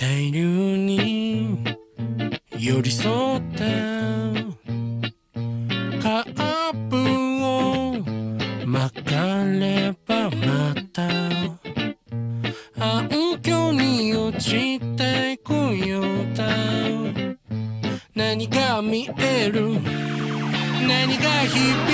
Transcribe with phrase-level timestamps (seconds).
[0.00, 0.40] 大流
[0.78, 1.62] に
[2.58, 3.58] 寄り添って
[6.00, 6.96] カーブ
[7.44, 7.92] を
[8.64, 11.06] 曲がればまた
[12.82, 13.10] 暗
[13.42, 16.48] 渠に落ちてくようだ。
[18.14, 19.68] 何が見える。
[20.88, 21.89] 何が響い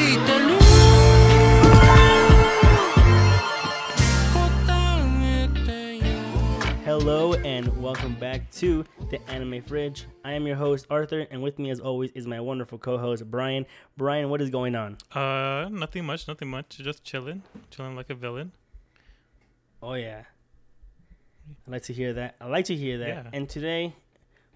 [7.07, 10.07] Hello and welcome back to the Anime Fridge.
[10.25, 13.65] I am your host Arthur, and with me, as always, is my wonderful co-host Brian.
[13.97, 14.99] Brian, what is going on?
[15.15, 16.79] Uh, nothing much, nothing much.
[16.79, 18.51] Just chilling, chilling like a villain.
[19.81, 20.25] Oh yeah,
[21.49, 22.35] I like to hear that.
[22.41, 23.07] I like to hear that.
[23.07, 23.31] Yeah.
[23.33, 23.95] And today,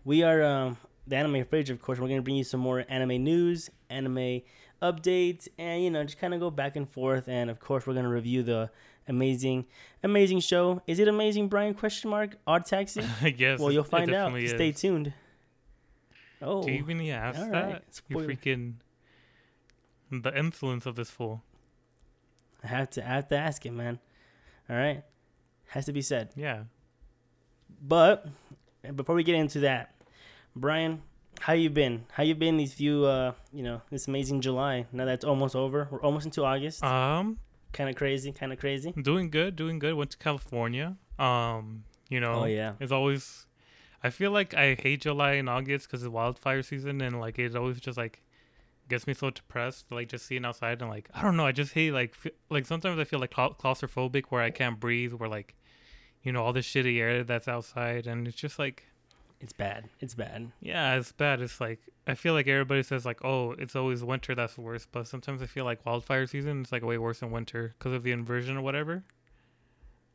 [0.05, 1.71] we are um, the Anime Fridge.
[1.71, 4.43] Of course, we're gonna bring you some more anime news, anime
[4.83, 7.29] updates, and you know, just kind of go back and forth.
[7.29, 8.73] And of course, we're gonna review the
[9.11, 9.67] amazing,
[10.03, 10.81] amazing show.
[10.87, 11.75] Is it amazing, Brian?
[11.75, 12.37] Question mark.
[12.47, 13.03] Odd Taxi.
[13.21, 13.59] I guess.
[13.59, 14.29] well, you'll find out.
[14.33, 15.13] definitely Stay tuned.
[16.41, 17.65] Oh, Do you even need to ask all that?
[17.73, 18.01] right.
[18.09, 18.75] You freaking
[20.11, 21.43] the influence of this fool.
[22.65, 23.99] I have to I have to ask it, man.
[24.69, 25.03] All right,
[25.69, 26.31] has to be said.
[26.37, 26.65] Yeah.
[27.83, 28.27] But
[28.95, 29.95] before we get into that,
[30.57, 31.03] Brian,
[31.41, 32.05] how you been?
[32.13, 34.87] How you been these few uh you know this amazing July?
[34.93, 35.89] Now that's almost over.
[35.91, 36.83] We're almost into August.
[36.85, 37.39] Um,
[37.73, 38.93] kind of crazy, kind of crazy.
[38.93, 39.95] doing good, doing good.
[39.95, 40.97] Went to California.
[41.19, 43.47] Um, you know, Oh yeah, it's always.
[44.03, 47.55] I feel like I hate July and August because it's wildfire season, and like it
[47.55, 48.23] always just like
[48.89, 49.87] gets me so depressed.
[49.91, 51.47] Like just seeing outside and like I don't know.
[51.47, 52.15] I just hate like
[52.51, 55.13] like sometimes I feel like clau- claustrophobic where I can't breathe.
[55.13, 55.55] Where like,
[56.23, 58.85] you know, all this shitty air that's outside, and it's just like
[59.41, 59.89] it's bad.
[60.01, 60.51] It's bad.
[60.61, 61.41] yeah, it's bad.
[61.41, 65.07] It's like I feel like everybody says like, oh, it's always winter that's worse, but
[65.07, 68.13] sometimes I feel like wildfire season is like way worse than winter because of the
[68.13, 69.05] inversion or whatever,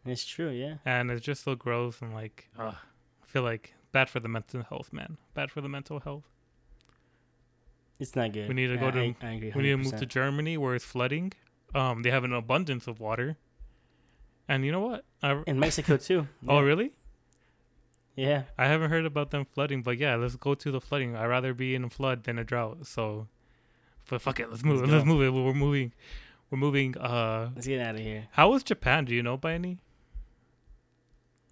[0.05, 0.49] It's true.
[0.49, 0.75] Yeah.
[0.85, 2.75] and it's just so gross and like, ugh,
[3.23, 5.17] I feel like bad for the mental health, man.
[5.33, 6.23] Bad for the mental health.
[7.99, 8.47] It's not good.
[8.49, 9.51] We need to go I- to- I, I.
[9.55, 11.31] We need to move to Germany where it's flooding.
[11.73, 13.37] Um, they have an abundance of water,
[14.47, 15.05] and you know what?
[15.23, 16.27] I, in Mexico too.
[16.47, 16.65] oh, Yeah.
[16.65, 16.91] really?
[18.15, 18.43] Yeah.
[18.57, 21.15] I haven't heard about them flooding, but yeah, let's go to the flooding.
[21.15, 22.87] I'd rather be in a flood than a drought.
[22.87, 23.27] So,
[24.09, 24.79] but fuck it, let's move.
[24.81, 25.29] Let's Let's, move it.
[25.31, 25.91] We're moving.
[26.49, 26.97] We're moving.
[26.97, 28.27] Uh, Let's get out of here.
[28.31, 29.05] how was Japan?
[29.05, 29.79] Do you know by any?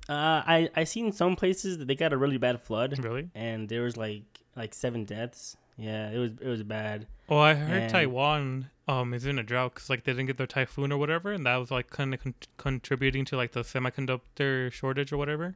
[0.10, 3.30] Uh, I I seen some places that they got a really bad flood, Really?
[3.34, 4.24] and there was like
[4.56, 5.56] like seven deaths.
[5.78, 7.08] Yeah, it was it was bad.
[7.30, 10.38] Oh, I heard And- Taiwan um is in a drought because like they didn't get
[10.38, 13.62] their typhoon or whatever, and that was like kind of con- contributing to like the
[13.62, 15.56] semiconductor shortage or whatever.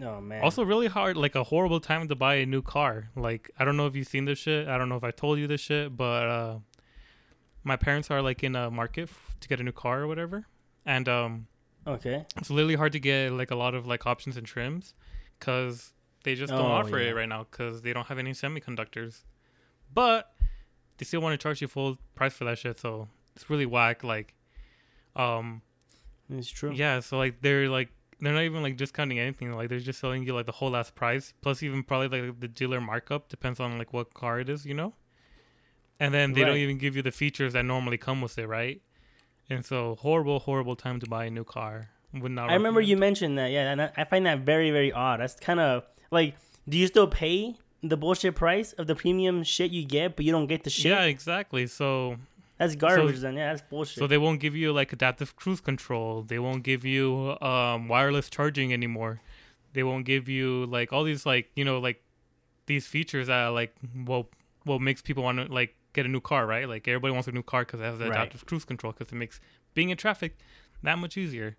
[0.00, 0.42] Oh man.
[0.42, 3.10] Also, really hard, like a horrible time to buy a new car.
[3.14, 4.66] Like, I don't know if you've seen this shit.
[4.68, 6.58] I don't know if I told you this shit, but uh,
[7.64, 10.46] my parents are like in a market f- to get a new car or whatever,
[10.86, 11.46] and um,
[11.86, 12.24] okay.
[12.38, 14.94] it's really hard to get like a lot of like options and trims
[15.38, 15.92] because
[16.24, 17.10] they just don't Oh, offer yeah.
[17.10, 19.22] it right now because they don't have any semiconductors.
[19.92, 20.32] But
[20.96, 24.02] they still want to charge you full price for that shit, so it's really whack.
[24.02, 24.34] Like,
[25.16, 25.60] um,
[26.30, 26.72] It's true.
[26.72, 27.90] yeah, so like they're like
[28.22, 29.52] they're not even like discounting anything.
[29.52, 32.48] Like they're just selling you like the whole last price plus even probably like the
[32.48, 34.94] dealer markup depends on like what car it is, you know.
[35.98, 38.80] And then they don't even give you the features that normally come with it, right?
[39.50, 41.90] And so horrible, horrible time to buy a new car.
[42.14, 42.50] Would not.
[42.50, 43.50] I remember you mentioned that.
[43.50, 45.20] Yeah, and I find that very very odd.
[45.20, 46.36] That's kind of like,
[46.68, 50.30] do you still pay the bullshit price of the premium shit you get, but you
[50.30, 50.90] don't get the shit?
[50.90, 51.66] Yeah, exactly.
[51.66, 52.16] So
[52.58, 53.18] that's garbage.
[53.20, 53.98] then yeah, that's bullshit.
[53.98, 56.22] so they won't give you like adaptive cruise control.
[56.22, 59.20] They won't give you um wireless charging anymore.
[59.72, 62.02] They won't give you like all these like you know like
[62.66, 63.74] these features that like
[64.06, 64.28] well
[64.64, 66.68] what makes people want to like get a new car, right?
[66.68, 68.12] Like everybody wants a new car because it has the Right.
[68.12, 69.40] adaptive cruise control because it makes
[69.74, 70.36] being in traffic
[70.82, 71.56] that much easier.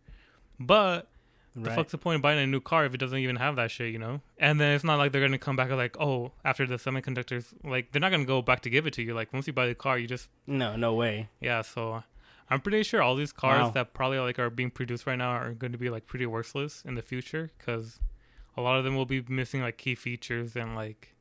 [0.59, 1.07] But
[1.55, 3.69] the fuck's the point of buying a new car if it doesn't even have that
[3.71, 4.21] shit, you know?
[4.39, 7.91] And then it's not like they're gonna come back like, oh, after the semiconductors, like
[7.91, 9.13] they're not gonna go back to give it to you.
[9.13, 11.29] Like once you buy the car, you just No, no way.
[11.39, 11.61] yeah.
[11.61, 12.03] So
[12.49, 13.69] I'm pretty sure all these cars Wow.
[13.71, 16.81] that probably like are being produced right now are going to be like pretty worthless
[16.85, 17.99] in the future because
[18.57, 21.15] a lot of them will be missing like key features and like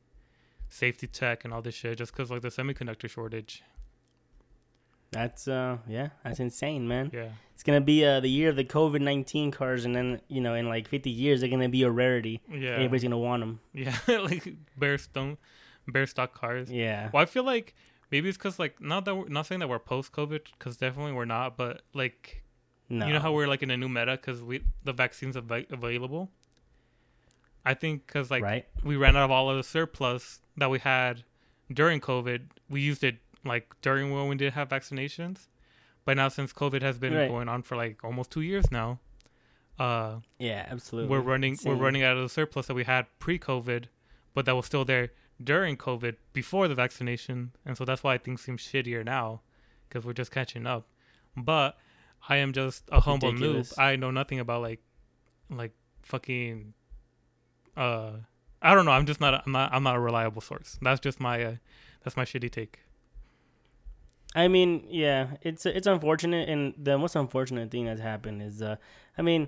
[0.69, 3.63] safety tech and all this shit just because like the semiconductor shortage.
[5.13, 7.11] That's uh, yeah, that's insane, man.
[7.13, 7.29] Yeah.
[7.53, 10.53] It's gonna be uh the year of the COVID nineteen cars, and then you know
[10.55, 12.41] in like fifty years they're gonna be a rarity.
[12.51, 12.71] Yeah.
[12.71, 13.59] Everybody's gonna want them.
[13.73, 13.95] Yeah.
[14.07, 15.37] like bare stone,
[15.87, 16.69] bare stock cars.
[16.71, 17.09] Yeah.
[17.13, 17.75] Well, I feel like
[18.11, 21.13] maybe it's because like not that we're not saying that we're post COVID because definitely
[21.13, 22.43] we're not, but like
[22.89, 23.05] No.
[23.07, 25.65] you know how we're like in a new meta because we the vaccines are av-
[25.71, 26.31] available.
[27.65, 28.65] I think because like right?
[28.83, 31.23] we ran out of all of the surplus that we had
[31.71, 32.41] during COVID.
[32.69, 35.47] We used it like during when we didn't have vaccinations,
[36.05, 37.27] but now since COVID has been Right.
[37.29, 38.99] going on for like almost two years now,
[39.79, 41.09] uh, Yeah, absolutely.
[41.09, 43.85] we're running we're running out of the surplus that we had pre-COVID,
[44.33, 45.11] but that was still there
[45.43, 49.41] during COVID before the vaccination, and so that's why things seem shittier now,
[49.89, 50.87] because we're just catching up.
[51.35, 51.77] But
[52.29, 53.73] I am just a humble Ridiculous.
[53.73, 53.81] noob.
[53.83, 54.81] I know nothing about like,
[55.49, 55.73] like
[56.03, 56.73] fucking,
[57.75, 58.11] uh,
[58.61, 58.91] I don't know.
[58.91, 59.33] I'm just not.
[59.33, 59.73] A, I'm not.
[59.73, 60.77] I'm not a reliable source.
[60.81, 61.43] That's just my.
[61.43, 61.55] Uh,
[62.03, 62.79] that's my shitty take.
[64.35, 68.77] I mean, yeah, it's it's unfortunate, and the most unfortunate thing that's happened is, uh,
[69.17, 69.47] I mean,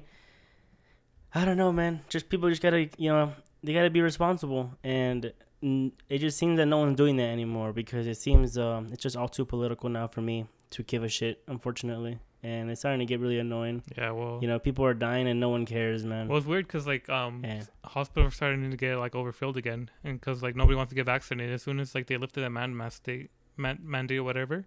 [1.34, 2.02] I don't know, man.
[2.10, 3.34] Just people just gotta, you know,
[3.64, 8.06] they gotta be responsible, and it just seems that no one's doing that anymore because
[8.08, 11.42] it seems um, it's just all too political now for me to give a shit,
[11.48, 13.82] unfortunately, and it's starting to get really annoying.
[13.98, 14.12] Yeah.
[14.12, 14.38] Well.
[14.42, 16.28] You know, people are dying and no one cares, man.
[16.28, 17.64] Well, it's weird because like um, Yeah.
[17.84, 21.06] hospitals are starting to get like overfilled again, and because like nobody wants to get
[21.08, 21.54] vaccinated.
[21.56, 24.66] As soon as like they lifted that man mandate, man, mandate or whatever,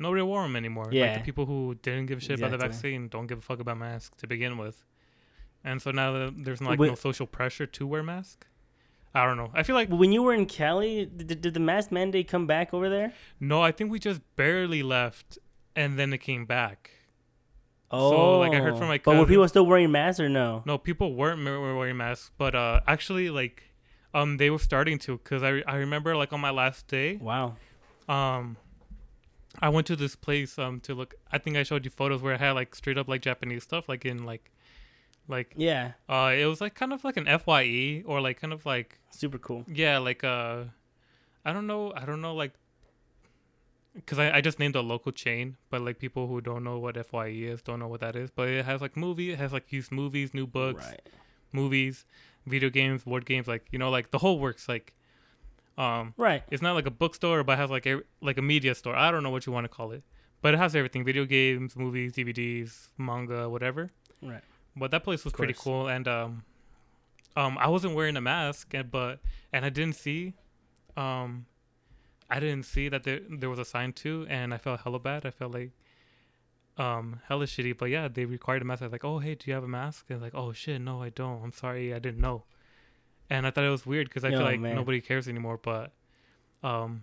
[0.00, 0.86] nobody wore them anymore.
[0.86, 1.18] like Yeah.
[1.18, 3.78] the people who didn't give a shit about the vaccine don't give a fuck about
[3.78, 4.82] masks to begin with,
[5.62, 8.46] and so now that there's like Wait- no social pressure to wear mask.
[9.14, 9.50] I don't know.
[9.54, 12.72] I feel like when you were in Cali, did, did the mask mandate come back
[12.72, 13.12] over there?
[13.40, 13.60] no.
[13.60, 15.36] I think we just barely left,
[15.74, 16.90] and then it came back.
[17.90, 20.28] Oh, So, like, I heard from my But were cousin- people still wearing masks or
[20.28, 20.62] no?
[20.64, 23.64] No, people weren't were wearing masks, but uh, actually like,
[24.14, 27.56] um, they were starting to because I I remember like on my last day, Wow.
[28.08, 28.56] um
[29.62, 32.34] I went to this place um to look I think I showed you photos where
[32.34, 34.50] it had like straight up like Japanese stuff like in like
[35.28, 38.64] like Yeah, uh it was like kind of like an FYE or like kind of
[38.66, 39.64] like super cool.
[39.68, 40.64] yeah like uh
[41.44, 42.54] I don't know I don't know like
[43.94, 46.96] because I, I just named a local chain but like people who don't know what
[46.96, 49.72] FYE is don't know what that is but it has like movie it has like
[49.72, 51.00] used movies new books Right.
[51.52, 52.04] movies
[52.46, 54.94] video games board games like you know like the whole works like
[55.80, 56.42] um Right.
[56.50, 57.94] it's not like a bookstore, but it has like a
[58.28, 58.94] like a media store.
[58.94, 60.02] I don't know what you want to call it,
[60.42, 63.90] but it has everything: video games, movies, DVDs, manga, whatever.
[64.22, 64.44] Right.
[64.76, 66.44] But that place was pretty cool, and um,
[67.36, 69.20] um, I wasn't wearing a mask, and but
[69.52, 70.34] and I didn't see,
[70.96, 71.46] um,
[72.28, 75.24] I didn't see that there there was a sign too, and I felt hella bad.
[75.26, 75.70] I felt like,
[76.76, 77.76] um, hella shitty.
[77.76, 78.82] But yeah, they required a mask.
[78.82, 80.06] I was like, oh hey, do you have a mask?
[80.10, 81.42] And like, oh shit, no, I don't.
[81.42, 82.44] I'm sorry, I didn't know.
[83.30, 84.74] And I thought it was weird because I feel Oh, like man.
[84.74, 85.58] nobody cares anymore.
[85.62, 85.92] But,
[86.62, 87.02] um,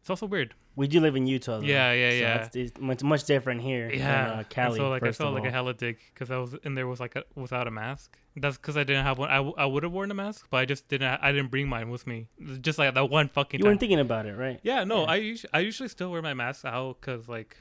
[0.00, 0.54] it's also weird.
[0.76, 1.58] We do live in Utah.
[1.60, 2.44] Though, Yeah, yeah, so yeah.
[2.46, 3.90] It's, it's much much different here.
[3.92, 3.98] Yeah,
[4.28, 4.78] Than, uh, And Cali.
[4.78, 7.16] so like I felt like a hella dick because I was in there was like
[7.16, 8.16] a, without a mask.
[8.36, 9.28] That's because I didn't have one.
[9.30, 11.18] I, w- I would have worn a mask, but I just didn't.
[11.22, 12.28] I didn't bring mine with me.
[12.60, 13.70] Just like that one fucking You time.
[13.72, 14.58] weren't thinking about it, right?
[14.62, 15.00] yeah, no.
[15.02, 15.06] Yeah.
[15.10, 17.56] I usually I usually still wear my mask out because like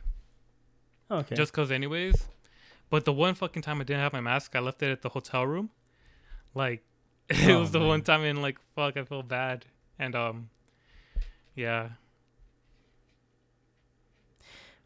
[1.11, 1.35] Okay.
[1.35, 2.27] just because anyways.
[2.91, 5.09] But the one fucking time I didn't have my mask, I left it at the
[5.09, 5.69] hotel room.
[6.55, 6.83] Like
[7.47, 7.87] it Oh, was the man.
[7.87, 9.65] one time and like fuck, I felt bad.
[9.97, 10.49] And um,
[11.55, 11.89] yeah,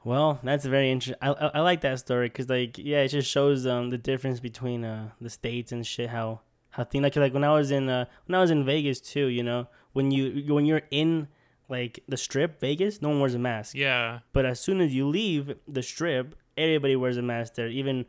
[0.03, 1.15] Well, that's very interesting.
[1.21, 4.39] I, I I like that story because like yeah, it just shows um the difference
[4.41, 6.09] between uh the states and shit.
[6.09, 6.41] How
[6.71, 9.27] how thing like like when I was in uh when I was in Vegas too.
[9.27, 11.29] You know when you when you're in
[11.69, 13.75] like the strip Vegas, no one wears a mask.
[13.75, 17.69] yeah, But as soon as you leave the strip, everybody wears a mask there.
[17.69, 18.05] Even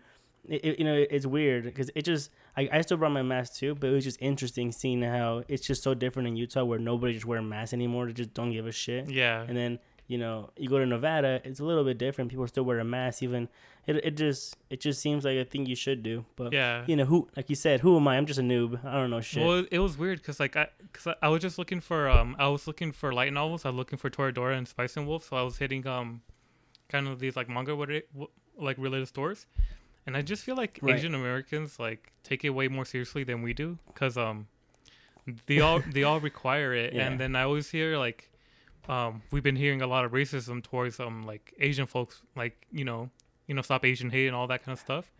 [0.48, 3.54] it, it- you know it's weird because it just I, I still brought my mask
[3.56, 6.78] too, but it was just interesting seeing how it's just so different in Utah where
[6.78, 8.06] nobody just wear masks anymore.
[8.06, 9.10] They just don't give a shit.
[9.10, 12.30] yeah, And then you know you go to Nevada, it's a little bit different.
[12.30, 13.22] People still wear a mask.
[13.22, 13.48] Even
[13.86, 16.24] it it just it just seems like a thing you should do.
[16.36, 16.84] But yeah.
[16.86, 18.16] you know who like you said, who am I?
[18.18, 18.84] I'm just a noob.
[18.84, 19.44] I don't know shit.
[19.44, 22.36] Well, it- was weird because like I, cause I, I was just looking for um,
[22.38, 23.64] I was looking for light novels.
[23.64, 25.24] I was looking for Toradora and Spice and Wolf.
[25.28, 26.20] So I was hitting um,
[26.88, 27.88] kind of these like manga what
[28.58, 29.46] like related stores,
[30.06, 30.96] and I just feel like Right.
[30.96, 34.46] Asian Americans like take it way more seriously than we do because um,
[35.46, 37.06] they all they all require it, Yeah.
[37.06, 38.30] and then I always hear like,
[38.88, 42.84] um, we've been hearing a lot of racism towards um like Asian folks, like you
[42.84, 43.10] know,
[43.46, 45.10] you know, stop Asian hate and all that kind of stuff,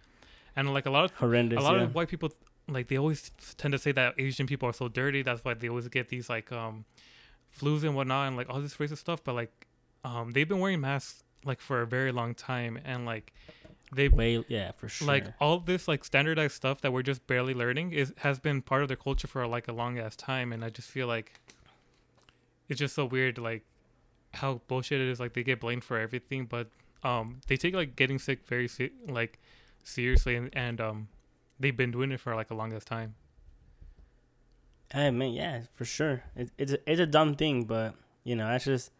[0.56, 1.58] and like a lot of Horrendous.
[1.58, 1.82] a lot yeah.
[1.84, 2.30] of white people
[2.68, 5.22] like they always tend to say that Asian people are so dirty.
[5.22, 6.84] That's why they always get these like um
[7.58, 9.22] flus and whatnot and like all this racist stuff.
[9.22, 9.66] But like
[10.04, 13.34] um they've been wearing masks like for a very long time and like
[13.94, 15.06] they Way yeah for sure.
[15.08, 18.82] like all this like standardized stuff that we're just barely learning is has been part
[18.82, 20.52] of their culture for like a long ass time.
[20.52, 21.40] And I just feel like
[22.68, 23.64] it's just so weird like
[24.34, 25.20] how bullshit it is.
[25.20, 26.68] Like they get blamed for everything, but
[27.02, 29.38] um they take like getting sick very se- like
[29.84, 31.08] seriously and, and um
[31.60, 33.14] they've been doing it for like a longest time.
[34.92, 36.22] I mean, yeah, for sure.
[36.36, 38.90] It, it's a, it's a dumb thing, but you know, that's just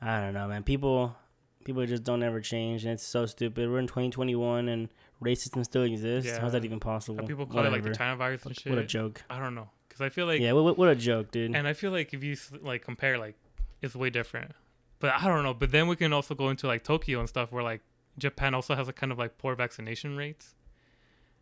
[0.00, 0.62] I don't know, man.
[0.62, 1.16] People
[1.64, 3.70] people just don't ever change, and it's so stupid.
[3.70, 4.88] We're in 2021, and
[5.22, 6.36] racism still exists.
[6.38, 7.26] How's that even possible?
[7.26, 8.70] People call it like the China virus and shit.
[8.70, 9.22] What a joke.
[9.30, 11.54] I don't know, cause I feel like yeah, what, what- what a joke, dude.
[11.54, 13.36] and I feel like if you like compare like
[13.80, 14.52] it's way different.
[15.00, 15.54] But I don't know.
[15.54, 17.80] But then we can also go into like Tokyo and stuff where like
[18.18, 20.54] Japan also has a kind of like poor vaccination rates.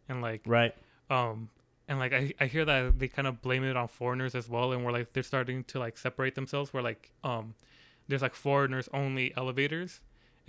[0.08, 0.74] and like Right.
[1.10, 1.50] um
[1.88, 4.72] and like I, I hear that they kind of blame it on foreigners as well
[4.72, 7.54] and we're like they're starting to like separate themselves where like um
[8.08, 10.00] there's like foreigners only elevators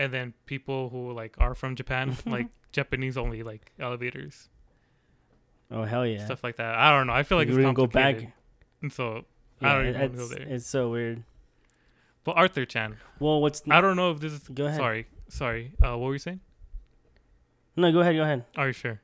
[0.02, 4.50] and then people who like are from japan like japanese only like elevators
[5.74, 6.26] Oh hell yeah.
[6.26, 8.18] stuff like that i don't know i feel like We're it's go back.
[8.82, 9.06] and so
[9.62, 11.24] Yeah, i don't even it's, go there it's so weird.
[12.26, 14.78] but arthur chan Well, what's i don't know if this is Go ahead.
[14.78, 16.42] sorry sorry uh what were you saying
[17.78, 17.90] no?
[17.94, 18.16] Go ahead.
[18.18, 18.44] Go ahead.
[18.58, 19.00] are you sure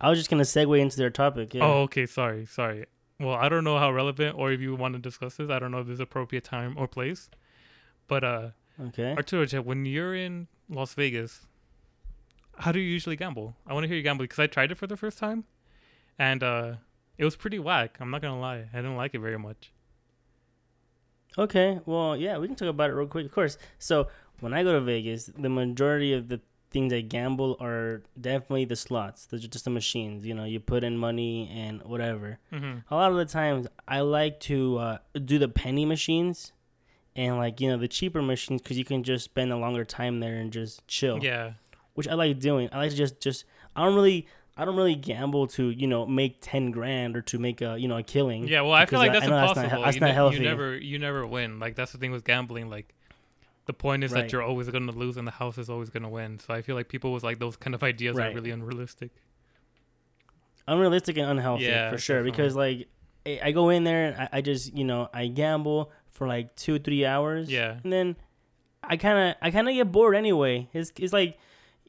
[0.00, 1.52] I was just gonna segue into their topic.
[1.52, 1.62] Yeah.
[1.66, 2.06] Oh, okay.
[2.06, 2.86] Sorry, sorry.
[3.20, 5.50] Well, I don't know how relevant or if you want to discuss this.
[5.50, 7.28] I don't know if there's appropriate time or place.
[8.08, 8.48] But uh
[8.88, 9.14] Okay.
[9.16, 11.46] Arturo, when you're in Las Vegas,
[12.58, 13.56] how do you usually gamble?
[13.66, 15.44] I want to hear you gamble because I tried it for the first time,
[16.18, 16.74] and uh
[17.18, 17.98] it was pretty whack.
[18.00, 18.68] I'm not gonna lie.
[18.72, 19.72] I didn't like it very much.
[21.38, 23.26] Okay, well, yeah, we can talk about it real quick.
[23.26, 23.58] Of course.
[23.78, 24.08] So
[24.40, 28.76] when I go to Vegas, the majority of the things I gamble are definitely the
[28.76, 29.26] slots.
[29.26, 30.24] Those are just the machines.
[30.24, 32.38] You know, you put in money and whatever.
[32.52, 32.78] Mm-hmm.
[32.92, 36.52] A lot of the times, I like to uh, do the penny machines,
[37.16, 40.20] and like you know the cheaper machines because you can just spend a longer time
[40.20, 41.18] there and just chill.
[41.22, 41.52] Yeah.
[41.94, 42.68] Which I like doing.
[42.72, 43.44] I like to just just.
[43.76, 44.26] I don't really.
[44.56, 47.88] I don't really gamble to you know make ten grand or to make a you
[47.88, 48.46] know a killing.
[48.46, 48.60] Yeah.
[48.62, 49.78] Well, I feel like that's I know that's impossible.
[49.78, 50.36] not- that's you, not healthy.
[50.36, 51.58] you never, you never win.
[51.58, 52.68] Like that's the thing with gambling.
[52.70, 52.94] Like
[53.66, 54.22] the point is Right.
[54.22, 56.38] that you're always gonna lose, and the house is always gonna win.
[56.38, 59.10] So I feel like people with like those kind of ideas are really unrealistic.
[60.68, 62.30] unrealistic and unhealthy Yeah, for sure definitely.
[62.30, 62.88] because like
[63.26, 65.90] I I go in there and I, I just you know I gamble
[66.20, 67.50] for like two three hours.
[67.50, 67.78] Yeah.
[67.82, 68.16] and then
[68.84, 70.68] I kind of I kind of get bored anyway.
[70.74, 71.38] It's it's like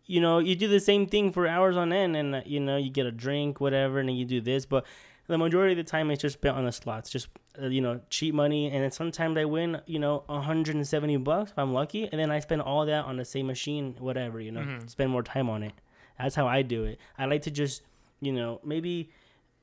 [0.06, 2.78] you know you do the same thing for hours on end and uh, you know
[2.78, 4.66] you get a drink whatever and then you do this.
[4.66, 4.86] But
[5.28, 7.28] the majority of the time it's just spent on the slots just
[7.62, 8.72] uh, you know cheap money.
[8.72, 12.08] And then sometimes I win you know 170 bucks if I'm lucky.
[12.10, 14.90] And then I spend all that on the same machine whatever you know Mhm.
[14.90, 15.74] spend more time on it.
[16.18, 17.00] That's how I do it.
[17.18, 17.82] I like to just
[18.22, 19.10] you know maybe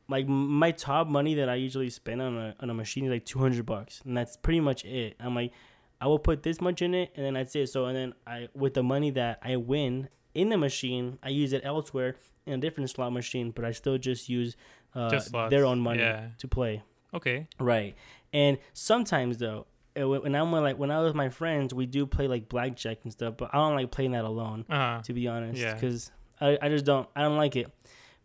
[0.09, 3.25] like my top money that I usually spend on a on a machine is like
[3.25, 5.53] 200 bucks and that's pretty much it I'm like
[6.01, 8.49] I will put this much in it and then that's it so and then I
[8.55, 12.59] with the money that I win in the machine I use it elsewhere in a
[12.59, 14.57] different slot machine but I still just use
[14.95, 16.29] uh, Just their own money Yeah.
[16.39, 16.83] to play
[17.15, 17.47] Okay.
[17.59, 17.97] Right.
[18.35, 22.05] And sometimes though, when I'm with, like when I was with my friends, we do
[22.05, 25.03] play like blackjack and stuff, but I don't like playing that alone, Uh huh.
[25.05, 25.73] to be honest, Yeah.
[25.75, 27.73] because I, I just don't I don't like it.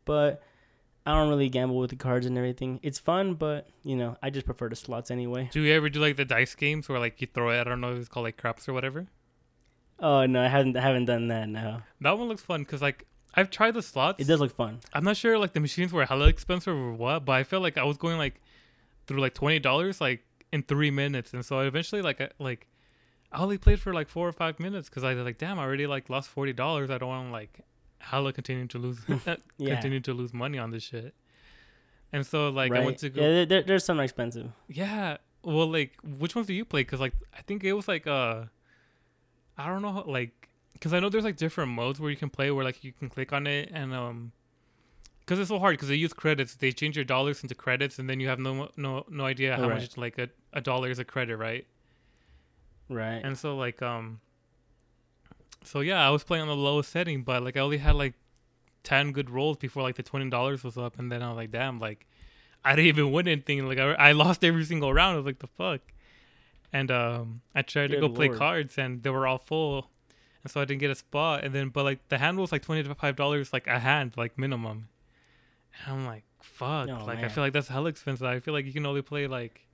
[0.04, 0.44] But
[1.06, 2.80] I don't really gamble with the cards and everything.
[2.82, 5.50] It's fun, but you know I just prefer the slots anyway.
[5.52, 7.60] Do you ever do like the dice games where like you throw it?
[7.60, 9.08] I don't know if it's called like craps or whatever.
[10.00, 11.48] Oh no, I haven't I haven't done that.
[11.50, 13.06] No, That one looks fun because like
[13.36, 14.22] I've tried the slots.
[14.22, 14.80] it does look fun.
[14.94, 17.78] I'm not sure like the machines were hella expensive or what, but I felt like
[17.78, 18.42] I was going like
[19.08, 22.68] through like twenty dollars like in three minutes, and so I eventually like I, like
[23.32, 25.64] I only played for like four or five minutes because I was like, damn, I
[25.64, 26.90] already like lost forty dollars.
[26.90, 27.60] I don't want to like
[28.04, 29.00] hella continue to lose
[29.58, 29.74] Yeah.
[29.74, 31.14] continue to lose money on this shit.
[32.12, 33.22] And so like I went to go.
[33.22, 34.52] Yeah, there, there, there's some expensive.
[34.68, 35.18] Yeah.
[35.44, 36.82] Well, like, which ones do you play?
[36.82, 38.44] Because, like, I think it was like, uh,
[39.58, 42.30] I don't know, how, like, because I know there's like different modes where you can
[42.30, 44.32] play where like you can click on it and um,
[45.20, 46.56] because it's so hard because they use credits.
[46.56, 49.68] They change your dollars into credits, and then you have no no no idea how
[49.70, 49.80] Right.
[49.82, 51.66] much like a, a dollar is a credit, right?
[52.90, 53.22] Right.
[53.24, 54.20] And so like um,
[55.66, 58.14] so yeah, I was playing on the lowest setting, but like I only had like
[58.84, 61.52] ten good rolls before like the twenty dollars was up, and then I was like,
[61.52, 62.06] damn, like
[62.64, 63.66] I didn't even win anything.
[63.68, 65.14] Like I, I lost every single round.
[65.14, 65.82] I was like, the fuck.
[66.72, 69.90] And um, I tried to Good go play cards, and they were all full,
[70.44, 71.44] and so I didn't get a spot.
[71.44, 74.14] And then, but like the hand was like twenty to five dollars, like a hand,
[74.18, 74.88] like minimum.
[75.86, 76.90] And I'm like, fuck.
[76.90, 78.26] Oh, like I feel like that's hell expensive.
[78.26, 79.66] I feel like you can only play like,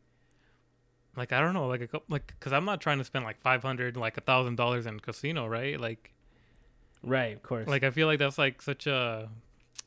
[1.16, 3.40] like I don't know, like a couple, like because I'm not trying to spend like
[3.42, 5.80] five hundred, like a thousand dollars in casino, right?
[5.80, 6.14] Like,
[7.04, 7.36] right.
[7.36, 7.68] Of course.
[7.68, 9.30] like I feel like that's like such a,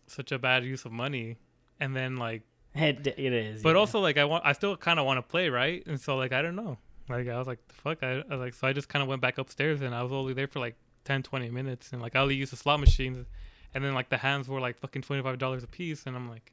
[0.06, 1.38] such a bad use of money.
[1.80, 2.42] And then like,
[2.74, 3.62] it, it is.
[3.62, 3.76] but yeah.
[3.76, 5.82] also like I want, I still kind of want to play, right?
[5.86, 8.40] And so like I don't know, like I was like, the fuck, I, I was
[8.40, 10.60] like, so I just kind of went back upstairs, and I was only there for
[10.60, 13.26] like 10, 20 minutes, and like I only used the slot machines,
[13.74, 16.28] and then like the hands were like fucking twenty five dollars a piece, and I'm
[16.28, 16.52] like,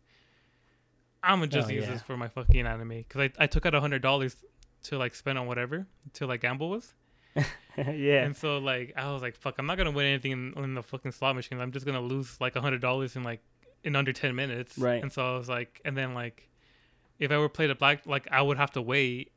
[1.23, 1.93] I'm gonna just Oh, use yeah.
[1.93, 4.35] this for my fucking anime because I I took out a hundred dollars
[4.83, 6.93] to like spend on whatever to like gamble with.
[7.77, 8.23] yeah.
[8.23, 10.83] And so like I was like, fuck, I'm not gonna win anything in, in the
[10.83, 11.61] fucking slot machines.
[11.61, 13.41] I'm just gonna lose like a hundred dollars in like
[13.83, 14.77] in under ten minutes.
[14.77, 15.01] Right.
[15.01, 16.49] And so I was like, and then like,
[17.19, 19.31] if I were played a black, like I would have to wait,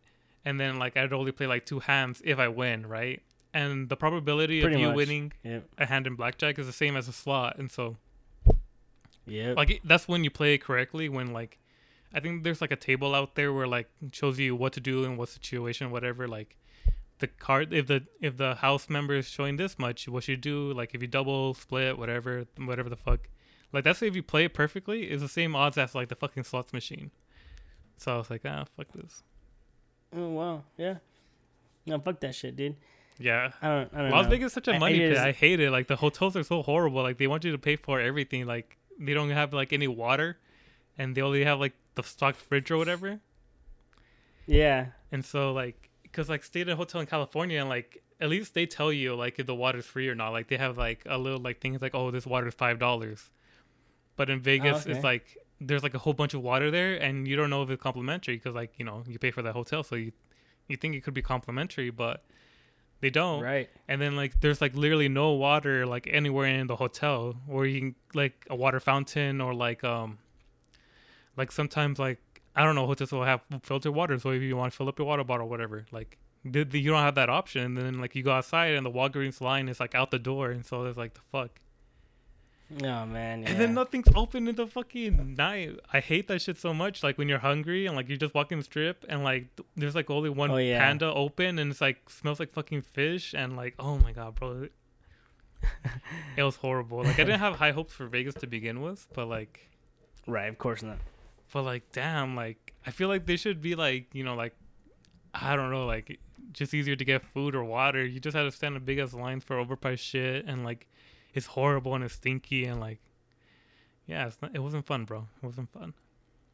[0.45, 3.23] and then like I'd only play like two hands if I win, right?
[3.55, 4.97] And the probability Pretty of you much.
[4.97, 5.65] winning Yep.
[5.79, 7.97] a hand in blackjack is the same as a slot, and so
[9.27, 9.53] Yeah.
[9.57, 11.09] like that's when you play it correctly.
[11.09, 11.59] When like,
[12.14, 15.04] I think there's like a table out there where like shows you what to do
[15.04, 16.28] in what situation, whatever.
[16.28, 16.57] Like,
[17.19, 20.37] the card if the if the house member is showing this much, what should you
[20.37, 23.28] do like if you double split whatever whatever the fuck,
[23.73, 26.45] like that's if you play it perfectly is the same odds as like the fucking
[26.45, 27.11] slots machine.
[27.97, 29.23] So I was like, ah, fuck this.
[30.14, 30.97] Oh wow, yeah.
[31.87, 32.76] No, fuck that shit, dude.
[33.19, 33.52] Yeah.
[33.61, 33.95] I don't.
[33.95, 34.31] I don't Las know.
[34.31, 35.19] Vegas is such a money it pit.
[35.19, 35.71] I hate it.
[35.71, 37.02] Like the hotels are so horrible.
[37.02, 38.47] Like they want you to pay for everything.
[38.47, 40.38] Like they don't have like any water,
[40.99, 43.21] and they only have like the stocked fridge or whatever.
[44.47, 44.87] Yeah.
[45.11, 48.55] And so like, cause like stayed in a hotel in California, and like at least
[48.55, 50.31] they tell you like if the water's free or not.
[50.31, 53.31] Like they have like a little like things like oh this water's five dollars,
[54.17, 54.93] but in Vegas okay.
[54.93, 57.71] it's like there's like a whole bunch of water there, and you don't know if
[57.71, 60.13] it's complimentary because like you know you pay for the hotel, so you
[60.69, 62.25] you think it could be complimentary, but
[63.01, 63.69] they don't Right.
[63.89, 67.81] and then like there's like literally no water like anywhere in the hotel or you
[67.81, 70.19] can like a water fountain or like um
[71.37, 72.19] like sometimes like
[72.57, 74.99] i don't know hotels will have filtered water so if you want to fill up
[74.99, 78.01] your water bottle or whatever like the, the, you don't have that option and then
[78.01, 80.85] like you go outside and the walgreens line is like out the door and so
[80.85, 81.51] it's like the fuck
[82.83, 83.43] Oh man.
[83.43, 83.51] Yeah.
[83.51, 87.19] and then nothing's open in the fucking night i hate that shit so much like
[87.19, 90.09] when you're hungry and like you're just walking the strip and like th- there's like
[90.11, 90.79] only one Oh, yeah.
[90.79, 94.69] panda open and it's like smells like fucking fish and like oh my god bro
[96.37, 99.27] it was horrible like i didn't have high hopes for vegas to begin with but
[99.29, 99.69] like
[100.25, 100.49] Right.
[100.49, 100.99] Of course not.
[101.53, 104.55] But like damn like i feel like they should be like you know like
[105.35, 106.19] i don't know like
[106.53, 109.15] just easier to get food or water you just had to stand in big ass
[109.15, 110.87] lines for overpriced shit and like
[111.35, 113.01] it's horrible and it's stinky and like
[114.07, 115.95] yeah it's not, it wasn't fun bro it wasn't fun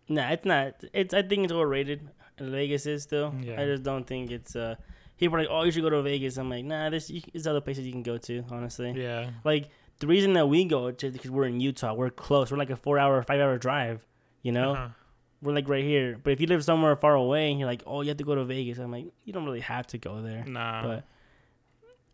[0.09, 0.83] Nah, it's not.
[0.93, 1.13] It's.
[1.13, 2.09] I think it's overrated.
[2.41, 3.35] Vegas is still.
[3.43, 3.61] Yeah.
[3.61, 4.57] I just don't think it's.
[4.57, 4.77] uh
[5.19, 6.37] People are like, oh, you should go to Vegas.
[6.39, 6.89] I'm like, nah.
[6.91, 8.45] There's, there's other places you can go to.
[8.51, 8.93] Honestly.
[8.97, 11.93] yeah Like the reason that we go to because we're in Utah.
[11.93, 12.51] We're close.
[12.51, 14.07] We're like a four-hour, five-hour drive.
[14.43, 14.73] You know.
[14.73, 14.89] Uh-huh.
[15.41, 16.19] We're like right here.
[16.21, 18.35] But if you live somewhere far away and you're like, oh, you have to go
[18.35, 18.79] to Vegas.
[18.79, 20.45] I'm like, you don't really have to go there.
[20.45, 21.05] nah But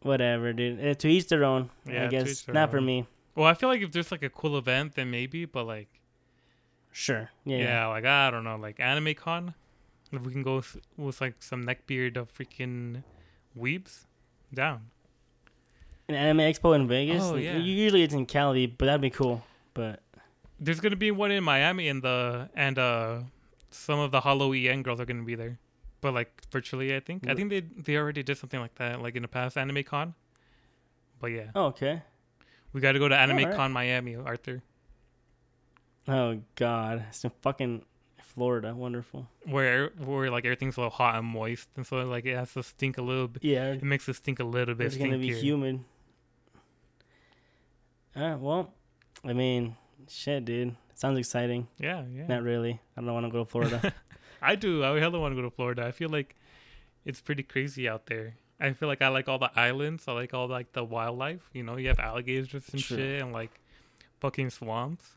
[0.02, 0.84] whatever, dude.
[0.84, 1.70] Uh, to each their own.
[1.86, 3.06] Yeah, I guess not for me.
[3.34, 5.88] well i feel like if there's like a cool event then maybe but like
[6.92, 7.30] Sure.
[7.44, 7.56] Yeah.
[7.56, 7.86] yeah, yeah.
[7.88, 9.54] like i don't know like anime con
[10.12, 13.02] if we can go with, with like some neckbeard of freaking
[13.58, 14.04] weebs
[14.52, 14.82] down
[16.08, 17.22] An anime expo in Vegas.
[17.24, 17.56] Oh, yeah.
[17.56, 19.42] Usually it's in Cali, but that'd be cool.
[19.72, 20.00] But
[20.64, 23.20] There's gonna be one in Miami, and the and uh,
[23.70, 25.58] some of the Halloween girls are gonna be there,
[26.00, 27.28] but like virtually, I think.
[27.28, 30.14] I think they they already did something like that, like in the past Anime Con.
[31.20, 32.02] But yeah, oh, okay.
[32.72, 33.56] we got to go to Anime Alright.
[33.56, 34.62] Con Miami, Arthur,
[36.06, 37.84] Oh God, it's in fucking
[38.22, 38.74] Florida.
[38.74, 39.28] Wonderful.
[39.44, 42.98] where where like everything's so hot and moist, and so like it has to stink
[42.98, 43.44] a little bit.
[43.44, 44.86] Yeah, It makes it stink a little bit.
[44.88, 45.80] it's gonna be humid.
[48.16, 48.72] Uh, well,
[49.24, 49.76] I mean,
[50.08, 50.76] shit, dude.
[50.94, 51.68] Sounds exciting.
[51.78, 52.26] Yeah, yeah.
[52.26, 52.80] Not really.
[52.96, 53.92] I don't want to go to Florida.
[54.42, 54.84] I do.
[54.84, 55.84] I hella want to go to Florida.
[55.86, 56.36] I feel like
[57.04, 58.36] it's pretty crazy out there.
[58.60, 60.04] I feel like I like all the islands.
[60.06, 61.42] I like all like the wildlife.
[61.52, 62.96] You know, you have alligators and True.
[62.96, 63.60] shit, and like
[64.20, 65.16] fucking swamps.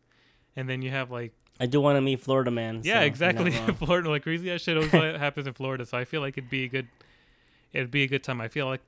[0.55, 2.81] And then you have like I do want to meet Florida man.
[2.83, 3.51] yeah, you're exactly.
[3.79, 5.85] Florida, like crazy ass shit always happens in Florida.
[5.85, 6.87] So I feel like it'd be a good,
[7.73, 8.41] it'd be a good time.
[8.41, 8.81] I feel like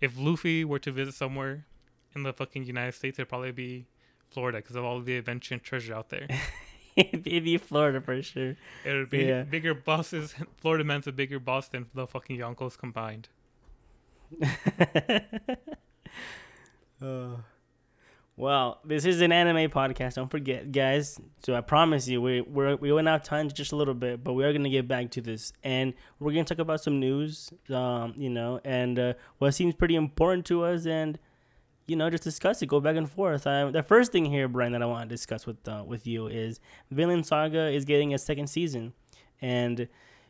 [0.00, 1.66] if Luffy were to visit somewhere
[2.14, 3.86] in the fucking United States, it'd probably be
[4.32, 6.26] Florida because of all the adventure and treasure out there.
[6.96, 8.56] It'd be Florida for sure.
[8.84, 9.42] It would be Yeah.
[9.42, 10.34] bigger bosses.
[10.58, 13.28] Florida man's a bigger boss than the fucking Yonkos combined.
[17.00, 17.36] Uh,
[18.36, 20.14] well, this is an anime podcast.
[20.14, 21.18] Don't forget, guys.
[21.44, 24.34] So I promise you, we we're, we went out time just a little bit, but
[24.34, 28.14] we are gonna get back to this, and we're gonna talk about some news, um,
[28.16, 31.18] you know, and uh, what seems pretty important to us, and
[31.86, 33.46] you know, just discuss it, go back and forth.
[33.46, 36.26] Uh, the first thing here, Brian, that I want to discuss with uh, with you
[36.28, 38.92] is Vinland Saga is getting a second season,
[39.40, 39.88] and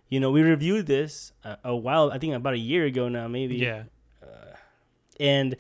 [0.09, 3.29] you know, we reviewed this a, a while, I think about a year ago now,
[3.29, 3.85] maybe Yeah.
[5.21, 5.57] and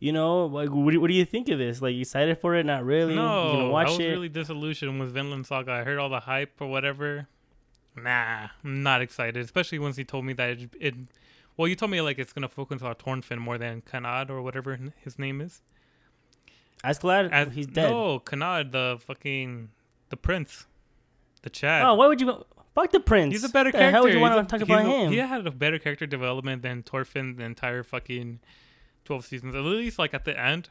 [0.00, 1.80] you know, like, what do, what do you think of this?
[1.80, 2.66] Like, you excited for it?
[2.66, 3.14] Not really.
[3.14, 4.08] No, you gonna watch I was it?
[4.08, 5.72] really disillusioned with Vinland Saga.
[5.72, 7.26] I heard all the hype or whatever.
[7.96, 9.36] Nah, I'm not excited.
[9.42, 10.94] Especially once he told me that it, it
[11.56, 14.78] well, you told me like it's gonna focus on Thorfinn more than Kanad or whatever
[15.02, 15.62] his name is.
[16.84, 17.90] Askeladd, As, he's dead.
[17.90, 19.70] No, Kanad, the fucking
[20.10, 20.66] the prince,
[21.42, 21.82] the Chad.
[21.84, 22.44] Oh, why would you?
[22.74, 23.32] Fuck the prince.
[23.32, 23.96] He's a better the character.
[23.96, 25.12] How would you want to talk about a- him?
[25.12, 28.40] He had a better character development than Thorfinn the entire fucking
[29.04, 29.54] twelve seasons.
[29.54, 30.68] At least like at the end.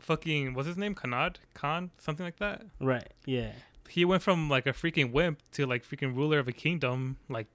[0.00, 0.94] Fucking what's his name?
[0.94, 1.36] Kanad?
[1.54, 1.90] Khan?
[1.98, 2.62] Something like that.
[2.78, 3.08] Right.
[3.24, 3.52] Yeah.
[3.88, 7.46] He went from like a freaking wimp to like freaking ruler of a kingdom, like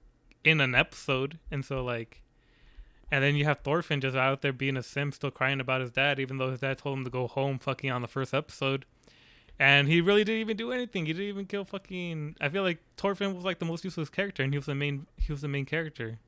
[0.44, 1.38] in an episode.
[1.50, 2.22] And so like
[3.10, 5.90] and then you have Thorfinn just out there being a sim, still crying about his
[5.90, 8.86] dad, even though his dad told him to go home fucking on the first episode.
[9.58, 11.06] And he really didn't even do anything.
[11.06, 12.36] He didn't even kill fucking.
[12.40, 15.06] I feel like Thorfinn was like the most useless character, and he was the main.
[15.16, 16.18] He was the main character.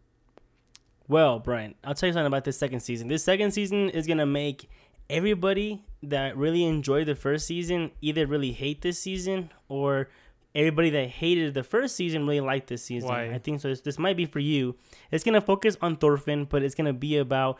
[1.08, 3.08] Well, Brian, I'll tell you something about this second season.
[3.08, 4.68] This second season is gonna make
[5.08, 10.08] everybody that really enjoyed the first season either really hate this season or
[10.54, 13.08] everybody that hated the first season really liked this season.
[13.08, 13.30] Why?
[13.30, 13.68] I think so.
[13.68, 14.76] This, this might be for you.
[15.10, 17.58] It's gonna focus on Thorfinn, but it's gonna be about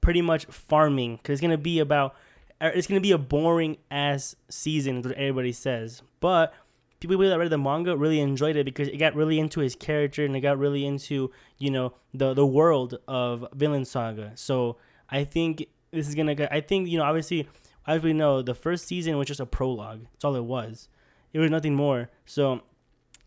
[0.00, 2.14] pretty much farming because it's gonna be about
[2.60, 6.02] uh, it's gonna be a boring ass season, is what everybody says.
[6.20, 6.54] But
[7.00, 10.24] people that read the manga really enjoyed it because it got really into his character
[10.24, 14.32] and it got really into you know the the world of Vinland Saga.
[14.34, 14.76] So
[15.10, 16.36] I think this is gonna.
[16.50, 17.48] I think you know obviously
[17.86, 20.06] as we know the first season was just a prologue.
[20.12, 20.88] That's all it was.
[21.34, 22.08] It was nothing more.
[22.24, 22.62] So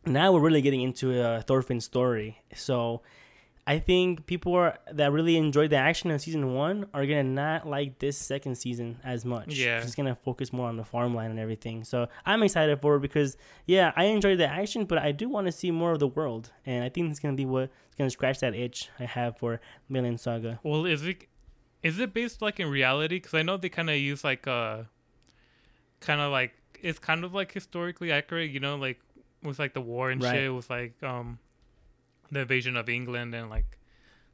[0.05, 2.41] now we're really getting into uh, Thorfinn's story.
[2.55, 3.03] So
[3.67, 7.67] I think people are, that really enjoyed the action in season one are gonna not
[7.67, 9.55] like this second season as much.
[9.55, 9.81] Yeah.
[9.81, 11.83] it's gonna focus more on the farmland and everything.
[11.83, 15.47] So I'm excited for it because yeah, I enjoyed the action, but I do want
[15.47, 18.39] to see more of the world, and I think it's gonna be what's gonna scratch
[18.39, 20.61] that itch I have for Vinland Saga.
[20.63, 21.25] Well, is it
[21.83, 23.17] is it based like in reality?
[23.17, 24.87] Because I know they kind of use like a
[25.99, 28.51] kind of like it's kind of like historically accurate.
[28.51, 28.99] You know, like
[29.43, 30.33] with like the war and Right.
[30.33, 31.39] shit, with like um,
[32.31, 33.77] the invasion of England and like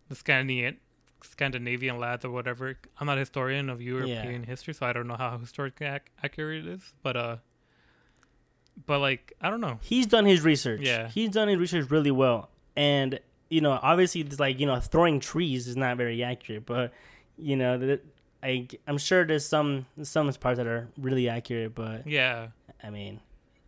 [0.09, 0.77] the Scandinavian
[1.21, 2.77] Scandinavian lads or whatever.
[2.99, 6.65] I'm not a historian of European history, so I don't know how historically ac- accurate
[6.65, 6.93] it is.
[7.01, 7.37] But uh,
[8.85, 9.79] but like I don't know.
[9.81, 10.81] He's done his research.
[10.81, 11.07] Yeah.
[11.09, 15.19] he's done his research really well, and you know, obviously, it's like you know, throwing
[15.19, 16.91] trees is not very accurate, but
[17.37, 18.03] you know, that
[18.43, 22.47] I I'm sure there's some some parts that are really accurate, but Yeah,
[22.83, 23.21] I mean,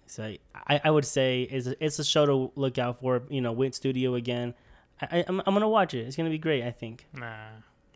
[0.06, 0.36] so
[0.68, 3.24] I, I would say it's a, it's a show to look out for.
[3.30, 4.54] You know, Wit Studio again.
[5.02, 6.00] I, I I'm, I'm gonna watch it.
[6.06, 6.64] It's gonna be great.
[6.64, 7.06] I think.
[7.14, 7.48] Nah.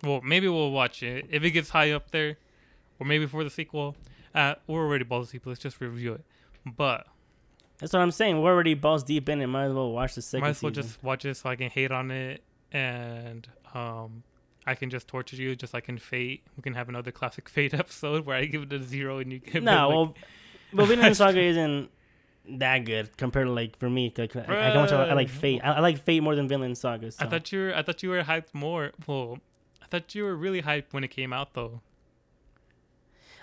[0.03, 2.37] Well, maybe we'll watch it if it gets high up there,
[2.99, 3.95] or maybe for the sequel.
[4.33, 5.45] Uh, we're already balls deep.
[5.45, 6.23] Let's just review it.
[6.65, 7.07] But
[7.79, 8.41] That's what I'm saying.
[8.41, 9.47] We're already balls deep in it.
[9.47, 10.83] Might as well watch the second might as well season.
[10.83, 14.23] just watch it so I can hate on it, and um,
[14.69, 16.43] I can just torture you just like in Fate.
[16.55, 19.39] We can have another classic Fate episode where I give it a zero and you
[19.39, 20.15] give it No, like, well,
[20.73, 21.89] but Vinland Saga isn't
[22.57, 24.13] that good compared to like for me.
[24.15, 25.61] Like, I, I, I like Fate.
[25.63, 27.11] I, I like Fate more than Vinland Saga.
[27.11, 27.25] So.
[27.25, 27.75] I thought you were.
[27.75, 28.91] I thought you were hyped more.
[29.07, 29.39] Well,
[29.81, 31.81] I thought you were really hyped when it came out though.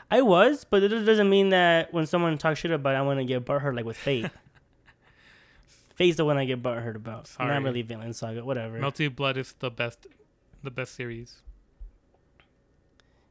[0.09, 3.19] I was, but it doesn't mean that when someone talks shit about it, I want
[3.19, 4.31] to get butthurt like with Fate.
[5.97, 7.27] Fate's the one I get butthurt about.
[7.27, 7.49] Sorry.
[7.49, 8.45] Not really Vinland Saga.
[8.45, 8.79] Whatever.
[8.79, 10.07] Melty Blood is the best.
[10.63, 11.43] The best series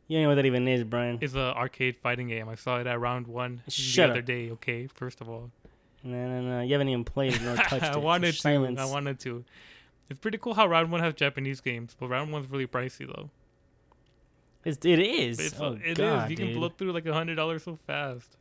[0.08, 1.18] You don't know what that even is, Brian.
[1.22, 2.48] It's an arcade fighting game.
[2.48, 4.52] I saw it at round one Shut the other day.
[4.52, 5.52] Okay, first of all,
[6.04, 6.62] No, no, no.
[6.62, 7.84] You haven't even played it nor touched it.
[7.84, 8.40] I wanted to.
[8.40, 8.80] Silence.
[8.80, 9.44] I wanted to.
[10.10, 13.30] It's pretty cool how round one has Japanese games, but round one's really pricey though.
[14.64, 15.40] It's, it is.
[15.40, 15.98] It's, oh, it is.
[15.98, 16.48] God, You dude.
[16.50, 18.38] can blow through like a hundred dollars so fast.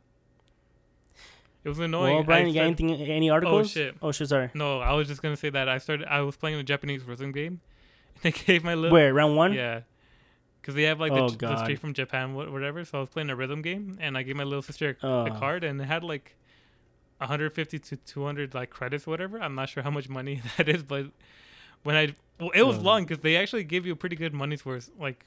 [1.63, 2.15] It was annoying.
[2.15, 3.07] Well, Brian, I you got started- anything?
[3.11, 3.61] Any oh, articles?
[3.61, 3.95] Oh shit.
[4.01, 4.29] Oh shit!
[4.29, 4.49] Sorry.
[4.53, 6.07] No, I was just gonna say that I started.
[6.07, 7.61] I was playing a Japanese rhythm game,
[8.25, 9.53] I gave my little wait round one?
[9.53, 9.81] yeah,
[10.61, 12.83] because they have like Oh, the, straight from Japan, whatever.
[12.85, 15.31] So I was playing a rhythm game, and I gave my little sister a, a
[15.31, 16.35] card, and it had like
[17.19, 19.39] 150 to 200 like credits, whatever.
[19.41, 21.05] I'm not sure how much money that is, but
[21.83, 22.81] when I well, it was Oh.
[22.81, 24.89] long because they actually gave you a pretty good money's worth.
[24.99, 25.23] Like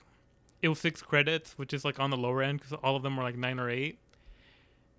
[0.60, 3.16] it was six credits, which is like on the lower end because all of them
[3.16, 3.98] were like nine or eight.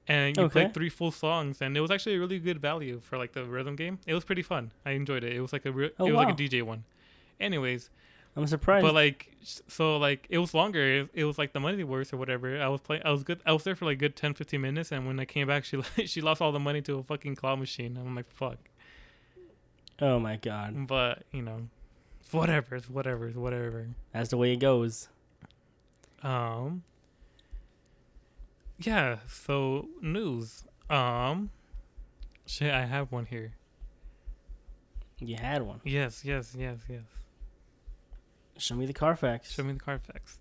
[0.08, 0.54] And you Okay.
[0.54, 3.44] played three full songs, and it was actually a really good value for like the
[3.46, 4.00] rhythm game.
[4.08, 4.72] It was pretty fun.
[4.84, 5.34] I enjoyed it.
[5.34, 6.84] It was like a re- Oh, it was like a DJ one.
[7.40, 7.90] Anyways,
[8.36, 8.84] I'm surprised.
[8.84, 9.32] but like
[9.68, 10.82] so like it was longer.
[11.02, 12.62] It, it was like the money worth or whatever.
[12.62, 13.04] I was playing.
[13.06, 13.42] I was good.
[13.46, 15.82] I was there for like good 10, 15 minutes, and when I came back, she
[16.06, 17.98] she lost all the money to a fucking claw machine.
[17.98, 18.58] I'm like fuck.
[20.02, 21.68] oh my god, But you know,
[22.32, 22.76] whatever.
[22.76, 23.28] It's whatever.
[23.28, 23.88] It's whatever.
[24.14, 25.08] that's the way it goes.
[26.24, 26.84] Um.
[28.80, 29.20] Yeah.
[29.28, 30.64] So news.
[30.90, 31.50] Um.
[32.46, 33.54] Shit, I have one here.
[35.20, 35.82] You had one.
[35.84, 36.24] Yes.
[36.26, 36.56] Yes.
[36.58, 36.80] Yes.
[36.90, 37.04] Yes.
[38.60, 39.52] Show me the Carfax.
[39.52, 40.38] Show me the Carfax.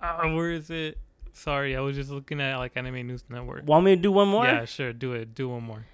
[0.00, 0.98] Uh, where is it?
[1.32, 3.66] Sorry, I was just looking at like Anime News Network.
[3.66, 4.44] Want me to do one more?
[4.44, 4.92] Yeah, sure.
[4.92, 5.34] Do it.
[5.34, 5.86] Do one more.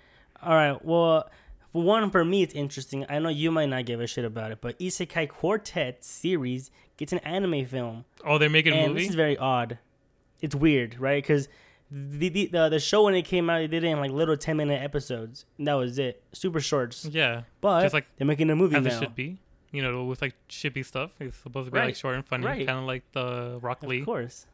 [0.43, 0.83] All right.
[0.85, 1.29] Well,
[1.73, 3.05] for one, for me, it's interesting.
[3.09, 7.13] I know you might not give a shit about it, but Isekai Quartet series gets
[7.13, 9.03] an anime film, Oh, they're making a and movie.
[9.03, 9.79] this is very odd.
[10.41, 11.23] It's weird, right?
[11.23, 11.49] Because
[11.91, 14.37] the, the the the show when it came out, they did it in like little
[14.37, 15.45] ten minute episodes.
[15.59, 17.05] And that was it, super shorts.
[17.05, 18.97] yeah, But Just like- they're making a movie as now.
[18.97, 19.39] it should be.
[19.71, 21.13] You know, with like chibi stuff.
[21.21, 22.67] It's supposed to be like short and funny, right.
[22.67, 24.01] kind of like the Rock Lee.
[24.01, 24.47] Of course.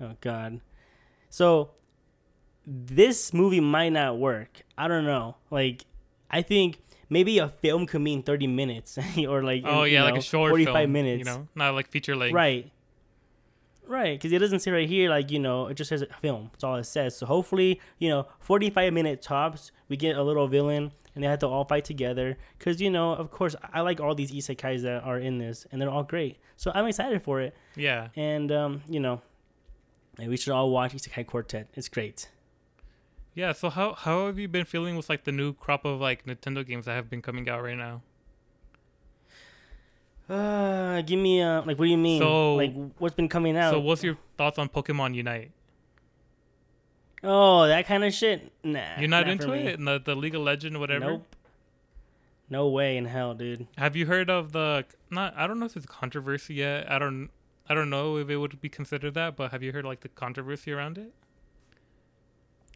[0.00, 0.60] Oh God.
[1.28, 1.70] So
[2.66, 4.62] this movie might not work.
[4.78, 5.36] I don't know.
[5.50, 5.84] Like
[6.30, 10.14] I think maybe a film could mean thirty minutes or like Oh you yeah, like
[10.14, 11.18] know, a short forty-five film, minutes.
[11.18, 12.34] You know, not like feature length.
[12.34, 12.70] Right.
[13.86, 16.48] Right, because it doesn't say right here like you know it just says film.
[16.52, 17.16] That's all it says.
[17.16, 19.72] So hopefully you know forty-five minute tops.
[19.88, 22.36] We get a little villain and they had to all fight together.
[22.58, 25.80] Cause you know, of course, I like all these isekais that are in this, and
[25.80, 26.38] they're all great.
[26.56, 28.08] So I'm excited for it, Yeah.
[28.16, 29.22] and um, you know,
[30.18, 31.68] we should all watch Isekai Quartet.
[31.74, 32.28] It's great.
[33.34, 33.52] Yeah.
[33.52, 36.64] So how how have you been feeling with like the new crop of like Nintendo
[36.64, 38.02] games that have been coming out right now?
[40.28, 42.20] Uh, give me uh, like, what do you mean?
[42.20, 43.72] So- like, what's been coming out?
[43.72, 45.50] So what's your thoughts on Pokemon Unite?
[47.24, 48.52] Oh, that kind of shit.
[48.62, 49.84] Nah, You're not for into it?
[49.84, 51.04] The, the League of Legend, whatever.
[51.06, 51.36] Nope.
[52.50, 53.66] No way in hell, dude.
[53.78, 55.34] Have you heard of the not?
[55.36, 56.90] I don't know if it's controversy yet.
[56.90, 57.30] I don't.
[57.68, 60.08] I don't know if it would be considered that, but have you heard like the
[60.10, 61.14] controversy around it?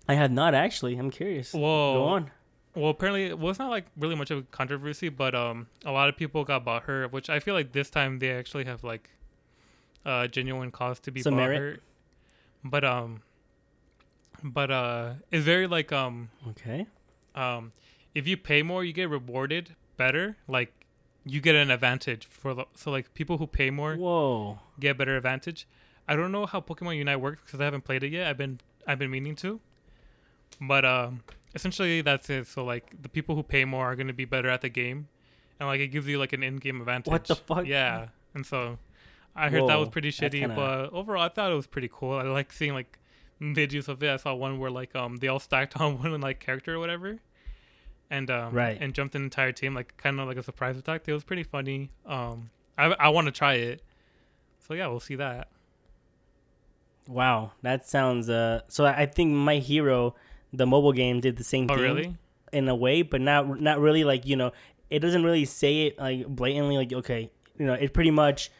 [0.08, 0.96] I have not actually.
[0.96, 1.52] I'm curious.
[1.52, 1.94] Whoa.
[1.94, 2.30] Go on.
[2.74, 6.08] Well, apparently, well, it's not like really much of a controversy, but um, a lot
[6.08, 9.10] of people got bought hurt, which I feel like this time they actually have like
[10.06, 11.82] uh genuine cause to be Some bought merit.
[12.64, 13.22] But um,
[14.42, 16.86] but uh, it's very like um Okay.
[17.34, 17.72] um,
[18.14, 20.36] if you pay more, you get rewarded better.
[20.46, 20.72] Like
[21.24, 24.58] you get an advantage for the so like people who pay more Whoa.
[24.80, 25.66] get better advantage.
[26.06, 28.26] I don't know how Pokemon Unite works because I haven't played it yet.
[28.28, 29.60] I've been I've been meaning to,
[30.60, 31.20] but um,
[31.54, 32.46] essentially that's it.
[32.46, 35.08] So like the people who pay more are going to be better at the game,
[35.60, 37.10] and like it gives you like an in-game advantage.
[37.10, 37.66] What the fuck?
[37.66, 38.78] Yeah, and so
[39.36, 42.12] I heard that was pretty shitty, kinda- but overall I thought it was pretty cool.
[42.14, 42.98] I like seeing like
[43.40, 44.10] videos of it.
[44.10, 47.18] I saw one where like um they all stacked on one like character or whatever.
[48.10, 48.78] And um Right.
[48.80, 51.02] and jumped an entire team like kind of like a surprise attack.
[51.06, 51.90] It was pretty funny.
[52.06, 53.82] Um I I want to try it.
[54.66, 55.48] So yeah, we'll see that.
[57.06, 57.52] Wow.
[57.62, 60.14] That sounds uh so I think My Hero
[60.52, 62.16] the mobile game did the same Oh thing really?
[62.52, 64.52] in a way, but not not really like, you know,
[64.90, 68.50] it doesn't really say it like blatantly like okay, you know, it pretty much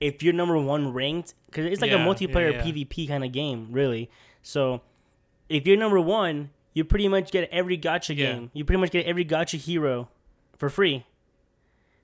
[0.00, 2.62] if you're number 1 ranked cuz it's like a Yeah, yeah, multiplayer yeah.
[2.62, 4.08] PvP kind of game, really.
[4.42, 4.82] So
[5.48, 8.50] if you're number 1, you pretty much get every gacha game.
[8.52, 10.08] You pretty much get every gacha hero
[10.58, 11.04] for free.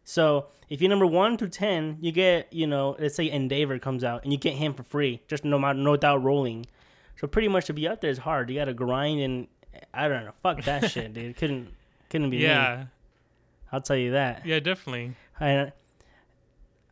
[0.04, 4.02] So if you're number one to ten, you get you know let's say Endeavor comes
[4.02, 6.66] out and you get him for free, just no matter no doubt rolling.
[7.20, 8.50] So pretty much to be up there is hard.
[8.50, 9.46] You got to grind and
[9.94, 10.32] I don't know.
[10.42, 11.36] Fuck that shit, dude.
[11.36, 11.68] Couldn't
[12.10, 12.44] couldn't be me.
[12.44, 12.86] Yeah.
[13.70, 14.44] I'll tell you that.
[14.44, 15.14] Yeah, definitely.
[15.38, 15.72] I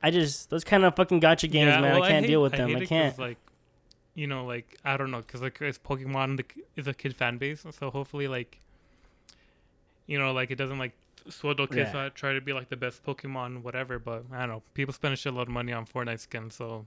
[0.03, 1.95] I just those kind of fucking gacha games, yeah, man.
[1.95, 2.69] well, I can't hate- deal with them.
[2.71, 3.19] hate I can't.
[3.19, 3.39] like
[4.15, 6.45] you know like I don't know because like it's Pokemon the,
[6.77, 8.59] is a kid fan base, so hopefully like
[10.07, 10.93] you know like it doesn't like
[11.29, 12.07] swindle kids Yeah.
[12.07, 13.99] Uh, try to be like the best Pokemon whatever.
[13.99, 14.63] But I don't know.
[14.75, 16.87] People spend a shitload of money on Fortnite skins, so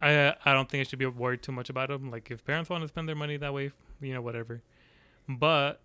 [0.00, 2.10] I I don't think I should be worried too much about them.
[2.10, 4.62] Like if parents want to spend their money that way, you know whatever.
[5.28, 5.80] But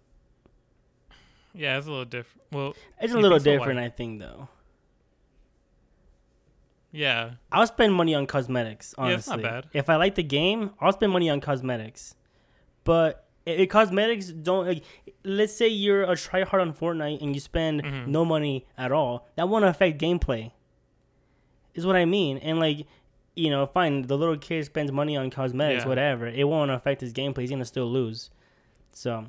[1.53, 2.41] yeah, it's a little different.
[2.51, 3.59] Well, it's a little think so?
[3.59, 4.47] Different, I think, though.
[6.91, 8.95] Yeah, I'll spend money on cosmetics.
[8.97, 9.67] Yeah, Honestly, it's not bad.
[9.73, 12.15] If I like the game, I'll spend money on cosmetics.
[12.83, 14.65] But i i- cosmetics don't.
[14.67, 14.83] Like,
[15.23, 18.07] let's say you're a tryhard on Fortnite and you spend Mhm.
[18.07, 19.27] no money at all.
[19.35, 20.51] That won't affect gameplay.
[21.75, 22.37] Is what I mean.
[22.39, 22.87] And like,
[23.35, 24.01] you know, fine.
[24.03, 25.89] The little kid spends money on cosmetics, Yeah.
[25.89, 26.27] whatever.
[26.27, 27.41] It won't affect his gameplay.
[27.41, 28.29] He's gonna still lose.
[28.91, 29.25] So.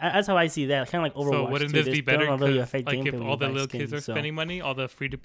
[0.00, 0.90] That's how I see that.
[0.90, 1.30] Kind of like Overwatch.
[1.46, 2.24] So wouldn't this be better?
[2.36, 4.14] really affect like if all the little kids are so.
[4.14, 5.16] spending money, all the free to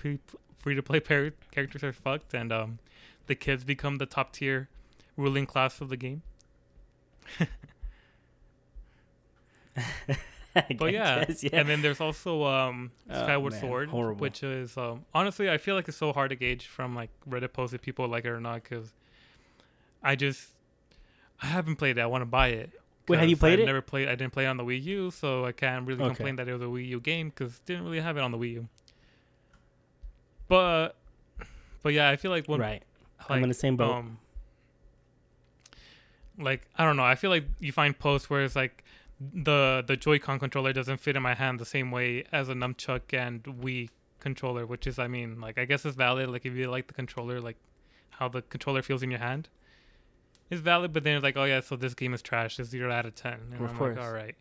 [0.67, 2.79] free to play par- characters are fucked, and um,
[3.27, 4.67] the kids become the top tier
[5.15, 6.23] ruling class of the game.
[10.77, 11.23] But yeah.
[11.25, 11.51] guess, yeah.
[11.53, 14.19] and then there's also um Oh, Skyward man, Sword, horrible.
[14.21, 17.53] which is um honestly I feel like it's so hard to gauge from like Reddit
[17.53, 18.91] posts if people like it or not because
[20.01, 20.49] I just
[21.43, 22.01] I haven't played it.
[22.01, 22.71] I want to buy it.
[23.07, 23.65] Wait, have you played I've it?
[23.67, 24.07] Never played.
[24.09, 26.15] I didn't play it on the Wii U, so I can't really Okay.
[26.15, 28.37] complain that it was a Wii U game because didn't really have it on the
[28.39, 28.67] Wii U.
[30.47, 30.95] But,
[31.83, 32.83] but yeah, I feel like when right.
[33.29, 33.91] like, I'm in the same boat.
[33.91, 34.17] Um,
[36.39, 37.03] like I don't know.
[37.03, 38.83] I feel like you find posts where it's like
[39.19, 43.13] the the Joy-Con controller doesn't fit in my hand the same way as a nunchuck
[43.13, 46.29] and Wii controller, which is I mean like I guess it's valid.
[46.29, 47.57] Like if you like the controller, like
[48.11, 49.49] how the controller feels in your hand,
[50.49, 50.93] is valid.
[50.93, 52.59] But then it's like oh yeah, so this game is trash.
[52.59, 53.39] It's zero out of ten.
[53.51, 53.97] And Of I'm course.
[53.97, 54.35] like all right.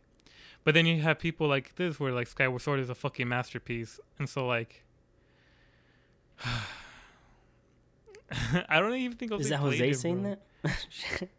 [0.65, 3.99] But then you have people like this where like Skyward Sword is a fucking masterpiece,
[4.19, 4.83] and so like.
[8.69, 10.37] I don't even think Is that Jose it, saying bro.
[10.63, 11.29] that?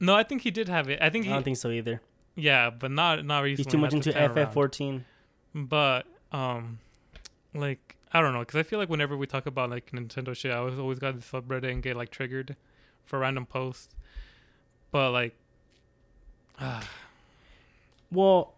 [0.00, 0.98] No, I think he did have it.
[1.00, 2.02] I think I he, don't think so either.
[2.34, 3.64] yeah, but not not recently.
[3.64, 4.10] He's too much into.
[4.12, 5.04] FF14.
[5.54, 6.80] But um,
[7.54, 10.50] like I don't know, because I feel like whenever we talk about like Nintendo shit,
[10.50, 12.56] I always always got this subreddit and get like triggered
[13.04, 13.94] for random posts.
[14.90, 15.36] But like,
[16.58, 16.82] ah,
[18.10, 18.54] Well,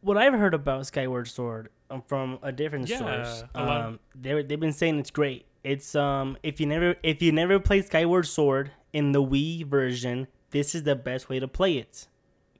[0.00, 1.68] what I've heard about Skyward Sword
[2.00, 5.44] from a different Yeah, source, a um, they they've been saying it's great.
[5.62, 10.26] It's um if you never if you never played Skyward Sword in the Wii version,
[10.50, 12.08] this is the best way to play it.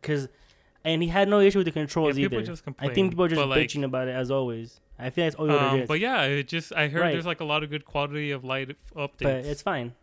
[0.03, 0.29] Cuz
[0.85, 2.55] and he had no issue with the controls Yeah, either.
[2.79, 4.81] I think people are just like, bitching about it as always.
[4.99, 5.88] I feel that's what Um, it is.
[5.88, 7.12] but yeah, it just I heard Right.
[7.12, 9.18] there's like a lot of good quality of light updates.
[9.23, 9.95] but it's fine.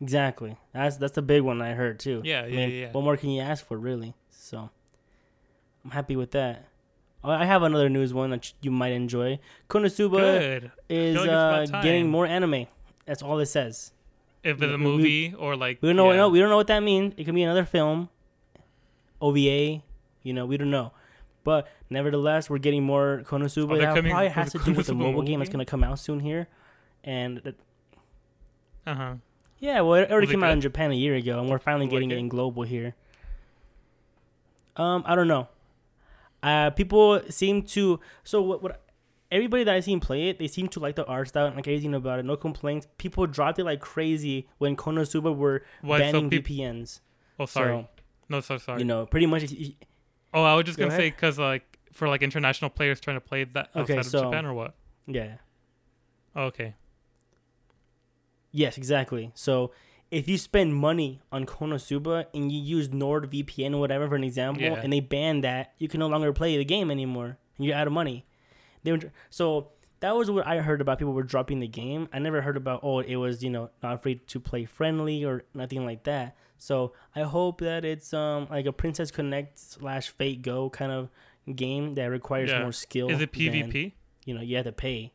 [0.00, 0.56] Exactly.
[0.72, 2.22] That's that's the big one I heard too.
[2.24, 2.92] Yeah, I yeah, mean, yeah.
[2.92, 4.14] What more can you ask for, really?
[4.30, 4.70] So,
[5.84, 6.66] I'm happy with that.
[7.24, 9.38] I have another news one that you might enjoy.
[9.68, 10.72] Konosuba good.
[10.88, 12.66] is like uh, getting more anime.
[13.06, 13.92] That's all it says.
[14.42, 16.10] If it's we- a we- movie or like We don't know.
[16.10, 16.16] yeah.
[16.16, 17.14] No, we don't know what that means.
[17.16, 18.08] It could be another film,
[19.20, 19.82] OVA.
[20.24, 20.92] You know, we don't know.
[21.44, 23.72] But nevertheless, we're getting more Konosuba.
[23.72, 25.84] Oh, that coming probably has to do with the mobile game that's going to come
[25.84, 26.48] out soon here.
[27.04, 27.56] And that-
[28.86, 29.14] Uh huh.
[29.60, 30.60] yeah, well, it already Was it came out in?
[30.60, 32.20] Japan a year ago, and we're finally getting like it it?
[32.20, 32.94] in global here.
[34.76, 35.48] Um, I don't know.
[36.42, 38.00] Uh, people seem to.
[38.24, 38.62] So what?
[38.62, 38.82] What?
[39.30, 41.66] Everybody that I seen play it, they seem to like the art style and like
[41.66, 42.24] everything about it.
[42.26, 42.86] No complaints.
[42.98, 47.00] People dropped it like crazy when Konosuba were Why so banning VPNs.
[47.40, 47.68] Oh, sorry.
[47.82, 47.88] So,
[48.28, 48.80] no, so sorry.
[48.80, 49.44] you know, pretty much.
[50.34, 53.20] oh, I was just Go gonna say because like for like international players trying to
[53.22, 54.74] play that Okay, outside so- of Japan or what?
[55.06, 55.36] Yeah.
[56.36, 56.74] Oh, okay.
[58.50, 59.30] Yes, exactly.
[59.34, 59.72] So
[60.12, 64.62] if you spend money on Konosuba and you use NordVPN or whatever for an example,
[64.62, 64.74] Yeah.
[64.80, 67.86] and they ban that, you can no longer play the game anymore, and you're out
[67.88, 68.24] of money.
[68.84, 69.70] They were so
[70.00, 70.98] that was what I heard about.
[70.98, 72.08] People were dropping the game.
[72.12, 75.44] I never heard about oh it was you know not free to play friendly or
[75.54, 76.36] nothing like that.
[76.58, 81.10] So I hope that it's um like a Princess Connect slash Fate Go kind of
[81.56, 82.62] game that requires Yeah.
[82.62, 83.08] more skill.
[83.10, 83.92] Is it than, PvP?
[84.26, 85.12] you know you have to pay.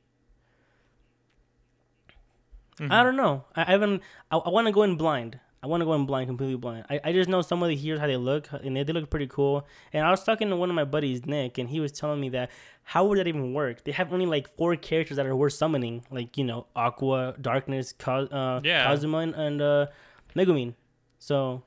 [2.80, 2.92] Mhm.
[2.92, 3.46] I don't know.
[3.56, 4.02] I, I haven't.
[4.32, 5.40] I, I want to go in blind.
[5.64, 6.86] I want to go in blind, completely blind.
[6.88, 9.10] I, I just know some of the heroes how they look, and they, they look
[9.10, 9.66] pretty cool.
[9.92, 12.30] And I was talking to one of my buddies, Nick, and he was telling me
[12.30, 12.52] that
[12.84, 13.84] how would that even work?
[13.84, 17.92] They have only like four characters that are worth summoning, like you know, Aqua, Darkness,
[17.94, 18.84] Ka- uh, Yeah.
[18.86, 19.88] Kazuma, and, and uh,
[20.36, 20.76] Megumin.
[21.20, 21.64] So,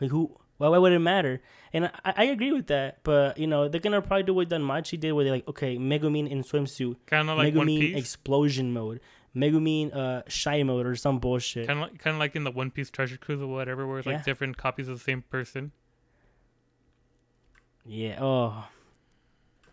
[0.00, 0.36] like, who?
[0.58, 1.40] Why, why would it matter?
[1.72, 4.98] And I, I agree with that, but you know, they're gonna probably do what Danmachi
[4.98, 7.96] did, where they're like, okay, Megumin in swimsuit, Kind of like One Megumin Piece.
[7.96, 8.98] explosion mode,
[9.38, 11.66] Megumin uh shy mode or some bullshit.
[11.66, 13.98] Kind of like, kind of like in the One Piece Treasure Cruise or whatever, where
[13.98, 14.14] it's Yeah.
[14.14, 15.72] like different copies of the same person.
[17.84, 18.18] Yeah.
[18.20, 18.68] Oh.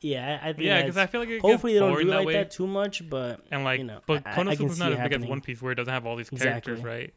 [0.01, 0.65] Yeah, I, I think.
[0.65, 2.33] Yeah, because I feel like hopefully they don't do that like way.
[2.33, 4.99] that too much, but and like, you know, but I- I can Konosuba's not as
[5.09, 5.27] big as.
[5.27, 6.75] One Piece, where it doesn't have all these Exactly.
[6.75, 7.13] characters, right?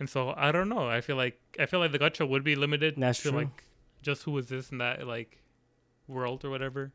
[0.00, 0.88] And so I don't know.
[0.88, 3.38] I feel like I feel like the gacha would be limited That's to true.
[3.40, 3.64] like
[4.02, 5.38] just who is this in that like
[6.08, 6.92] world or whatever,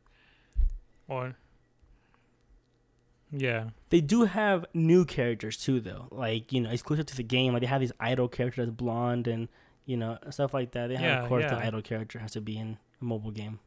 [1.06, 1.36] or
[3.32, 6.08] yeah, they do have new characters too, though.
[6.10, 7.52] Like you know, exclusive to the game.
[7.52, 9.48] Like they have these idol character that's blonde and
[9.86, 10.88] you know stuff like that.
[10.88, 13.58] They have, Yeah, of course, the idol character has to be in a mobile game.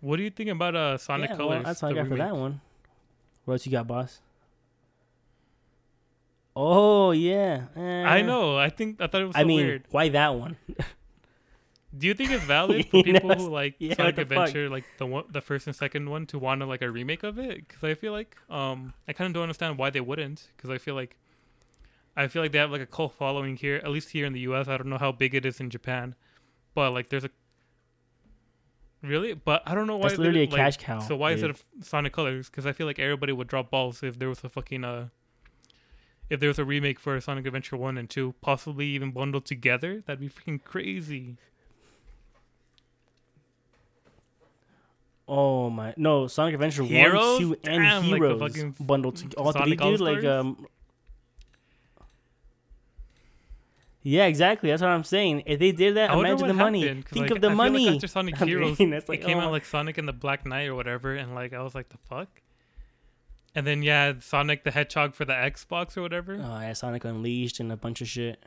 [0.00, 1.50] What do you think about uh Sonic yeah, Colors?
[1.56, 2.60] well, that's all I got for that one.
[3.44, 4.20] What else you got, boss?
[6.56, 8.22] Oh yeah, I Eh.
[8.22, 8.56] know.
[8.56, 9.84] I think I thought it was so I mean, weird.
[9.90, 10.56] why that one?
[11.96, 14.48] Do you think it's valid for people know, who like yeah, Sonic the fuck?
[14.48, 17.22] Adventure, like the one, the first and second one, to want to like a remake
[17.22, 17.66] of it?
[17.68, 20.48] Because I feel like um I kind of don't understand why they wouldn't.
[20.56, 21.16] Because I feel like
[22.16, 24.40] I feel like they have like a cult following here, at least here in the
[24.40, 24.68] U.S.
[24.68, 26.14] I don't know how big it is in Japan,
[26.74, 27.30] but like there's a
[29.02, 30.08] really, but I don't know why.
[30.08, 31.00] That's literally a like, cash cow.
[31.00, 31.50] So why is dude.
[31.50, 32.48] it a Sonic Colors?
[32.48, 35.08] Because I feel like everybody would drop balls if there was a fucking uh.
[36.30, 40.02] If there was a remake for Sonic Adventure 1 and 2, possibly even bundled together,
[40.06, 41.36] that'd be freaking crazy.
[45.26, 46.26] Oh my no!
[46.26, 47.40] Sonic Adventure Heroes?
[47.40, 50.00] one, two, and Damn, like Heroes fucking bundled to all three, dude.
[50.00, 50.66] Like um.
[54.06, 54.68] Yeah, exactly.
[54.68, 55.44] That's what I'm saying.
[55.46, 56.82] If they did that, I imagine the money.
[56.82, 57.86] happened, Think like, of the I feel money.
[57.86, 59.42] Like after Sonic I Heroes, mean, like, it came oh.
[59.42, 61.96] out like Sonic and the Black Knight or whatever, and like I was like, the
[61.96, 62.28] fuck.
[63.54, 66.34] And then yeah, Sonic the Hedgehog for the Xbox or whatever.
[66.34, 68.44] Oh yeah, Sonic Unleashed and a bunch of shit.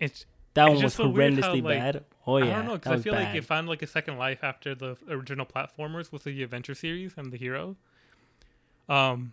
[0.00, 2.04] It's That It's one was so weird how, horrendously like- bad.
[2.26, 3.36] Oh yeah, I don't know because I feel like bad.
[3.36, 7.32] it found like a second life after the original platformers with the Adventure series and
[7.32, 7.76] the Hero.
[8.88, 9.32] Um,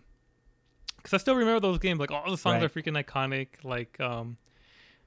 [0.96, 2.00] because I still remember those games.
[2.00, 2.64] Like all the songs Right.
[2.64, 3.48] are freaking iconic.
[3.62, 4.38] Like um,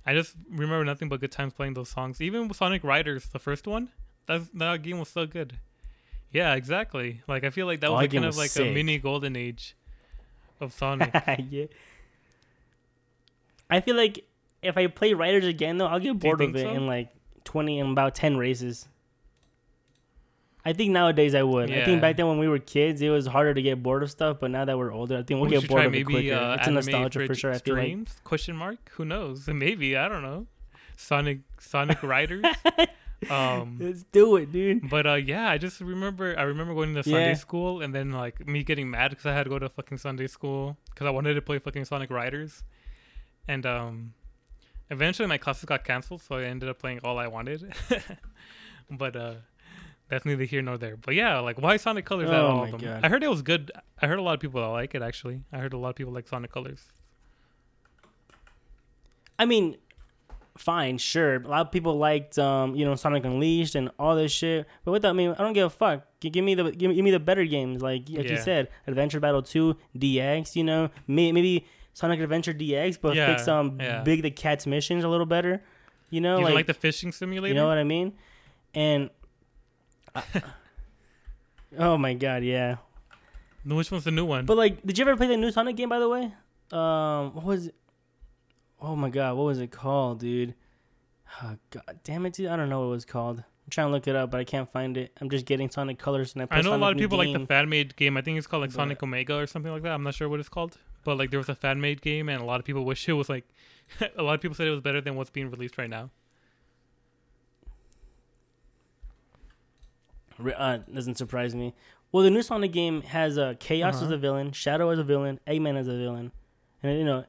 [0.05, 2.21] I just remember nothing but good times playing those songs.
[2.21, 3.89] Even with Sonic Riders, the first one,
[4.27, 5.57] that that game was so good.
[6.31, 7.21] Yeah, exactly.
[7.27, 8.71] Like I feel like that Oh, was like kind was of like sick.
[8.71, 9.75] a mini golden age
[10.61, 11.11] of Sonic.
[11.49, 11.65] yeah.
[13.69, 14.25] I feel like
[14.63, 16.69] if I play Riders again though, I'll get bored of it so?
[16.69, 17.09] in like
[17.43, 18.87] twenty in about ten races.
[20.65, 21.69] I think nowadays I would.
[21.71, 24.09] I think back then when we were kids, it was harder to get bored of
[24.09, 24.37] stuff.
[24.39, 26.33] But now that we're older, I think we'll We get bored of it quicker.
[26.35, 27.51] uh, it's a nostalgia for sure.
[27.51, 28.23] I feel like.
[28.23, 28.77] Question mark?
[28.93, 29.45] Who knows?
[29.47, 30.47] Maybe I don't know.
[30.95, 32.45] Sonic Sonic Riders.
[33.29, 34.89] um, Let's do it, dude.
[34.89, 37.33] but uh, yeah, I just remember I remember going to Sunday Yeah.
[37.33, 40.27] school and then like me getting mad because I had to go to fucking Sunday
[40.27, 42.63] school because I wanted to play fucking Sonic Riders,
[43.49, 44.13] and um,
[44.89, 47.73] Eventually, my classes got canceled, so I ended up playing all I wanted.
[48.91, 49.35] but uh,
[50.09, 50.97] that's neither here nor there.
[50.97, 52.99] But yeah, like why Sonic Colors out of Oh all of them?
[53.03, 53.71] I heard it was good.
[54.01, 55.01] I heard a lot of people that like it.
[55.01, 56.81] Actually, I heard a lot of people like Sonic Colors.
[59.39, 59.77] I mean,
[60.57, 61.35] fine, sure.
[61.35, 64.67] A lot of people liked, um, you know, Sonic Unleashed and all this shit.
[64.85, 66.05] But with that, I mean, I don't give a fuck.
[66.19, 69.19] Give me the give me, give me the better games, like like you said, Adventure
[69.19, 70.55] Battle Two, DX.
[70.55, 74.01] You know, may, maybe Sonic Adventure DX, but Yeah, fix um yeah.
[74.01, 75.63] Big the Cat's missions a little better.
[76.09, 77.53] You know, you like, like, the fishing simulator?
[77.55, 78.13] you know what I mean?
[78.73, 79.09] And
[81.77, 82.77] oh my god, yeah.
[83.65, 84.45] Which one's the new one?
[84.45, 85.89] But like, did you ever play the new Sonic game?
[85.89, 86.33] By the way,
[86.71, 87.75] um, what was it?
[88.81, 90.55] Oh my god, what was it called, dude?
[91.41, 92.47] Oh, god damn it, dude!
[92.47, 93.39] I don't know what it was called.
[93.39, 95.13] I'm trying to look it up, but I can't find it.
[95.21, 96.47] I'm just getting Sonic Colors, and I.
[96.57, 98.17] I know a lot of people like the fan made game.
[98.17, 99.93] I think it's called like Sonic Omega or something like that.
[99.93, 100.77] I'm not sure what it's called.
[101.03, 103.13] But like there was a fan made game, and a lot of people wish it
[103.13, 103.45] was like.
[104.17, 106.09] a lot of people said it was better than what's being released right now.
[110.57, 111.73] Uh, doesn't surprise me.
[112.11, 114.13] Well, the new Sonic game has uh, Chaos as Uh-huh.
[114.13, 116.31] a villain, Shadow as a villain, Eggman as a villain,
[116.81, 117.27] and you know, it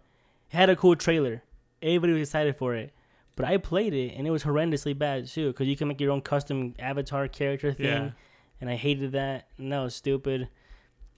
[0.48, 1.42] had a cool trailer.
[1.82, 2.92] Everybody was excited for it,
[3.36, 6.12] but I played it and it was horrendously bad too because you can make your
[6.12, 8.10] own custom avatar character thing, Yeah.
[8.60, 9.48] and I hated that.
[9.58, 10.48] And that was stupid.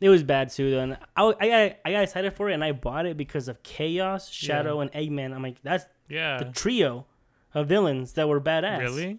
[0.01, 0.81] It was bad too, though.
[0.81, 3.63] And I, I, got, I got excited for it, and I bought it because of
[3.63, 5.35] Chaos, Shadow, and Eggman.
[5.35, 6.39] I'm like, that's Yeah.
[6.39, 7.07] the trio
[7.55, 8.81] of villains that were badass.
[8.81, 9.19] Really?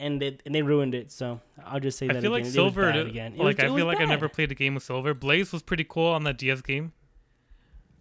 [0.00, 1.12] And they, and they ruined it.
[1.12, 2.44] So I'll just say that I feel again.
[2.46, 2.88] like Silver.
[2.88, 3.34] again.
[3.34, 4.08] It like was- I feel like I bad.
[4.08, 5.12] never played a game with Silver.
[5.14, 6.92] Blaze was pretty cool on that DS game,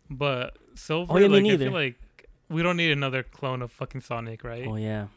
[0.09, 1.13] but Silver.
[1.13, 1.95] Oh, yeah, like I feel like
[2.49, 4.65] we don't need another clone of fucking Sonic, right?
[4.67, 5.07] Oh yeah,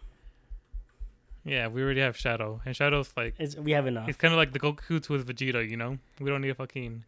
[1.46, 4.08] Yeah, we already have Shadow, and Shadow's like it's, we have enough.
[4.08, 5.96] It's kind of like the Goku to his Vegeta, you know.
[6.20, 7.04] We don't need a fucking,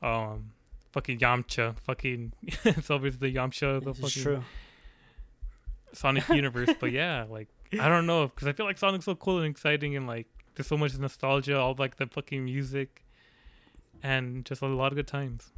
[0.00, 0.52] um,
[0.92, 2.32] fucking Yamcha, fucking
[2.82, 4.44] Silver's the Yamcha, of the It's fucking true.
[5.92, 6.70] Sonic universe.
[6.80, 7.48] but yeah, like
[7.78, 10.66] I don't know, because I feel like Sonic's so cool and exciting, and like there's
[10.66, 13.04] so much nostalgia, all like the fucking music,
[14.02, 15.50] and just a lot of good times.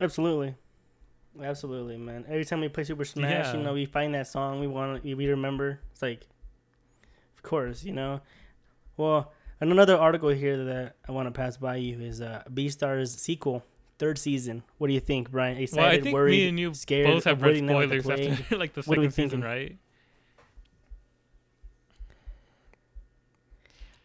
[0.00, 0.54] Absolutely.
[1.42, 2.24] Absolutely, man.
[2.28, 5.26] Every time we play Super Smash, you know, we find that song we want, we
[5.26, 5.80] remember.
[5.92, 6.26] It's like,
[7.36, 8.20] of course, you know.
[8.96, 13.08] Well, and another article here that I want to pass by you is uh, Beastars
[13.18, 13.64] sequel,
[13.98, 14.62] third season.
[14.78, 15.58] What do you think, Brian?
[15.58, 17.90] Excited, well, I think worried, me and you scared, both have read avoiding them like
[17.90, 19.48] the spoilers after like the What are we second season, thinking?
[19.48, 19.76] right?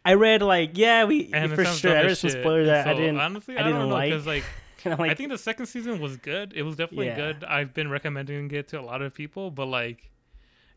[0.04, 1.96] I read like, yeah, we And for sure.
[1.98, 2.42] I read some shit.
[2.42, 3.20] spoilers that I didn't.
[3.20, 4.10] Honestly, I I, didn't don't know like.
[4.10, 4.44] because like
[4.86, 6.54] and I'm like, I think the second season was good.
[6.56, 7.16] It was definitely Yeah.
[7.16, 7.44] good.
[7.44, 10.10] I've been recommending it to a lot of people, but like,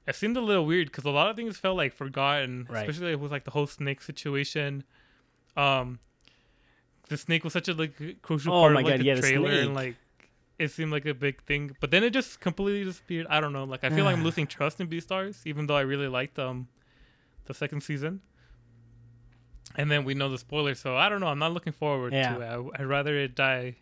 [0.06, 2.88] it seemed a little weird because a lot of things felt like forgotten, Right.
[2.88, 4.84] especially with like the whole snake situation.
[5.56, 5.98] Um,
[7.08, 9.14] the snake was such a like crucial Oh part my of like God, the yeah,
[9.20, 9.64] trailer, snake.
[9.66, 9.96] and like
[10.58, 11.76] it seemed like a big thing.
[11.80, 13.26] But then it just completely disappeared.
[13.28, 13.64] I don't know.
[13.64, 16.68] Like I feel like I'm losing trust in Beastars, even though I really liked um
[17.46, 18.20] the second season.
[19.76, 21.26] And then we know the spoiler, so I don't know.
[21.26, 22.36] I'm not looking forward Yeah.
[22.36, 22.46] to it.
[22.76, 23.76] I, I'd rather it die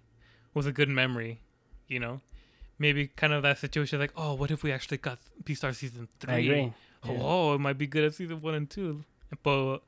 [0.54, 1.40] with a good memory,
[1.88, 2.20] you know.
[2.78, 6.34] Maybe kind of that situation, like, oh, what if we actually got Beastar season three?
[6.34, 6.72] I agree.
[7.04, 7.18] Yeah.
[7.20, 9.04] Oh, it might be good at season one and two.
[9.42, 9.80] But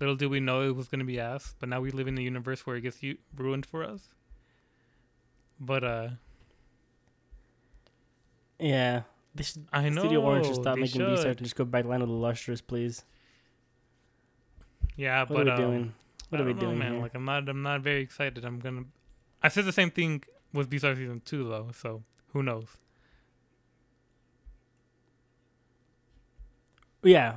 [0.00, 1.54] little did we know it was going to be ass.
[1.58, 4.08] But now we live in a universe where it gets u- ruined for us.
[5.58, 6.08] But uh,
[8.58, 9.02] Yeah.
[9.34, 11.08] They should, I know Studio Orange should stop making should.
[11.08, 13.04] Beastars and just go back to Land of the Lustrous, please.
[14.96, 15.94] Yeah, What but are we um, doing?
[16.28, 16.92] What I are we know, doing man?
[16.94, 17.02] here?
[17.02, 18.44] Like I'm not, I'm not very excited.
[18.44, 18.84] I'm gonna.
[19.42, 20.22] I said the same thing
[20.52, 22.66] with Beastar season two though, so who knows?
[27.02, 27.36] Yeah,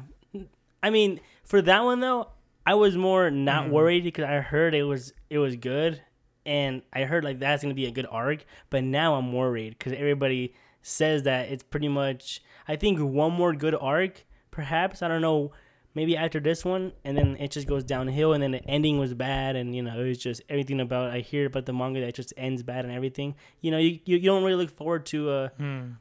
[0.84, 2.30] I mean, for that one though,
[2.66, 3.72] I was more not Mhm.
[3.72, 6.01] worried because I heard it was it was good,
[6.45, 8.45] and I heard like that's gonna be a good arc.
[8.70, 10.53] But now I'm worried because everybody
[10.84, 12.41] says that it's pretty much.
[12.68, 15.01] I think one more good arc, perhaps.
[15.01, 15.51] I don't know.
[15.95, 19.13] Maybe after this one, and then it just goes downhill, and then the ending was
[19.13, 22.13] bad, and you know it was just everything about I hear about the manga that
[22.13, 23.35] just ends bad and everything.
[23.61, 25.91] You know, you you, you don't really look forward to uh Hmm.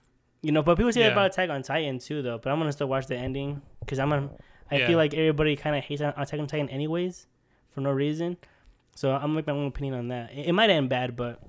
[0.42, 2.38] you know, but people say that about Attack on Titan too, though.
[2.38, 4.30] But I'm gonna still watch the ending because I'm gonna.
[4.70, 4.86] I Yeah.
[4.88, 7.26] feel like everybody kind of hates Attack on Titan anyways,
[7.70, 8.36] for no reason.
[8.96, 10.32] So I'm gonna make my own opinion on that.
[10.32, 11.40] It, it might end bad, but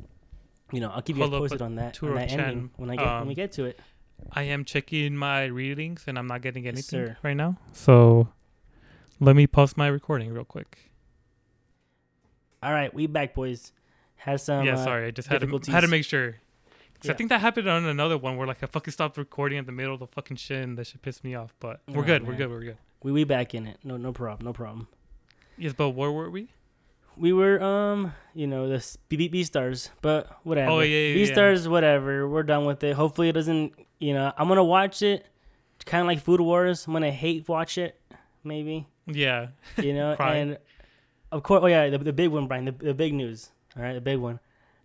[0.71, 2.69] you know, I'll keep you guys Hold up, posted on that on Turo that ending
[2.75, 3.79] when I get when we um, get to it.
[4.31, 7.17] I am checking my readings and I'm not getting anything sir.
[7.21, 7.57] right now.
[7.73, 8.29] So
[9.19, 10.91] let me pause my recording real quick.
[12.63, 13.71] All right, we back, boys.
[14.15, 14.65] Had some.
[14.65, 16.31] yeah, uh, sorry, I just had to, had to make sure.
[16.95, 17.11] 'Cause Yeah.
[17.11, 19.71] I think that happened on another one where like I fucking stopped recording at the
[19.71, 21.53] middle of the fucking shit and that shit pissed me off.
[21.59, 22.77] But we're Oh, good, we're good, we're good.
[23.03, 23.77] We we back in it.
[23.83, 24.45] No no problem.
[24.45, 24.87] No problem.
[25.57, 26.49] Yes, but where were we?
[27.17, 30.71] we were um, you know, the B Beastars, but whatever.
[30.71, 31.33] Oh, yeah, yeah, B yeah.
[31.33, 32.27] stars, whatever.
[32.27, 32.93] We're done with it.
[32.95, 33.73] Hopefully, it doesn't.
[33.99, 35.25] You know, I'm gonna watch it,
[35.85, 36.87] kind of like Food Wars.
[36.87, 37.99] I'm gonna hate watch it,
[38.43, 38.87] maybe.
[39.07, 39.47] Yeah.
[39.77, 40.57] You know, and
[41.31, 43.49] of course, oh yeah, the, the big one, Brian, the, the big news.
[43.77, 44.39] All right, the big one.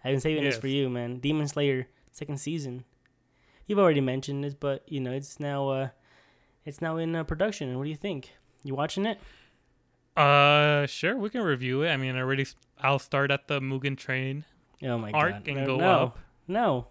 [0.05, 1.19] I've been saving this for you, man.
[1.19, 2.85] Demon Slayer second season.
[3.67, 5.89] You've already mentioned this, but you know, it's now uh,
[6.65, 7.77] it's now in uh, production.
[7.79, 8.31] What do you think?
[8.65, 9.21] You watching it?
[10.17, 11.91] Uh, sure, we can review it.
[11.91, 12.47] I mean, I already.
[12.81, 14.45] I'll start at the Mugen Train.
[14.83, 15.49] Oh my Arc god!
[15.49, 16.19] and no, go no, up.
[16.49, 16.87] no.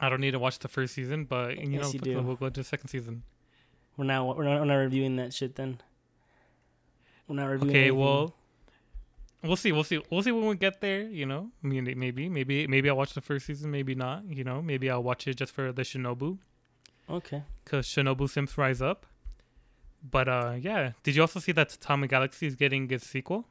[0.00, 2.22] I don't need to watch the first season, but you Yes, know, you do.
[2.22, 3.22] we'll go to the second season.
[3.96, 5.80] We're not we're not, we're not reviewing that shit then.
[7.30, 7.70] We're not reviewing.
[7.70, 7.98] Okay, anything.
[8.00, 8.34] well,
[9.44, 9.70] we'll see.
[9.70, 10.02] We'll see.
[10.10, 11.02] We'll see when we get there.
[11.02, 13.70] You know, mean, maybe, maybe, maybe I'll watch the first season.
[13.70, 14.24] Maybe not.
[14.28, 16.38] You know, maybe I'll watch it just for the Shinobu
[17.08, 17.44] okay.
[17.62, 19.06] because Shinobu Sims Rise Up.
[20.02, 20.92] But uh, yeah.
[21.04, 23.46] Did you also see that Tatami Galaxy is getting its sequel?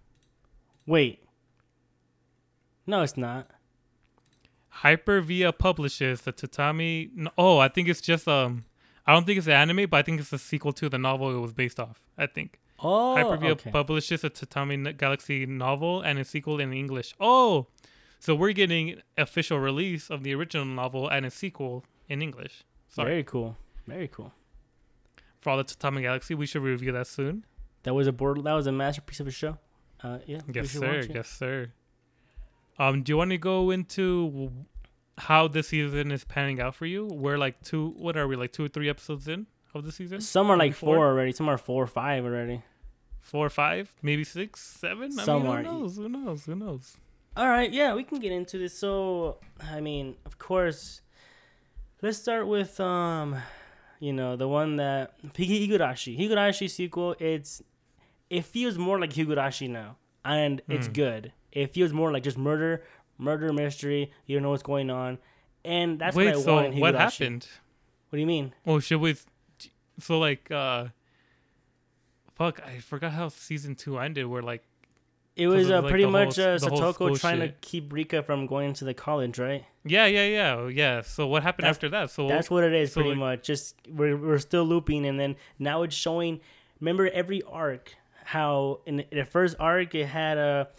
[0.86, 1.23] Wait.
[2.86, 3.47] No, it's not.
[4.84, 7.11] Hypervia publishes the Tatami.
[7.38, 8.65] Oh, I think it's just um.
[9.07, 11.34] I don't think it's an anime, but I think it's a sequel to the novel
[11.34, 12.01] it was based off.
[12.17, 12.59] I think.
[12.82, 13.71] Oh, Hypervia okay.
[13.71, 17.13] publishes a Tatami Galaxy novel and a sequel in English.
[17.19, 17.67] Oh,
[18.19, 22.63] so we're getting official release of the original novel and a sequel in English.
[22.88, 23.57] Sorry Very cool.
[23.88, 24.34] Very cool.
[25.41, 26.36] for all the Tatami Galaxy.
[26.36, 27.45] We should review that soon.
[27.84, 28.43] That was a board.
[28.43, 29.57] That was a masterpiece of a show.
[30.03, 30.41] Uh, yeah.
[30.53, 31.01] Yes, sir.
[31.13, 31.71] Yes, sir.
[32.77, 34.51] Um, do you want to go into
[35.17, 37.05] how the season is panning out for you?
[37.05, 37.93] We're like two.
[37.97, 38.51] What are we like?
[38.53, 40.22] Two or three episodes in of the season?
[40.22, 40.95] Some are like four?
[40.95, 41.32] four already.
[41.32, 42.61] Some are four or five already.
[43.22, 43.93] Four or five?
[44.01, 45.11] Maybe six, seven.
[45.20, 45.97] I Some mean, are- who knows?
[45.97, 46.45] Who knows?
[46.45, 46.97] Who knows?
[47.38, 48.78] All right, yeah, we can get into this.
[48.78, 51.01] So, I mean, of course,
[52.01, 53.36] let's start with um,
[53.99, 56.17] you know, the one that Hig- Higurashi.
[56.17, 57.15] Higurashi sequel.
[57.20, 57.61] It's
[58.30, 60.93] it feels more like Higurashi now, and it's Hmm.
[60.93, 61.34] good.
[61.51, 62.84] It feels more like just murder,
[63.17, 64.11] murder mystery.
[64.26, 65.17] You don't know what's going on,
[65.63, 66.76] and that's Wait, what I so want.
[66.76, 67.47] What happened?
[68.09, 68.53] What do you mean?
[68.65, 69.15] Oh, should we?
[69.99, 70.87] So like, uh,
[72.35, 74.25] fuck, I forgot how season two ended.
[74.27, 74.63] Where like,
[75.35, 78.45] it was uh, like, pretty whole much s- uh, Satoko trying to keep Rika from
[78.45, 79.65] going to the college, right?
[79.85, 81.01] yeah, yeah, yeah, yeah.
[81.01, 82.11] So what happened That's- after that?
[82.11, 83.43] So That's what it is, so pretty it- much.
[83.45, 86.39] Just we're we're still looping, and then now it's showing.
[86.79, 87.93] Remember every arc,
[88.23, 90.69] how in the, first arc it had a.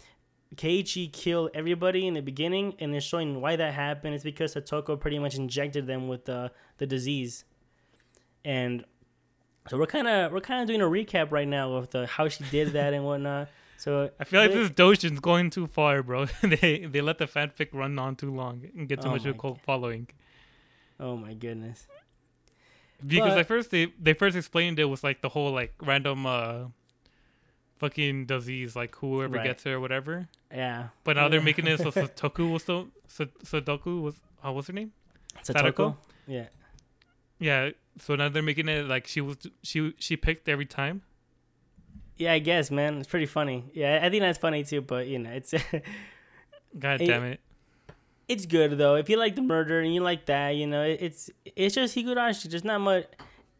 [0.57, 4.15] Keiichi kill everybody in the beginning, and it's showing why that happened.
[4.15, 7.45] It's because Satoko pretty much injected them with the the disease,
[8.43, 8.83] and
[9.69, 12.27] so we're kind of we're kind of doing a recap right now of the how
[12.27, 13.49] she did that and whatnot.
[13.77, 16.25] So I feel like this doujin's going too far, bro.
[16.43, 19.35] they they let the fanfic run on too long and get too Oh much of
[19.35, 20.07] a cult following.
[20.99, 21.87] Oh my goodness.
[23.05, 26.25] Because But- at first they they first explained it was like the whole like random
[26.25, 26.65] uh
[27.79, 29.43] fucking disease, like whoever Right.
[29.45, 30.27] gets it or whatever.
[30.51, 30.89] Yeah.
[31.03, 34.73] But now they're making it so Satoku was so so Sadoku was uh, what's her
[34.73, 34.91] name?
[35.43, 35.95] Satoko.
[36.27, 36.45] Yeah.
[37.39, 37.71] Yeah.
[37.99, 41.01] So now they're making it like she was she she picked every time.
[42.17, 42.97] Yeah, I guess, man.
[42.97, 43.65] It's pretty funny.
[43.73, 44.81] Yeah, I think that's funny too.
[44.81, 45.53] But you know, it's
[46.79, 47.39] God damn it.
[48.27, 48.95] it's good though.
[48.95, 51.95] If you like the murder and you like that, you know, it, it's it's just
[51.95, 52.49] Higurashi.
[52.49, 53.05] Just not much.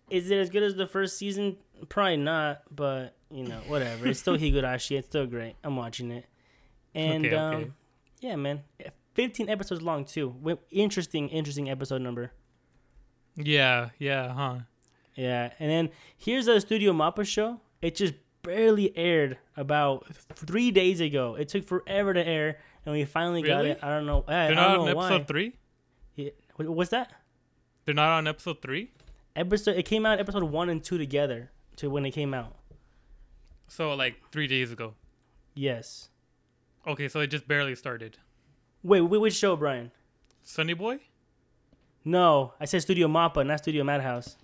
[0.10, 1.58] Is it as good as the first season?
[1.90, 2.62] Probably not.
[2.74, 4.08] But you know, whatever.
[4.08, 4.98] It's still Higurashi.
[4.98, 5.56] It's still great.
[5.64, 6.26] I'm watching it.
[6.94, 7.74] And Okay, um,
[8.20, 8.64] yeah, man.
[9.14, 10.36] 15 episodes long too.
[10.70, 12.32] Interesting, interesting episode number.
[13.36, 14.56] Yeah, yeah, huh.
[15.16, 17.60] Yeah, and then here's a Studio Mappa show.
[17.82, 18.14] It just
[18.44, 20.06] barely aired about
[20.36, 21.36] three days ago.
[21.36, 23.80] It took forever to air, and we finally got it.
[23.84, 24.24] I don't know.
[24.28, 25.24] I, I They're don't not on episode why.
[25.26, 25.54] three?
[26.16, 27.14] Yeah, what- What's that?
[27.86, 28.92] They're not on episode three?
[29.36, 29.76] Episode.
[29.78, 32.56] It came out episode one and two together to when it came out.
[33.68, 34.94] So like three days ago.
[35.56, 36.10] Yes.
[36.88, 38.18] Okay, so it just barely started.
[38.84, 39.92] Wait, wait, which show, Brian?
[40.44, 41.00] Sunny Boy?
[42.04, 44.38] No, I said Studio Mappa, not Studio Madhouse.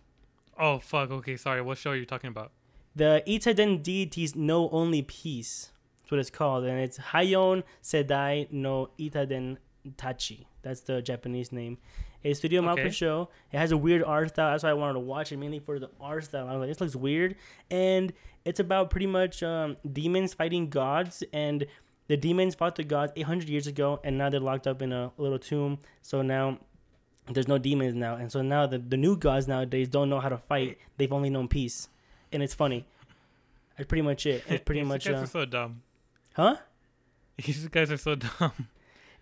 [0.60, 1.62] Oh fuck, okay, sorry.
[1.62, 2.51] What show are you talking about?
[2.95, 5.72] The Idaten deities know only peace.
[6.01, 9.58] That's what it's called, and it's Heion Sedai no Idaten
[9.97, 10.45] Tachi.
[10.62, 11.78] That's the Japanese name.
[12.24, 12.89] It's Studio Mappa Okay.
[12.89, 13.30] show.
[13.51, 14.51] It has a weird art style.
[14.51, 16.47] That's why I wanted to watch it mainly for the art style.
[16.47, 17.36] I was like, this looks weird,
[17.70, 18.12] and
[18.45, 21.66] it's about pretty much um, demons fighting gods, and
[22.08, 25.12] the demons fought the gods 800 years ago, and now they're locked up in a
[25.18, 25.78] little tomb.
[26.01, 26.58] So now
[27.30, 30.30] there's no demons now, and so now the, the new gods nowadays don't know how
[30.30, 30.78] to fight.
[30.98, 31.90] They've only known peace,
[32.32, 32.86] and it's funny.
[33.78, 34.44] That's pretty much it.
[34.48, 35.82] It's pretty much, guys uh, are so dumb.
[36.34, 36.56] huh?
[37.38, 38.68] These guys are so dumb.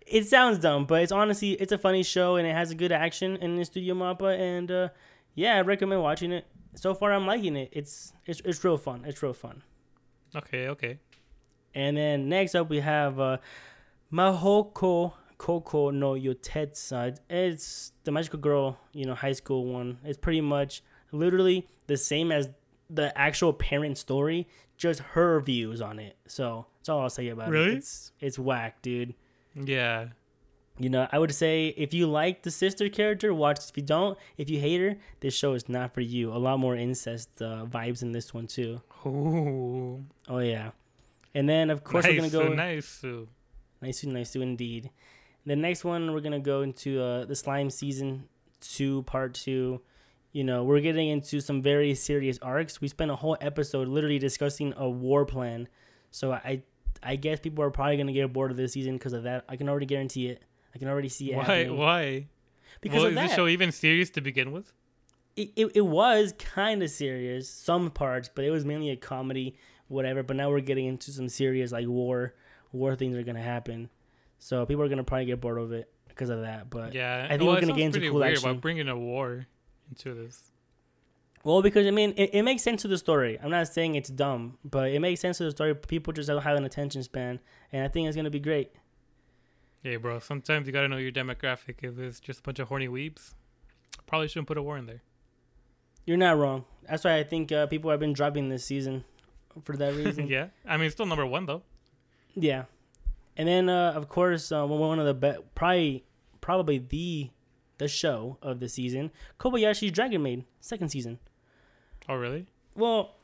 [0.05, 2.91] It sounds dumb, but it's honestly it's a funny show and it has a good
[2.91, 4.89] action in the Studio Mappa, and uh,
[5.33, 6.45] yeah, I recommend watching it.
[6.75, 7.69] So far, I'm liking it.
[7.71, 9.03] It's it's it's real fun.
[9.05, 9.63] It's real fun.
[10.35, 10.99] Okay, okay.
[11.73, 13.37] And then next up we have uh,
[14.13, 17.17] Mahouka Koukou no Yuutousei.
[17.29, 19.97] It's the magical girl, you know, high school one.
[20.03, 20.81] It's pretty much
[21.11, 22.49] literally the same as
[22.89, 26.15] the actual parent story, just her views on it.
[26.27, 27.71] So that's all I'll say about Really?
[27.73, 27.77] it.
[27.77, 29.13] It's it's whack, dude.
[29.55, 30.07] Yeah.
[30.77, 33.59] You know, I would say if you like the sister character, watch.
[33.69, 36.33] If you don't, if you hate her, this show is not for you.
[36.33, 38.81] A lot more incest uh, vibes in this one too.
[39.05, 40.03] Ooh.
[40.27, 40.71] Oh yeah,
[41.33, 42.53] and then of course nice, we're gonna go.
[42.53, 43.03] Nice.
[43.81, 44.89] Nice, nice, indeed.
[45.45, 48.27] The next one we're gonna go into uh, the slime season
[48.61, 49.81] two, part two.
[50.31, 52.81] You know, we're getting into some very serious arcs.
[52.81, 55.67] We spent a whole episode literally discussing a war plan.
[56.11, 56.63] So I,
[57.01, 59.45] I guess people are probably gonna get bored of this season because of that.
[59.47, 60.43] I can already guarantee it.
[60.73, 61.43] I can already see it Why?
[61.43, 61.77] happening.
[61.77, 62.27] Why?
[62.81, 63.29] Because well, of is that.
[63.29, 64.73] the show even serious to begin with?
[65.35, 69.55] it, it, it was kind of serious some parts but it was mainly a comedy
[69.87, 72.33] whatever but now we're getting into some serious like war
[72.71, 73.89] war things are gonna happen
[74.39, 77.25] so people are gonna probably get bored of it because of that but Yeah.
[77.25, 78.49] I think well, we're gonna get into cool weird action.
[78.49, 79.47] about bringing a war
[79.89, 80.51] into this.
[81.43, 84.09] well because i mean it, it makes sense to the story i'm not saying it's
[84.09, 87.39] dumb but it makes sense to the story people just don't have an attention span
[87.71, 88.71] and i think it's gonna be great
[89.83, 90.17] Yeah, bro.
[90.19, 91.83] Sometimes you gotta know your demographic.
[91.83, 93.33] If it's just a bunch of horny weebs,
[94.07, 95.01] probably shouldn't put a war in there.
[96.07, 99.03] you're not wrong that's why i think uh, people have been dropping this season
[99.63, 100.47] for that reason yeah.
[100.65, 101.61] I mean, it's still number one though.
[102.35, 102.63] Yeah,
[103.37, 106.05] and then uh, of course uh, one of the be- probably
[106.41, 107.29] probably the
[107.77, 111.19] the show of the season, Kobayashi's Dragon Maid second season.
[112.07, 112.47] Oh, really?
[112.75, 113.15] Well,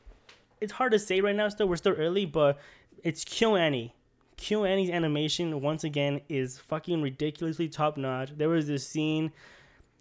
[0.60, 1.48] it's hard to say right now.
[1.48, 2.58] Still, we're still early, but
[3.02, 3.92] it's KyoAni.
[4.36, 8.30] KyoAni's animation once again is fucking ridiculously top notch.
[8.36, 9.30] There was this scene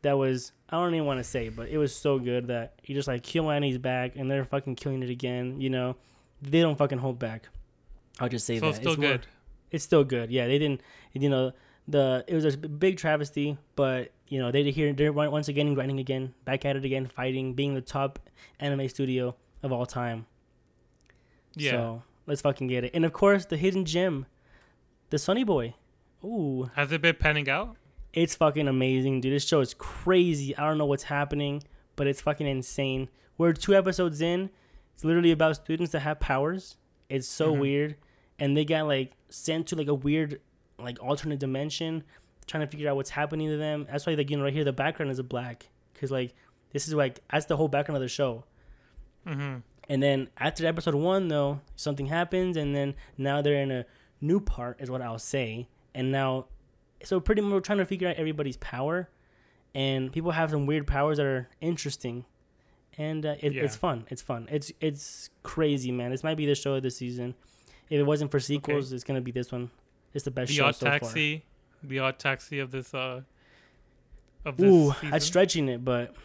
[0.01, 2.95] that was I don't even want to say, but it was so good that you
[2.95, 5.61] just like KyoAni's back and they're fucking killing it again.
[5.61, 5.95] You know,
[6.41, 7.47] they don't fucking hold back.
[8.19, 9.27] I'll just say So that it's still more- good.
[9.71, 10.29] It's still good.
[10.31, 10.81] Yeah, they didn't.
[11.13, 11.51] You know,
[11.87, 15.99] the it was a big travesty, but you know they're here they're once again grinding
[15.99, 18.19] again, back at it again, fighting, being the top
[18.59, 20.25] anime studio of all time.
[21.55, 21.71] Yeah.
[21.71, 22.91] So let's fucking get it.
[22.93, 24.25] And of course, the hidden gem,
[25.09, 25.75] the Sunny Boy.
[26.23, 27.75] Ooh, Has it been panning out?
[28.13, 29.33] it's fucking amazing, dude.
[29.33, 30.55] This show is crazy.
[30.55, 31.63] I don't know what's happening,
[31.95, 33.09] but it's fucking insane.
[33.37, 34.49] We're two episodes in.
[34.93, 36.77] It's literally about students that have powers.
[37.09, 37.59] It's so Mhm.
[37.59, 37.95] weird,
[38.41, 40.41] and they got like sent to like a weird,
[40.79, 42.03] like alternate dimension,
[42.47, 43.87] trying to figure out what's happening to them.
[43.89, 46.33] That's why, like you know, right here, the background is a black, because like
[46.73, 48.43] this is like that's the whole background of the show.
[49.27, 49.59] Mm-hmm.
[49.87, 53.85] And then after episode one, though, something happens, and then now they're in a
[54.21, 55.67] new part, is what I'll say.
[55.93, 56.47] And now,
[57.03, 59.07] so pretty much we're trying to figure out everybody's power,
[59.75, 62.25] and people have some weird powers that are interesting,
[62.97, 64.05] and uh, it, it's fun.
[64.09, 64.47] It's fun.
[64.49, 66.09] It's it's crazy, man.
[66.09, 67.35] This might be the show of the season.
[67.91, 69.69] If it wasn't for sequels, it's gonna be this one.
[70.13, 71.43] It's the best The show odd so taxi,
[71.83, 73.21] the odd taxi of this uh
[74.45, 75.13] of this Ooh, season.
[75.13, 76.15] I'm stretching it, but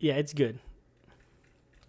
[0.00, 0.58] yeah, it's good.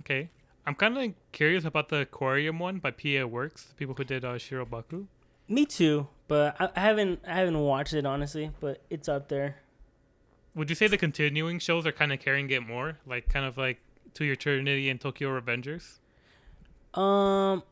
[0.01, 0.29] Okay.
[0.67, 4.25] I'm kind of curious about the aquarium one by PA Works, the people who did
[4.25, 5.07] uh, Shirobako.
[5.47, 9.55] Me too, but I, I haven't I haven't watched it honestly, but it's up there.
[10.55, 13.57] Would you say the continuing shows are kind of carrying it more, like kind of
[13.57, 13.79] like
[14.15, 15.99] To Your Eternity and Tokyo Revengers?
[16.99, 17.63] Um,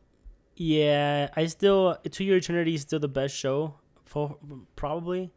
[0.57, 4.37] yeah, I still To Your Eternity is still the best show for
[4.75, 5.31] probably,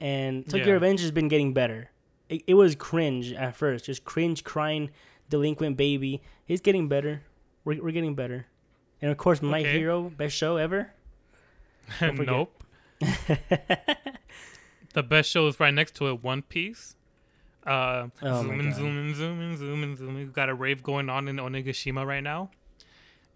[0.00, 0.72] and Tokyo Yeah.
[0.74, 1.90] Revenge has been getting better.
[2.28, 4.90] It, it was cringe at first, just cringe crying
[5.28, 6.22] delinquent baby.
[6.48, 7.22] It's getting better.
[7.64, 8.46] We're we're getting better,
[9.02, 9.78] and of course, My Okay.
[9.78, 10.92] Hero best show ever.
[12.00, 12.64] Nope.
[14.94, 16.96] the best show is right next to it, One Piece.
[17.66, 18.74] Uh, Oh zoom in, God.
[18.76, 20.14] zoom in, zoom in, zoom in, zoom in.
[20.16, 22.50] We've got a rave going on in Onigashima right now.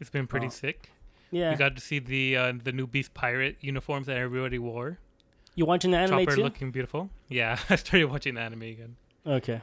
[0.00, 0.50] It's been pretty Oh.
[0.50, 0.90] sick.
[1.30, 4.98] Yeah, We got to see the uh, the new Beast Pirate uniforms that everybody wore.
[5.54, 6.42] you watching the anime Chopper too?
[6.42, 7.10] looking beautiful.
[7.28, 9.60] Yeah, I started watching the anime again, Okay,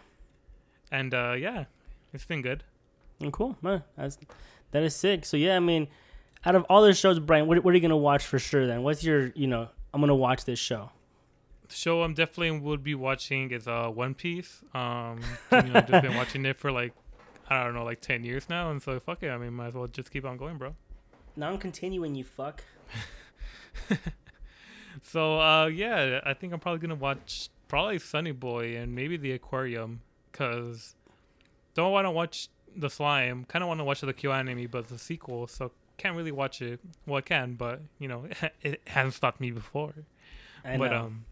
[0.92, 1.66] and uh, yeah,
[2.14, 2.64] it's been good.
[3.24, 3.58] Oh, cool.
[3.62, 4.18] Man, that's
[4.72, 5.26] that is sick.
[5.26, 5.88] So yeah, I mean,
[6.46, 8.68] out of all the shows, Brian, what, what are you gonna watch for sure?
[8.68, 9.70] Then, what's your you know?
[9.94, 10.92] I'm gonna watch this show.
[11.70, 14.62] The show I'm definitely would be watching is uh One Piece.
[14.74, 16.94] Um, you know, just been watching it for like
[17.50, 19.30] I don't know, like ten years now, and so fuck it.
[19.30, 20.76] I mean, might as well just keep on going, bro.
[21.36, 22.64] Now I'm continuing, you fuck.
[25.04, 29.34] So uh, yeah, I think I'm probably gonna watch probably Sunny Boy and maybe The
[29.34, 30.96] Aquarium, cause
[31.74, 33.46] don't want to watch the slime.
[33.46, 36.62] Kind of want to watch the Q anime, but the sequel, so can't really watch
[36.62, 36.80] it.
[37.06, 38.26] Well, I can, but you know,
[38.62, 39.94] it hasn't stopped me before.
[40.64, 40.98] I but know.
[41.02, 41.26] um,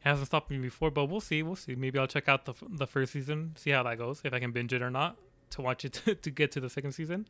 [0.00, 0.90] it hasn't stopped me before.
[0.90, 1.74] But we'll see, we'll see.
[1.74, 4.40] Maybe I'll check out the f- the first season, see how that goes, if I
[4.40, 5.16] can binge it or not,
[5.50, 7.26] to watch it to, to get to the second season.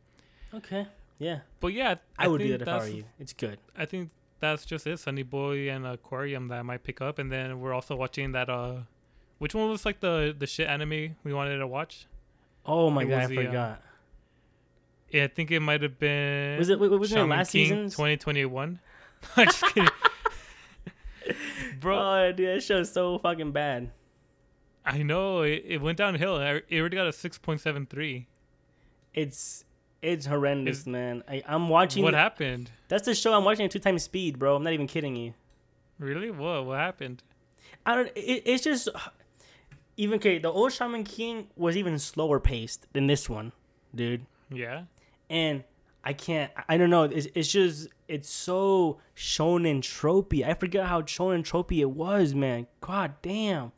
[0.53, 0.87] okay.
[1.19, 3.05] Yeah, But yeah, I, would do that if I were you.
[3.19, 3.57] It's good.
[3.75, 4.99] I think that's just it.
[4.99, 8.49] Sunny Boy and Aquarium that I might pick up, and then we're also watching that.
[8.49, 8.81] Uh,
[9.39, 12.05] which one was like the the shit anime we wanted to watch?
[12.65, 13.81] Oh my It god, I the, uh, forgot.
[15.09, 16.57] Yeah, I think it might have been.
[16.59, 16.79] was it?
[16.79, 17.83] wa- Was it Shaman last King season?
[17.89, 18.79] 2021?
[19.37, 19.89] I'm just kidding.
[21.79, 23.91] Bro, Oh, dude, that show's so fucking bad.
[24.85, 26.37] I know it, it went downhill.
[26.39, 28.25] It already got a 6.73.
[29.13, 29.65] It's
[30.01, 31.23] it's horrendous, Is- man.
[31.27, 32.03] I, I'm watching.
[32.03, 32.71] What the- happened?
[32.87, 34.55] that's the show I'm watching at two times speed, bro.
[34.55, 35.33] I'm not even kidding you.
[35.99, 36.29] Really?
[36.31, 36.65] What?
[36.65, 37.23] What happened?
[37.85, 38.07] I don't.
[38.15, 38.89] It, it's just
[39.97, 40.39] even okay.
[40.39, 43.51] The old Shaman King was even slower paced than this one,
[43.93, 44.25] dude.
[44.51, 44.83] Yeah.
[45.29, 45.63] And
[46.03, 46.51] I can't.
[46.69, 47.03] I don't know.
[47.03, 50.47] It's, it's just it's so shonen tropey.
[50.47, 52.67] I forget how shonen tropey it was, man.
[52.81, 53.71] God damn.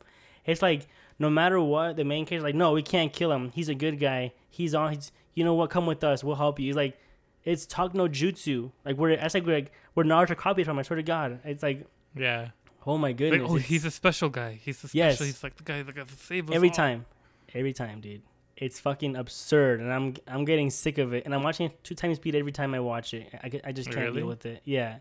[0.44, 0.86] It's like
[1.18, 3.50] no matter what, the main character's like, no, we can't kill him.
[3.54, 4.32] He's a good guy.
[4.48, 4.92] He's on.
[4.92, 5.70] He's you know what?
[5.70, 6.22] Come with us.
[6.24, 6.66] We'll help you.
[6.66, 6.98] He's like,
[7.44, 8.70] it's talk no jutsu.
[8.84, 10.78] Like we're that's like we're, like, we're Naruto copied from.
[10.78, 11.40] I swear to God.
[11.44, 12.48] It's like Yeah.
[12.86, 13.50] oh my Like, oh, goodness.
[13.50, 14.58] oh, he's a special guy.
[14.62, 14.96] He's a special.
[14.98, 15.18] Yes.
[15.18, 16.74] He's like the guy that got to save us every all.
[16.74, 17.06] time
[17.52, 18.22] every time dude
[18.56, 21.96] it's fucking absurd and i'm i'm getting sick of it and i'm watching it two
[21.96, 24.20] times speed every time i watch it i, I just can't Really?
[24.20, 24.98] deal with it yeah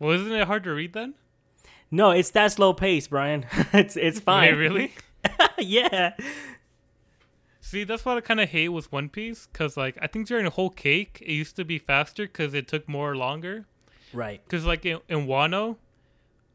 [0.00, 1.14] Well, isn't it hard to read then?
[1.92, 4.92] no it's that slow pace brian it's it's fine Wait, really?
[5.58, 6.14] yeah
[7.68, 10.44] See, that's what I kind of hate with One Piece, cause like I think during
[10.44, 13.66] the whole cake, it used to be faster because it took more longer.
[14.14, 15.76] right Cause like in, in Wano,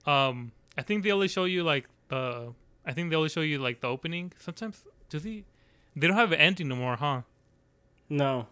[0.08, 2.54] um, I think they only show you like the,
[2.84, 4.34] I think they only show you like the opening.
[4.40, 5.44] Sometimes do they?
[5.96, 7.22] They don't have an ending no more, huh?
[8.10, 8.48] no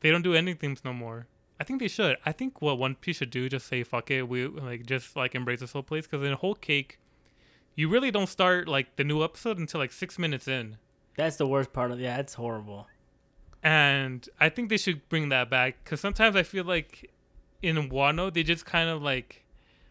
[0.00, 1.26] They don't do endings no more.
[1.60, 2.16] I think they should.
[2.24, 4.26] I think what One Piece should do just say fuck it.
[4.26, 6.98] We like just like embrace this whole place because in the whole cake,
[7.74, 10.78] you really don't start like the new episode until like six minutes in.
[11.20, 12.02] That's the worst part of it.
[12.02, 12.86] yeah it's horrible
[13.62, 17.10] and I think they should bring that back because sometimes I feel like
[17.62, 19.44] in Wano they just kind of like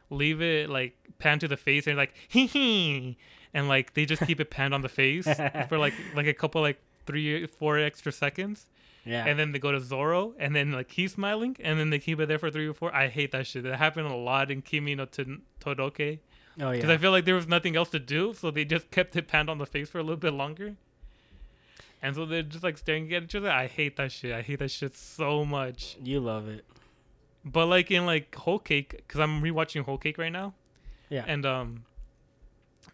[0.10, 3.18] leave it like pan to the face and like hee hee,
[3.54, 5.28] and like they just keep it panned on the face
[5.70, 8.66] for like like a couple like three four extra seconds,
[9.06, 12.00] yeah and then they go to Zoro and then like he's smiling and then they
[12.00, 12.94] keep it there for three or four.
[12.96, 13.64] I hate that shit.
[13.64, 16.20] That happened a lot in Kimi no Tod- Todoke
[16.60, 19.16] oh because I feel like there was nothing else to do, so they just kept
[19.16, 20.76] it panned on the face for a little bit longer.
[22.02, 23.52] And so they're just like staring at each other.
[23.52, 24.32] I hate that shit.
[24.34, 25.98] I hate that shit so much.
[26.02, 26.64] you love it
[27.44, 30.54] But like in like Whole Cake, because I'm rewatching Whole Cake right now,
[31.10, 31.84] yeah and um,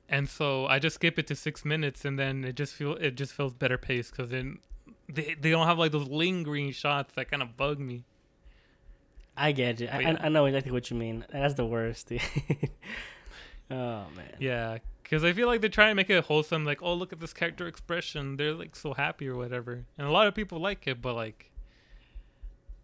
[0.09, 3.15] and so I just skip it to six minutes, and then it just feel it
[3.15, 4.59] just feels better paced because then
[5.07, 8.03] they they don't have like those lingering shots that kind of bug me.
[9.37, 10.17] i get you I, yeah.
[10.21, 12.11] I, I know exactly what you mean that's the worst
[13.71, 16.65] oh man Yeah, because I feel like they're trying to make it wholesome.
[16.65, 18.37] Like, oh, look at this character expression.
[18.37, 20.99] They're like so happy or whatever, and a lot of people like it.
[21.01, 21.51] But like,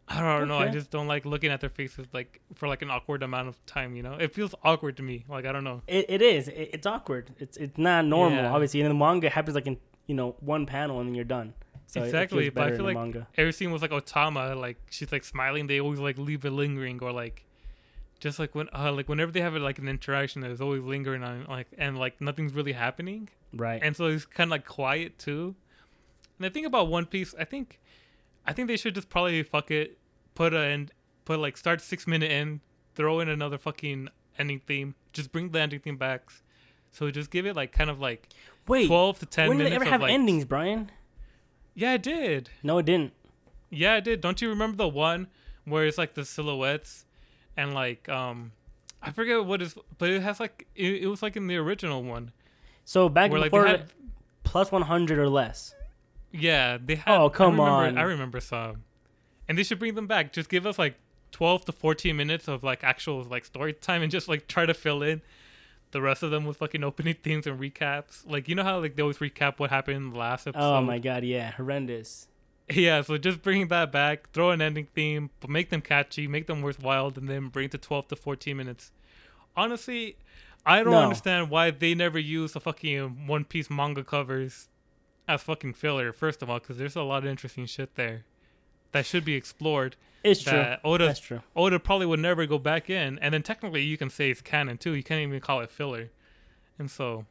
[0.08, 0.58] I don't know.
[0.58, 3.66] I just don't like looking at their faces like for like an awkward amount of
[3.66, 3.96] time.
[3.96, 5.26] You know, it feels awkward to me.
[5.28, 5.82] Like I don't know.
[5.88, 6.48] It, it is.
[6.48, 7.32] It, it's awkward.
[7.40, 8.52] It's it's not normal, Yeah.
[8.54, 8.82] obviously.
[8.82, 11.54] And the manga happens like in you know one panel and then you're done.
[11.88, 13.28] So exactly, it but I feel like manga.
[13.36, 14.56] every scene was like Otama.
[14.56, 15.68] Like she's like smiling.
[15.68, 17.46] They always like leave it lingering or like.
[18.22, 21.46] Just like when, uh, like whenever they have like an interaction, there's always lingering on,
[21.50, 23.28] like, and like nothing's really happening.
[23.54, 23.82] Right.
[23.84, 25.56] and so it's kind of like quiet too.
[26.40, 27.82] And the thing about One Piece, I think,
[28.48, 29.98] I think they should just probably fuck it,
[30.36, 30.92] put a end,
[31.26, 32.62] put like start six minute in,
[32.96, 34.08] throw in another fucking
[34.40, 36.30] ending theme, just bring the ending theme back.
[36.92, 38.30] So just give it like kind of like
[38.68, 38.88] Wait.
[38.88, 39.82] twelve to ten when did minutes.
[39.82, 40.92] it ever have like- endings, Brian?
[41.74, 42.50] Yeah, it did.
[42.64, 43.14] No, it didn't.
[43.70, 44.22] Yeah, it did.
[44.22, 45.28] Don't you remember the one
[45.66, 47.06] where it's like the silhouettes
[47.58, 48.52] and like um.
[49.04, 52.04] I forget what is, but it has like it, it was like in the original
[52.04, 52.32] one
[52.86, 53.92] So back where before they had
[54.44, 55.74] plus 100 or less.
[56.32, 57.20] Yeah, they had.
[57.20, 57.98] Oh, come I remember, on.
[57.98, 58.84] I remember some,
[59.48, 60.32] and they should bring them back.
[60.32, 60.96] Just give us like
[61.32, 64.74] twelve to fourteen minutes of like actual like story time, and just like try to
[64.74, 65.22] fill in
[65.92, 68.30] the rest of them with fucking opening themes and recaps.
[68.30, 70.78] Like you know how like they always recap what happened in the last episode.
[70.78, 72.28] Oh my god, yeah, horrendous.
[72.70, 76.48] Yeah, so just bring that back, throw an ending theme, but make them catchy, make
[76.48, 78.92] them worthwhile, and then bring it to twelve to fourteen minutes.
[79.58, 80.16] Honestly,
[80.66, 81.02] I don't No.
[81.02, 84.70] understand why they never use the fucking One Piece manga covers
[85.28, 86.14] as fucking filler.
[86.14, 88.24] First of all, because there's a lot of interesting shit there
[88.94, 89.96] that should be explored.
[90.24, 90.76] It's true.
[90.84, 91.42] Oda That's true.
[91.56, 94.78] Oda probably would never go back in, and then technically you can say it's canon
[94.78, 94.94] too.
[94.94, 96.12] You can't even call it filler,
[96.80, 97.26] and so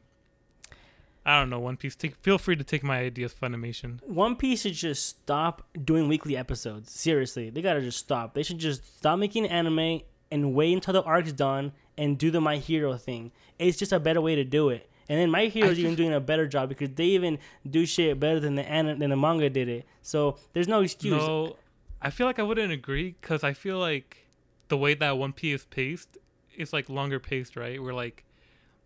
[1.25, 1.59] I don't know.
[1.59, 4.01] One Piece, take, feel free to take my ideas, for Funimation.
[4.07, 6.91] One Piece should just stop doing weekly episodes.
[6.91, 8.33] Seriously, they gotta just stop.
[8.33, 10.01] They should just stop making anime
[10.31, 13.31] and wait until the arc's done and do the My Hero thing.
[13.59, 14.89] It's just a better way to do it.
[15.09, 17.37] And then My Hero's even doing a better job because they even
[17.69, 19.85] do shit better than the an- than the manga did it.
[20.01, 21.11] So there's no excuse.
[21.21, 21.57] No,
[22.01, 24.25] I feel like I wouldn't agree because I feel like
[24.69, 26.17] the way that One Piece is paced
[26.55, 27.81] is like longer paced, right?
[27.81, 28.23] Where like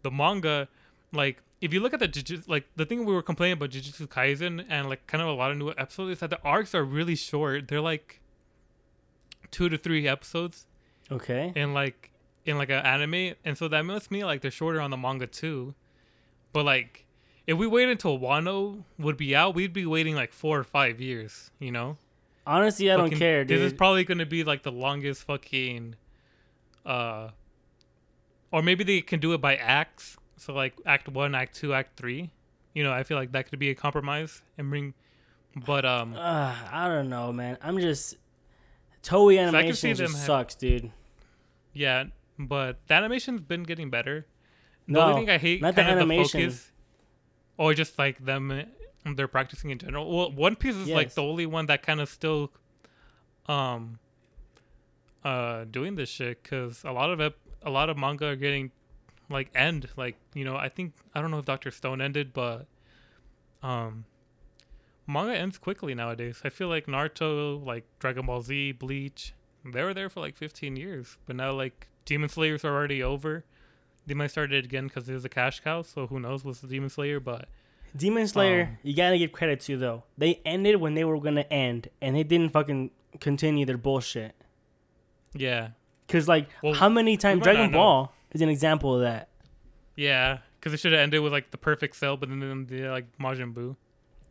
[0.01, 0.67] the manga,
[1.13, 4.07] like if you look at the Jujutsu, like the thing we were complaining about Jujutsu
[4.07, 6.83] Kaisen and like kind of a lot of new episodes is that the arcs are
[6.83, 7.67] really short.
[7.67, 8.21] They're like
[9.51, 10.67] two to three episodes
[11.11, 11.51] Okay.
[11.55, 12.11] in like
[12.45, 15.25] in like an anime, and so that must mean like they're shorter on the manga
[15.25, 15.73] too.
[16.53, 17.05] But like,
[17.47, 21.01] if we wait until Wano would be out, we'd be waiting like four or five
[21.01, 21.49] years.
[21.59, 21.97] You know,
[22.45, 23.57] Honestly, I don't care, dude.
[23.59, 25.95] This is probably gonna be like the longest fucking,
[26.85, 27.29] uh,
[28.51, 30.17] or maybe they can do it by acts.
[30.37, 32.31] So like Act One, Act Two, Act Three.
[32.73, 34.93] You know, I feel like that could be a compromise and bring,
[35.65, 37.57] but um, uh, I don't know, man.
[37.61, 38.15] I'm just
[39.01, 40.91] Toei I animation just have- sucks, dude.
[41.73, 42.05] yeah,
[42.37, 44.25] but the animation's been getting better.
[44.87, 46.41] The No, only thing I hate not the animation.
[46.41, 46.71] the focus,
[47.57, 50.13] or just like them, uh, they're practicing in general.
[50.13, 52.51] Well, One Piece is like the only one that kind of still,
[53.47, 53.99] um,
[55.23, 57.33] uh, doing this shit because a lot of it,
[57.63, 58.71] a lot of manga are getting
[59.29, 59.89] like end.
[59.95, 62.65] Like you know, I think I don't know if Doctor Stone ended, but
[63.63, 64.05] um,
[65.07, 66.41] manga ends quickly nowadays.
[66.43, 69.33] I feel like Naruto, like Dragon Ball Z, Bleach,
[69.65, 73.43] they were there for like 15 years, but now like Demon Slayers are already over.
[74.07, 76.67] They might start it again because there's a cash cow, so who knows what's the
[76.67, 77.47] Demon Slayer, but
[77.95, 80.03] Demon Slayer, Um, you gotta give credit to though.
[80.17, 84.35] They ended when they were gonna end, and they didn't fucking continue their bullshit.
[85.33, 85.69] yeah,
[86.07, 87.71] Cause like, Well, how many times Dragon.
[87.71, 89.29] Ball is an example of that?
[89.95, 93.05] yeah, because it should have ended with like the perfect cell, but then the like
[93.17, 93.75] Majin Buu.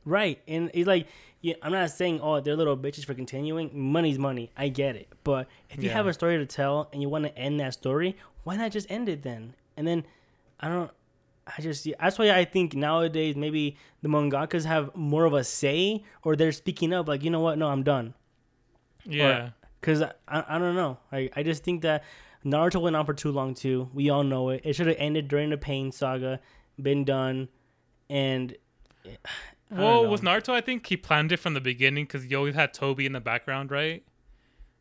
[0.05, 1.07] Right, and it's like,
[1.41, 3.71] yeah, I'm not saying oh they're little bitches for continuing.
[3.73, 5.09] Money's money, I get it.
[5.25, 5.95] But if you Yeah.
[5.95, 8.91] have a story to tell and you want to end that story, why not just
[8.91, 9.55] end it then?
[9.77, 10.05] And then,
[10.61, 10.91] I don't.
[11.47, 15.45] I just yeah, that's why I think nowadays maybe the mangakas have more of a
[15.45, 18.15] say or they're speaking up like you know what no I'm done
[19.05, 19.51] Yeah,
[19.81, 22.03] because I, I don't know I I just think that
[22.45, 25.29] Naruto went on for too long too we all know it it should have ended
[25.29, 26.41] during the Pain saga
[26.81, 27.49] been done
[28.11, 28.57] and
[29.71, 32.73] well, with Naruto, I think he planned it from the beginning because he always had
[32.73, 34.05] Toby in the background, right?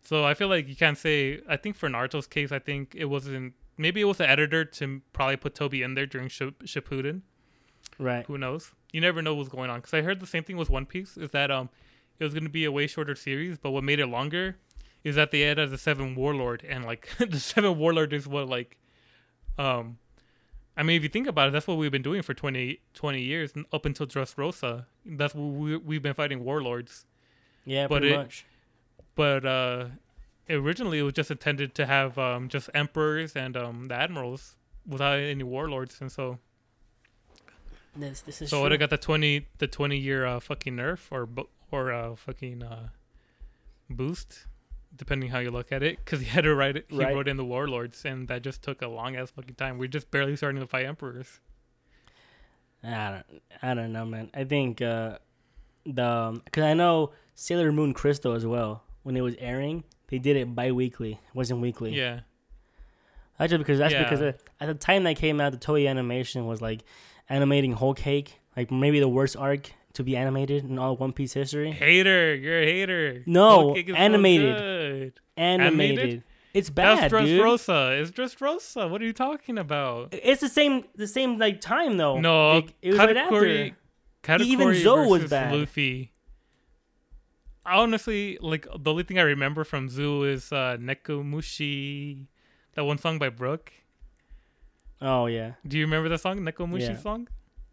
[0.03, 1.41] So I feel like you can't say.
[1.47, 3.53] I think for Naruto's case, I think it wasn't.
[3.77, 7.21] Maybe it was the editor to probably put Toby in there during Ship- Shippuden.
[7.97, 8.71] right Who knows?
[8.91, 9.79] You never know what's going on.
[9.79, 11.17] Because I heard the same thing with One Piece.
[11.17, 11.69] Is that um,
[12.19, 14.57] it was going to be a way shorter series, but what made it longer
[15.03, 18.77] is that they added the Seven Warlord, and like the Seven Warlord is what like,
[19.57, 19.97] um,
[20.77, 23.21] I mean, if you think about it, that's what we've been doing for 20, 20
[23.21, 24.85] years up until Dressrosa.
[25.05, 27.05] That's what we we've been fighting warlords.
[27.65, 28.45] yeah but pretty it- much
[29.15, 29.87] But uh,
[30.49, 34.55] originally it was just intended to have um just emperors and um the admirals
[34.87, 36.39] without any warlords, and so
[37.95, 38.69] this this is So true.
[38.69, 41.29] would got the twenty the twenty year uh, fucking nerf or
[41.71, 42.89] or uh, fucking uh,
[43.89, 44.47] boost,
[44.95, 46.85] depending how you look at it, because he had to write it.
[46.89, 47.15] He Right.
[47.15, 49.77] wrote in the warlords, and that just took a long ass fucking time.
[49.77, 51.39] We're just barely starting to fight emperors.
[52.83, 55.17] I don't I don't know man I think uh
[55.85, 60.35] the because I know Sailor Moon Crystal as well when it was airing they did
[60.35, 62.21] it bi-weekly it wasn't weekly Yeah,
[63.37, 64.03] That's just because that's Yeah.
[64.03, 66.83] because uh, at the time that came out, the Toei animation was like
[67.29, 71.33] animating Whole Cake, like maybe the worst arc to be animated in all One Piece
[71.33, 71.71] history.
[71.71, 73.23] hater, you're a hater.
[73.25, 74.55] No, is so animated.
[74.55, 76.23] Animated, Animated?
[76.53, 77.13] it's bad, That's.
[77.13, 77.99] Dressrosa.
[78.01, 78.89] It's Dressrosa.
[78.89, 80.09] What are you talking about?
[80.13, 82.19] It's the same, the same like time though.
[82.19, 83.35] No, Like, it was right after.
[83.41, 83.75] Katakuri,
[84.23, 85.53] Katakuri Even Zou was bad.
[85.53, 86.11] Luffy.
[87.65, 92.25] Honestly, like the only thing I remember from Zou is uh, Nekomushi,
[92.75, 93.71] that one song by Brook.
[95.01, 96.97] Oh yeah, Do you remember the song Nekomushi Yeah.
[96.97, 97.27] song?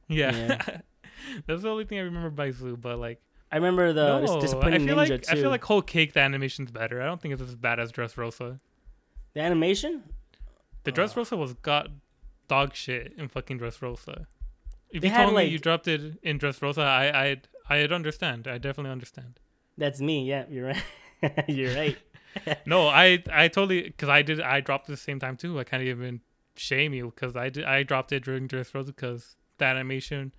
[0.09, 0.81] Yeah, Yeah.
[1.47, 2.77] that's the only thing I remember by Zou.
[2.77, 3.21] But like,
[3.53, 5.33] I remember the no, I Disappointing feel Ninja like too.
[5.33, 7.03] I feel like Whole Cake the animation's better.
[7.03, 8.61] I don't think it's as bad as Dressrosa.
[9.35, 10.03] the animation.
[10.85, 11.37] The Dressrosa oh.
[11.37, 11.89] was got
[12.49, 14.27] dog shit in fucking Dressrosa.
[14.91, 18.49] If They you told me you dropped it in Dressrosa, I I'd I'd understand.
[18.49, 19.39] I definitely understand.
[19.79, 20.25] That's me.
[20.25, 20.83] Yeah, you're right.
[21.49, 21.97] you're right.
[22.65, 25.59] No, I I totally because I did I dropped it at the same time too.
[25.59, 26.21] I can't even
[26.57, 30.33] shame you because I did I dropped it during Dressrosa because the animation,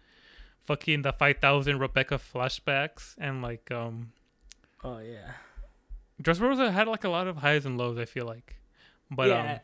[0.66, 4.12] fucking the five thousand Rebecca flashbacks and like um
[4.84, 5.32] Oh yeah.
[6.22, 7.98] Dressrosa had like a lot of highs and lows.
[7.98, 8.56] I feel like,
[9.10, 9.54] but yeah.
[9.54, 9.60] um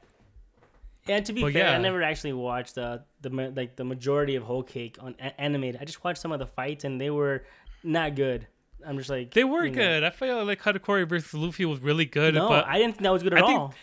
[1.08, 4.64] yeah, to be fair, I never actually watched the the like the majority of Whole
[4.64, 5.80] Cake on a- animated.
[5.82, 7.43] I just watched some of the fights and they were
[7.84, 8.45] not good.
[8.86, 9.78] I'm just like they were you know.
[9.78, 10.04] good.
[10.04, 12.36] I feel like Katakuri versus Luffy was really good.
[12.36, 13.74] No, but I didn't think that was good at I think- all.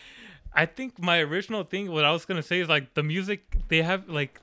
[0.57, 3.81] I think my original thing, what I was gonna say is like the music they
[3.81, 4.39] have, like,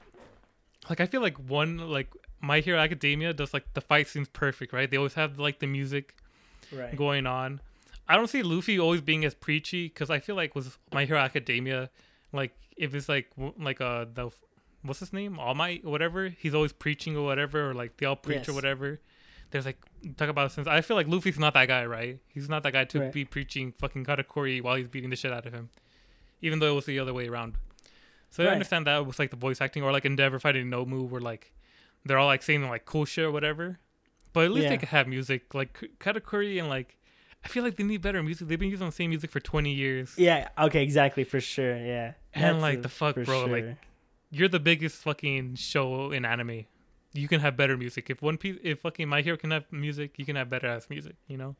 [0.90, 2.08] like I feel like one like
[2.42, 4.90] My Hero Academia does like the fight seems perfect, right?
[4.90, 6.14] They always have like the music
[6.70, 6.94] Right.
[6.96, 7.60] going on.
[8.08, 11.20] I don't see Luffy always being as preachy because I feel like with My Hero
[11.20, 11.88] Academia,
[12.32, 14.30] like if it's like like uh the
[14.82, 18.16] what's his name All Might whatever, he's always preaching or whatever, or like they all
[18.16, 19.00] preach or whatever.
[19.50, 19.76] There's like
[20.16, 22.18] talk about since I feel like Luffy's not that guy, right?
[22.26, 23.12] He's not that guy to Right.
[23.12, 25.68] be preaching fucking Katakuri while he's beating the shit out of him,
[26.40, 27.54] even though it was the other way around.
[28.30, 31.20] So I understand that was like the voice acting or like Endeavor fighting Nomu, where
[31.20, 31.52] like
[32.04, 33.78] they're all like saying like cool shit or whatever.
[34.32, 34.70] But at least Yeah.
[34.70, 36.96] they could have music like Katakuri and like
[37.44, 38.46] I feel like they need better music.
[38.48, 40.14] They've been using the same music for 20 years.
[40.16, 40.48] Yeah.
[40.56, 40.82] Okay.
[40.82, 41.24] Exactly.
[41.24, 41.76] For sure.
[41.76, 42.12] Yeah.
[42.34, 43.76] And, That's like, a- the fuck, bro, like,
[44.30, 46.64] You're the biggest fucking show in anime.
[47.14, 48.08] You can have better music.
[48.10, 50.86] If One Piece, if fucking My Hero can have music, you can have better ass
[50.88, 51.16] music.
[51.26, 51.56] You know?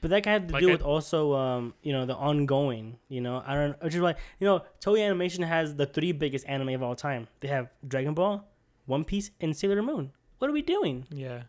[0.00, 2.98] But that had to Like do I- with also, um, you know, the ongoing.
[3.08, 3.82] You know, I don't.
[3.82, 7.26] Which is why you know, Toei Animation has the three biggest anime of all time.
[7.40, 8.46] They have Dragon Ball,
[8.86, 10.12] One Piece, and Sailor Moon.
[10.38, 11.06] What are we doing?
[11.10, 11.42] Yeah.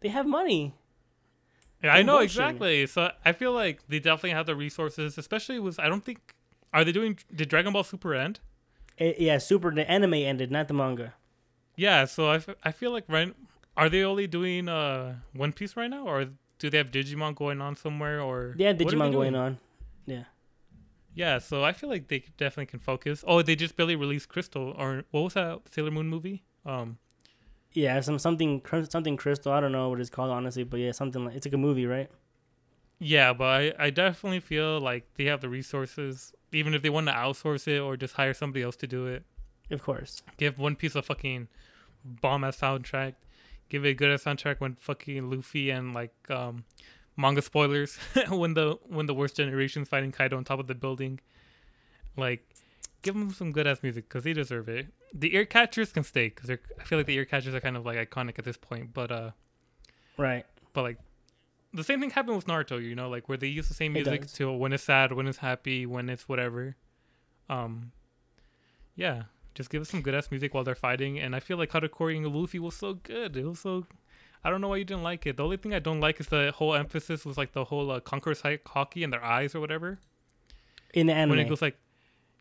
[0.00, 0.74] They have money.
[1.82, 2.86] Yeah, I know exactly.
[2.86, 6.34] So I feel like they definitely have the resources, especially with I don't think
[6.72, 8.40] are they doing did Dragon Ball Super end?
[8.98, 9.70] Eh, yeah, Super.
[9.70, 11.14] The anime ended, not the manga.
[11.76, 13.34] Yeah, so I, f- I feel like right
[13.76, 16.26] are they only doing uh One Piece right now or
[16.58, 19.58] do they have Digimon going on somewhere or They have what are Digimon going on.
[20.06, 20.24] Yeah.
[21.14, 23.24] Yeah, so I feel like they definitely can focus.
[23.26, 26.42] Oh, they just barely released Crystal or what was that Sailor Moon movie?
[26.66, 26.98] Um
[27.72, 29.52] Yeah, some something something crystal.
[29.52, 31.86] I don't know what it's called honestly, but yeah, something like it's like a movie,
[31.86, 32.10] right?
[32.98, 37.08] Yeah, but I, I definitely feel like they have the resources, even if they want
[37.08, 39.24] to outsource it or just hire somebody else to do it.
[39.70, 40.22] Of course.
[40.36, 41.48] Give One Piece of fucking
[42.04, 43.14] bomb ass soundtrack.
[43.68, 46.64] Give it a good ass soundtrack when fucking Luffy and like um
[47.16, 47.96] manga spoilers
[48.28, 51.20] when the when the worst generation's fighting Kaido on top of the building.
[52.16, 52.46] Like,
[53.04, 54.88] give them some good ass music because they deserve it.
[55.12, 57.86] The ear catchers can stay because I feel like the ear catchers are kind of
[57.86, 58.92] like iconic at this point.
[58.92, 59.30] But uh,
[60.16, 60.44] Right.
[60.72, 60.98] but like
[61.72, 64.26] the same thing happened with Naruto, you know, like where they use the same music
[64.34, 66.76] to when it's sad, when it's happy, when it's whatever.
[67.48, 67.92] Um,
[68.96, 69.24] yeah,
[69.54, 72.16] just give us some good ass music while they're fighting, and I feel like Katakuri
[72.16, 73.36] and Luffy was so good.
[73.36, 73.86] It was so.
[74.44, 75.36] I don't know why you didn't like it.
[75.38, 78.00] The only thing I don't like is the whole emphasis was like the whole uh,
[78.00, 79.98] Conqueror's Haki and their eyes or whatever.
[80.92, 81.30] In the anime.
[81.30, 81.76] When it goes like,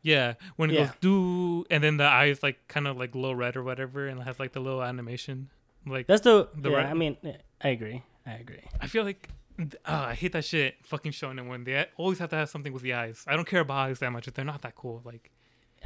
[0.04, 0.86] yeah, when it Yeah.
[0.86, 4.20] goes do, and then the eyes like kind of like glow red or whatever, and
[4.20, 5.50] it has like the little animation.
[5.86, 6.78] Like That's the, The yeah.
[6.78, 7.18] right- I mean,
[7.62, 8.04] I agree.
[8.26, 8.62] I agree.
[8.80, 9.28] I feel like
[9.60, 10.76] uh, I hate that shit.
[10.84, 13.24] Fucking showing shonen when they always have to have something with the eyes.
[13.28, 14.28] I don't care about eyes that much.
[14.28, 15.32] If they're not that cool, like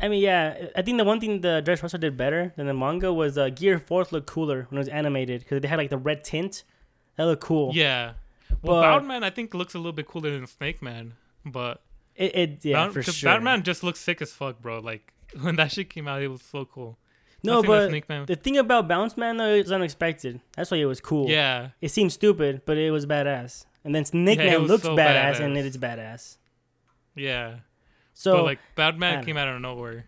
[0.01, 0.68] I mean, yeah.
[0.76, 3.80] I think the one thing the Dresser did better than the manga was uh, Gear
[3.80, 6.63] Fourth looked cooler when it was animated because they had like the red tint.
[7.15, 7.72] That looked cool.
[7.74, 8.13] yeah.
[8.61, 11.82] Well, But- I think looks a little bit cooler than Snake Man, but
[12.18, 13.30] It, it yeah Bat- for sure.
[13.30, 14.80] Batman just looks sick as fuck, bro.
[14.80, 16.97] Like when that shit came out, it was so cool.
[17.43, 17.91] no, but
[18.28, 20.41] the thing about Boundman though is unexpected.
[20.55, 21.30] That's why it was cool.
[21.30, 23.65] Yeah, It seemed stupid, but it was badass.
[23.84, 25.59] And then Snake Yeah, Man looks so badass, and badass.
[25.59, 26.38] it is badass.
[27.15, 27.59] yeah.
[28.13, 30.05] So but like Batman came out of nowhere.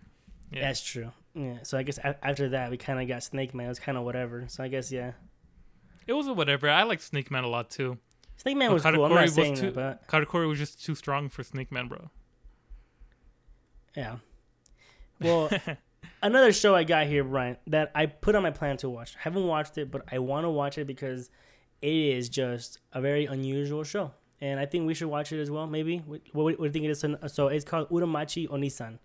[0.51, 0.61] Yeah.
[0.61, 1.11] that's true.
[1.35, 1.59] Yeah.
[1.61, 3.67] So I guess a- after that we kind of got Snake Man.
[3.67, 4.45] It was kind of whatever.
[4.47, 5.11] So I guess yeah,
[6.07, 6.67] It was a whatever.
[6.71, 7.99] I like Snake Man a lot too.
[8.39, 9.03] Snake Man was cool.
[9.03, 11.87] I'm not was saying too- that, but Katakuri was just too strong for Snake Man,
[11.87, 12.09] bro.
[13.95, 14.17] Yeah.
[15.19, 15.49] Well,
[16.21, 19.15] another show I got here, Brian, that I put on my plan to watch.
[19.17, 21.29] I haven't watched it, but I want to watch it because
[21.81, 24.11] it is just a very unusual show.
[24.39, 25.97] And I think we should watch it as well, maybe.
[25.97, 27.03] What, what, do you think it is?
[27.33, 28.99] So it's called Uramichi Oniisan.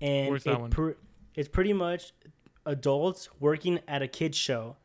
[0.00, 0.70] And Where's that it one?
[0.70, 0.94] pre-
[1.34, 2.12] it's pretty much
[2.64, 4.76] adults working at a kid's show.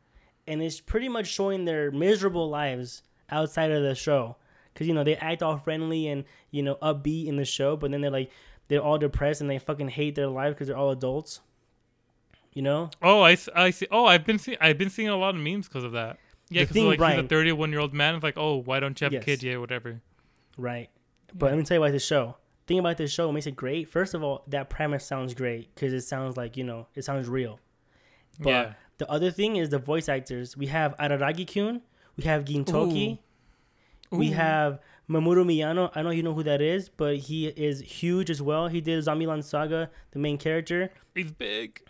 [0.48, 3.02] And it's pretty much showing their miserable lives
[3.34, 4.36] outside of the show.
[4.72, 7.90] Because, you know, they act all friendly and, you know, upbeat in the show, but
[7.90, 8.30] then they're like,
[8.68, 11.40] they're all depressed and they fucking hate their life because they're all adults.
[12.52, 12.90] You know?
[13.02, 13.86] Oh, I see.
[13.90, 16.18] Oh, I've been seeing I've been seeing a lot of memes because of that.
[16.50, 18.14] Yeah, because like he's a 31 year old man.
[18.14, 19.22] It's like, oh, why don't you have Yes.
[19.22, 19.60] a kid yet?
[19.60, 20.00] Whatever.
[20.56, 20.88] Right.
[21.34, 22.36] But let me tell you about this show.
[22.66, 23.88] Thing about this show makes it great.
[23.88, 27.28] First of all, that premise sounds great because it sounds like you know it sounds
[27.28, 27.58] real.
[28.38, 28.72] But yeah.
[28.98, 30.56] the other thing is the voice actors.
[30.56, 31.82] We have Araragi kun,
[32.16, 33.18] we have Gintoki,
[34.10, 34.32] we Ooh.
[34.32, 35.90] have Mamoru Miyano.
[35.92, 38.68] I don't know you know who that is, but he is huge as well.
[38.68, 40.90] He did Zombieland Saga, the main character.
[41.14, 41.82] He's big.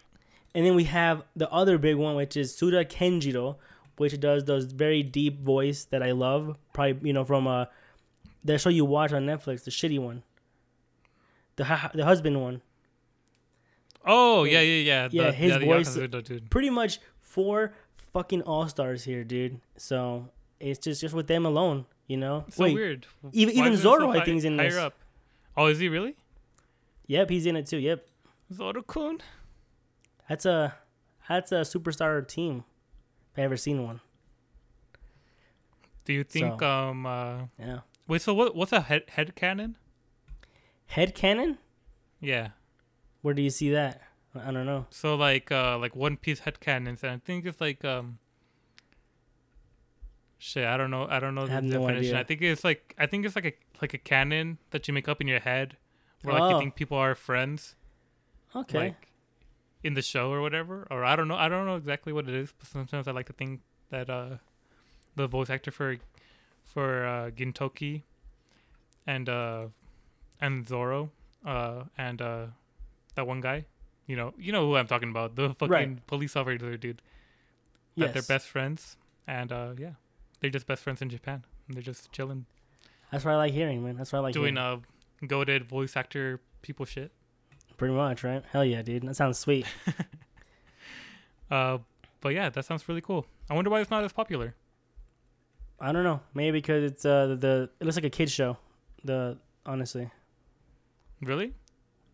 [0.55, 3.57] And then we have the other big one, which is Tsuda Kenjiro,
[3.97, 6.57] which does those very deep voice that I love.
[6.72, 7.66] Probably you know from uh,
[8.45, 10.22] the show you watch on Netflix, the shitty one,
[11.57, 12.62] the hu- the husband one.
[14.07, 15.09] Oh yeah, yeah, yeah.
[15.11, 15.99] Yeah, the, his yeah, voice-.
[16.51, 17.75] Pretty much four
[18.14, 19.60] fucking all stars here, dude.
[19.76, 22.46] So it's just just with them alone, you know.
[22.48, 23.06] So Wait, weird.
[23.32, 24.78] even- Why even Zoro, I high- think, is in higher this.
[24.78, 24.94] up.
[25.56, 26.16] Oh, is he really?
[27.08, 27.76] Yep, he's in it too.
[27.76, 28.08] Yep,
[28.52, 29.18] Zoro-kun.
[30.28, 30.74] that's a
[31.28, 32.64] that's a superstar team.
[33.32, 34.00] If I ever seen one.
[36.04, 37.80] Do you think So- um uh Yeah.
[38.06, 38.54] Wait, so what?
[38.54, 39.76] What's a head head canon?
[40.86, 41.58] Head canon?
[42.20, 42.48] Yeah.
[43.22, 44.02] Where do you see that?
[44.35, 44.87] I don't know.
[44.91, 48.18] So like uh like one piece head canons, and I think it's like um.
[50.39, 51.07] Shit, I don't know.
[51.09, 51.97] I don't know the no definition.
[52.16, 52.20] idea.
[52.20, 55.09] I think it's like I think it's like a like a canon that you make
[55.09, 55.76] up in your head,
[56.22, 56.59] where like you Oh.
[56.59, 57.76] think people are friends,
[58.55, 58.78] Okay.
[58.78, 59.09] like
[59.82, 60.87] in the show or whatever.
[60.91, 61.37] Or I don't know.
[61.37, 63.61] I don't know exactly what it is, but sometimes I like to think
[63.91, 64.37] that uh,
[65.16, 65.97] the voice actor for
[66.64, 68.03] for uh, Gintoki
[69.07, 69.68] and uh
[70.41, 71.11] and Zoro
[71.45, 72.47] uh and uh
[73.14, 73.64] that one guy,
[74.07, 76.07] you know, you know who I'm talking about, the fucking Right.
[76.07, 77.02] police officer dude.
[77.94, 78.09] yes.
[78.09, 78.96] That they're best friends,
[79.26, 79.92] and uh yeah,
[80.40, 81.44] they're just best friends in Japan.
[81.68, 82.44] They're just chilling,
[83.11, 83.96] That's what I like hearing, man.
[83.96, 84.82] That's what I like doing hearing.
[85.22, 87.12] uh goaded voice actor people shit.
[87.76, 88.42] Pretty much, right?
[88.52, 89.02] Hell yeah, dude.
[89.02, 89.66] That sounds sweet.
[91.50, 91.78] Uh,
[92.20, 93.26] but yeah, that sounds really cool.
[93.50, 94.55] I wonder why it's not as popular.
[95.78, 96.20] I don't know.
[96.32, 98.57] Maybe because it's uh the, the it looks like a kid show.
[99.05, 99.36] The
[99.66, 100.11] honestly.
[101.20, 101.52] Really?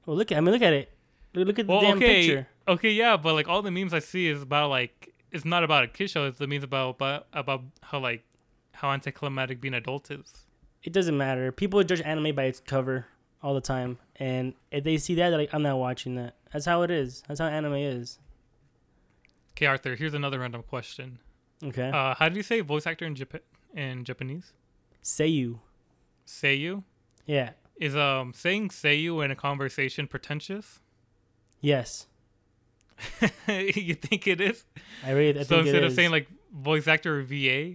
[0.05, 0.91] Well, look at I mean look at it.
[1.35, 2.49] Look, at the Well, damn okay, picture.
[2.67, 5.85] okay, yeah, but like all the memes I see is about like it's not about
[5.85, 6.27] a kid show.
[6.27, 8.25] It's the memes about about, about how like
[8.73, 10.47] how anticlimactic being adult is.
[10.83, 11.53] It doesn't matter.
[11.53, 13.07] People judge anime by its cover
[13.43, 16.67] all the time, and if they see that, they're like, "I'm not watching that." That's
[16.67, 17.23] how it is.
[17.29, 18.19] That's how anime is.
[19.53, 19.95] Okay, Arthur.
[19.95, 21.19] Here's another random question.
[21.63, 21.91] Okay.
[21.91, 23.41] Uh, how do you say voice actor in Jap-
[23.75, 24.53] in Japanese?
[25.05, 25.59] Seiyu.
[26.27, 26.83] Seiyu
[27.27, 27.51] Yeah.
[27.77, 30.81] is um saying seiyu in a conversation pretentious.
[31.61, 32.07] Yes.
[33.49, 34.65] you think it is?
[35.05, 35.39] I really.
[35.41, 35.97] I so think it instead of is.
[35.97, 37.75] saying like voice actor or VA,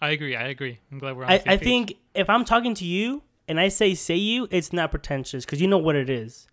[0.00, 0.36] I agree.
[0.36, 0.78] I agree.
[0.92, 1.30] I'm glad we're on.
[1.30, 4.72] the I, I think if I'm talking to you and I say "say you," it's
[4.72, 6.46] not pretentious because you know what it is.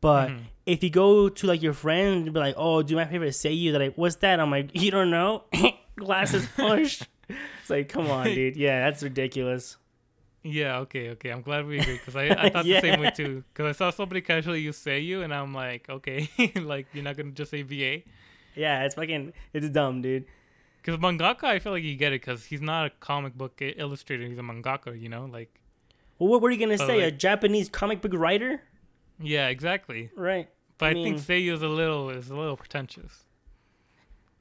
[0.00, 0.40] But Mhm.
[0.66, 3.70] if you go to like your friend and be like, "Oh, do my favorite Seiyu,"
[3.72, 5.44] they're like, "What's that?" I'm like, "You don't know."
[5.96, 7.06] Glasses pushed.
[7.28, 8.56] it's like, come on, dude.
[8.56, 9.78] Yeah, that's ridiculous.
[10.46, 11.30] Yeah, okay, okay.
[11.30, 13.42] I'm glad we agree because I, I thought the same way too.
[13.52, 17.30] Because I saw somebody casually use Seiyu, and I'm like, okay, like you're not gonna
[17.30, 18.02] just say VA.
[18.54, 20.26] Yeah, it's fucking, it's dumb, dude.
[20.82, 24.24] Because mangaka, I feel like you get it because he's not a comic book illustrator.
[24.26, 25.24] He's a mangaka, you know.
[25.24, 25.60] Like,
[26.18, 27.00] Well, what were you gonna say?
[27.02, 28.62] a Japanese comic book writer,
[29.18, 30.10] yeah, exactly.
[30.14, 30.48] right?
[30.76, 33.24] But I, I think mean- Seiyu is a little is a little pretentious.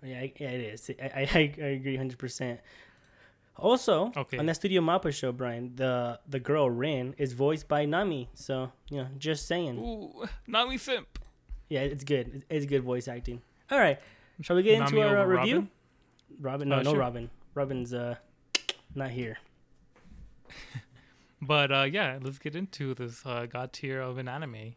[0.03, 0.91] Yeah, yeah, it is.
[1.01, 2.59] I, I, I I agree hundred percent.
[3.57, 4.37] Also, Okay.
[4.37, 8.29] on the Studio Mappa show, Brian, the the girl Rin is voiced by Nami.
[8.33, 9.77] So you know, just saying.
[9.79, 11.19] Ooh, Nami simp.
[11.69, 12.43] Yeah, it's good.
[12.49, 13.41] It's- good voice acting.
[13.71, 13.99] All right,
[14.41, 15.67] shall we get into our uh, review?
[16.39, 16.67] Robin?
[16.67, 16.99] Robin, no, Uh, no, sure.
[16.99, 17.29] Robin.
[17.53, 18.15] Robin's uh
[18.95, 19.37] not here.
[21.41, 24.75] But uh, yeah, let's get into this uh, god tier of an anime.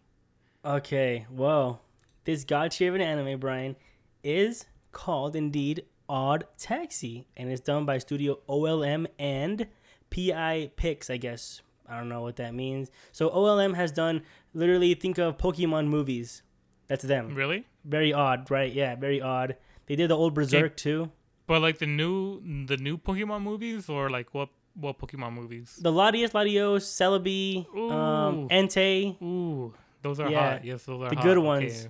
[0.65, 1.81] Okay, well,
[2.25, 3.77] this god tier of an anime, Brian,
[4.25, 9.67] is called indeed Odd Taxi, and it's done by Studio OLM and
[10.11, 11.63] PI Pix, I guess.
[11.89, 12.91] I don't know what that means.
[13.13, 14.23] So OLM has done
[14.55, 16.43] literally think of Pokemon movies.
[16.89, 17.35] That's them.
[17.35, 17.67] Really?
[17.85, 18.73] Very odd, right?
[18.73, 19.57] Yeah, very odd.
[19.87, 21.11] They did the old Berserk too.
[21.47, 25.79] But like the new the new Pokemon movies or like what what Pokemon movies?
[25.81, 29.21] The Latios, Latios, Celebi, um, Entei.
[29.23, 30.65] Ooh, those are Yeah, hot.
[30.65, 31.25] Yes, those are the hot.
[31.25, 31.47] good Okay.
[31.47, 31.89] ones,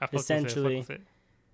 [0.00, 0.78] I fuck it, I essentially.
[0.88, 1.00] it.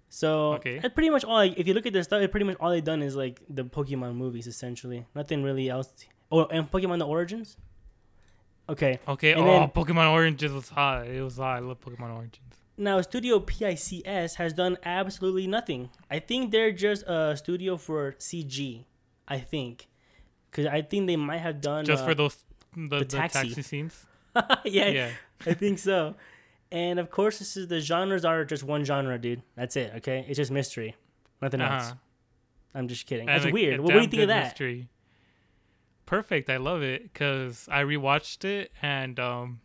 [0.08, 0.80] So Okay.
[0.94, 1.34] pretty much all.
[1.36, 3.40] Like, if you look at their stuff, it pretty much all they've done is like
[3.48, 5.04] the Pokemon movies, essentially.
[5.14, 5.92] Nothing really else.
[6.32, 7.56] Oh, and Pokemon the Origins.
[8.68, 9.32] Okay, Okay.
[9.32, 11.06] And oh, then- Pokemon Origins was hot.
[11.06, 11.56] It was hot.
[11.56, 12.54] I love Pokemon Origins.
[12.76, 15.88] now Studio PICS has done absolutely nothing.
[16.10, 18.84] I think they're just a studio for CG.
[19.26, 19.88] I think,
[20.50, 22.36] because I think they might have done Just uh, for those
[22.74, 23.48] the, the, taxi.
[23.48, 23.62] taxi.
[23.62, 24.06] scenes.
[24.64, 25.10] yeah, Yeah.
[25.46, 26.14] I think so.
[26.70, 29.42] And of course, this is the genres are just one genre, dude.
[29.56, 29.92] That's it.
[29.96, 30.96] Okay, it's just mystery,
[31.40, 31.84] nothing else.
[31.86, 31.94] Uh-huh.
[32.74, 33.26] I'm just kidding.
[33.26, 33.80] That's weird.
[33.80, 34.44] a What, what do you think of that?
[34.44, 34.88] Mystery.
[36.06, 36.48] Perfect.
[36.50, 39.60] I love it because I rewatched it and um,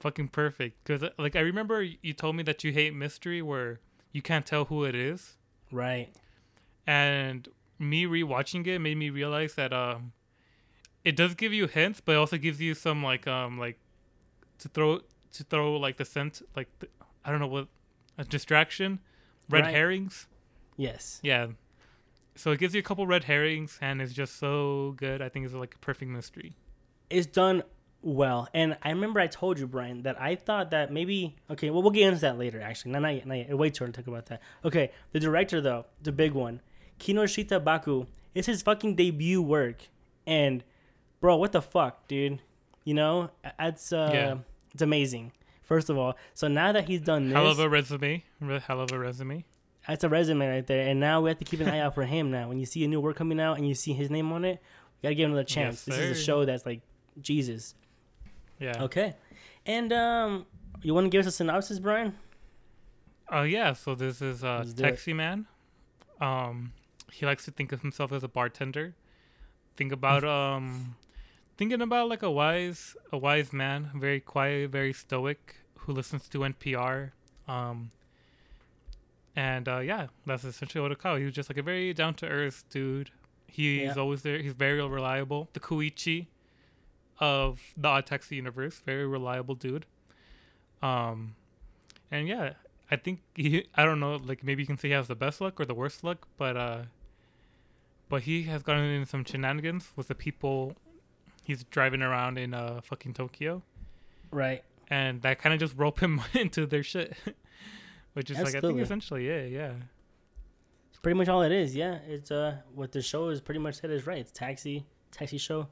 [0.00, 0.84] fucking perfect.
[0.84, 3.80] Because like I remember you told me that you hate mystery where
[4.12, 5.36] you can't tell who it is,
[5.70, 6.08] Right.
[6.86, 7.48] and
[7.78, 10.12] me rewatching it made me realize that um,
[11.04, 13.78] it does give you hints, but it also gives you some like um like
[14.58, 15.00] to throw
[15.36, 16.88] to throw like the scent like the,
[17.24, 17.68] I don't know what
[18.18, 19.00] a distraction,
[19.48, 19.74] red Right.
[19.74, 20.26] herrings.
[20.76, 21.20] Yes.
[21.22, 21.48] Yeah.
[22.34, 25.22] So it gives you a couple red herrings, and it's just so good.
[25.22, 26.54] I think it's like a perfect mystery.
[27.08, 27.62] It's done
[28.02, 28.48] well.
[28.52, 31.92] And I remember I told you, Brian, that I thought that maybe okay, well we'll
[31.92, 32.92] get into that later actually.
[32.92, 33.56] No, not yet, not yet.
[33.56, 34.42] Wait till I talk about that.
[34.64, 36.60] Okay, the director though, the big one.
[37.00, 38.06] Kinoshita Baku.
[38.34, 39.88] It's his fucking debut work.
[40.26, 40.62] And
[41.20, 42.40] bro, what the fuck, dude?
[42.84, 43.30] You know?
[43.58, 44.34] It's uh Yeah.
[44.76, 45.32] It's amazing.
[45.62, 46.16] First of all.
[46.34, 48.22] So now that he's done this Hell of a resume.
[48.40, 49.46] Re- Hell of a resume.
[49.88, 50.86] that's a resume right there.
[50.86, 52.48] And now we have to keep an eye out for him now.
[52.48, 54.60] When you see a new work coming out and you see his name on it,
[55.02, 55.86] gotta give him another chance.
[55.86, 56.82] Yes, this is a show that's like
[57.20, 57.74] Jesus.
[58.60, 58.84] Yeah.
[58.84, 59.14] Okay,
[59.64, 60.46] and um,
[60.82, 62.14] you want to give us a synopsis, Brian?
[63.30, 64.82] Oh yeah, so this is uh Let's it.
[64.82, 65.46] Taxi Man.
[66.20, 66.72] Um
[67.10, 68.94] he likes to think of himself as a bartender.
[69.76, 70.96] Think about um
[71.56, 76.38] thinking about like a wise a wise man, very quiet, very stoic, who listens to
[76.40, 77.12] NPR.
[77.48, 77.90] Um
[79.34, 81.18] and uh yeah, that's essentially what Odokawa.
[81.18, 83.10] He was just like a very down to earth dude.
[83.46, 83.94] He's Yeah.
[83.94, 85.48] always there, he's very reliable.
[85.52, 86.26] The Kuichi
[87.18, 89.86] of the Odd Taxi universe, very reliable dude.
[90.82, 91.36] Um
[92.10, 92.54] and yeah,
[92.90, 95.40] I think he I don't know, like maybe you can say he has the best
[95.40, 96.82] luck or the worst luck, but uh
[98.08, 100.76] but he has gotten into some shenanigans with the people
[101.46, 103.62] he's driving around in uh fucking Tokyo.
[104.30, 104.62] Right.
[104.88, 107.14] And that kind of just rope him into their shit.
[108.14, 109.72] Which is like I think essentially yeah, yeah.
[110.90, 111.76] It's pretty much all it is.
[111.76, 114.18] Yeah, it's uh what the show is pretty much said is right.
[114.18, 115.68] It's taxi taxi show,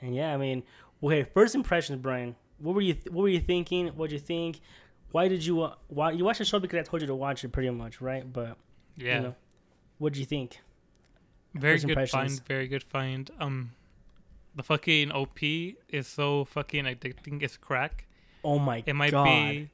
[0.00, 0.62] and yeah, I mean,
[1.02, 1.22] okay.
[1.22, 2.34] First impressions, Brian.
[2.58, 3.86] What were you th- What were you thinking?
[3.86, 4.60] What would you think?
[5.12, 7.44] Why did you uh, why you watched the show because I told you to watch
[7.44, 8.30] it pretty much, right?
[8.30, 8.56] But
[8.96, 9.16] Yeah.
[9.16, 9.34] you know,
[9.98, 10.60] what did you think?
[11.54, 13.30] very good find, very good find.
[13.38, 13.70] Um
[14.56, 15.38] the fucking OP
[15.88, 17.42] is so fucking addicting.
[17.42, 18.06] It's crack.
[18.42, 18.88] Oh my god.
[18.88, 19.24] It might god!
[19.24, 19.70] be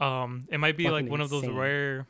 [0.00, 2.06] um it might be like Fucking one of those rare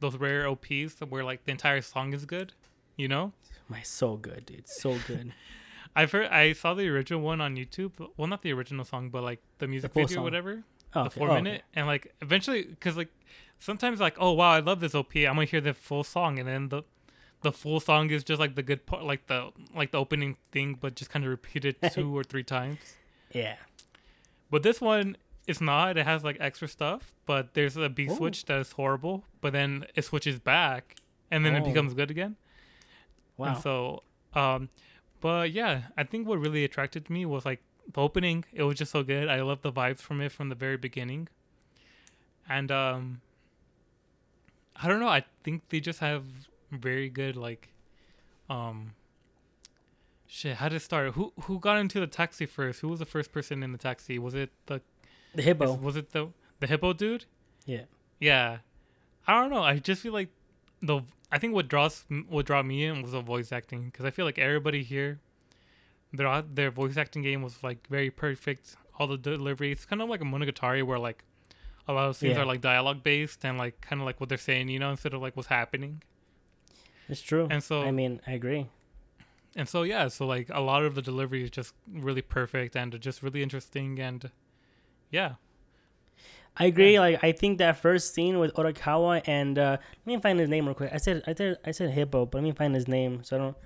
[0.00, 2.52] those rare OPs where like the entire song is good,
[2.96, 3.32] you know?
[3.68, 4.68] My so good, dude.
[4.68, 5.32] So good.
[5.96, 7.92] I've heard I saw the original one on YouTube.
[8.16, 10.62] Well, not the original song, but like the music full video, or whatever.
[10.94, 11.18] Oh, the okay.
[11.18, 13.08] four Oh, minute, and like eventually, because like
[13.58, 16.46] sometimes like oh wow I love this OP, I'm gonna hear the full song, and
[16.46, 16.82] then the
[17.42, 20.76] the full song is just like the good part, like the like the opening thing,
[20.80, 22.78] but just kind of repeated two or three times.
[23.32, 23.56] Yeah.
[24.50, 25.96] But this one is not.
[25.96, 28.16] It has like extra stuff, but there's a B Ooh.
[28.16, 30.96] switch that is horrible, but then it switches back,
[31.30, 31.64] and then it Oh.
[31.64, 32.36] becomes good again.
[33.36, 33.48] Wow.
[33.54, 34.02] And so,
[34.34, 34.68] um,
[35.20, 37.60] but yeah, I think what really attracted me was like
[37.92, 38.44] the opening.
[38.52, 39.28] It was just so good.
[39.28, 41.28] I love the vibes from it from the very beginning.
[42.48, 43.20] And um,
[44.76, 45.08] I don't know.
[45.08, 46.24] I think they just have
[46.70, 47.68] very good like,
[48.50, 48.92] um,
[50.26, 50.56] shit.
[50.56, 51.12] How did it start?
[51.14, 52.80] Who who got into the taxi first?
[52.80, 54.18] Who was the first person in the taxi?
[54.18, 54.80] Was it the
[55.34, 55.74] the hippo.
[55.74, 56.28] was it the
[56.60, 57.24] the hippo dude?
[57.64, 57.82] Yeah.
[58.18, 58.58] Yeah,
[59.26, 59.62] I don't know.
[59.62, 60.30] I just feel like
[60.80, 64.10] the I think what draws what draw me in was the voice acting because I
[64.10, 65.20] feel like everybody here,
[66.14, 68.76] their their voice acting game was like very perfect.
[68.98, 71.24] All the delivery, it's kind of like a Monogatari where like
[71.86, 72.42] a lot of scenes Yeah.
[72.42, 75.12] are like dialogue based and like kind of like what they're saying, you know, instead
[75.12, 76.02] of like what's happening.
[77.08, 77.46] It's true.
[77.50, 78.66] And so I mean, I agree.
[79.56, 82.98] and so yeah, so like a lot of the delivery is just really perfect and
[83.00, 84.30] just really interesting and
[85.10, 85.34] yeah,
[86.56, 86.98] I agree.
[86.98, 90.66] Like I think that first scene with Odokawa and uh, let me find his name
[90.66, 90.90] real quick.
[90.92, 93.22] I said I said I said hippo, but let me find his name.
[93.24, 93.56] So I don't.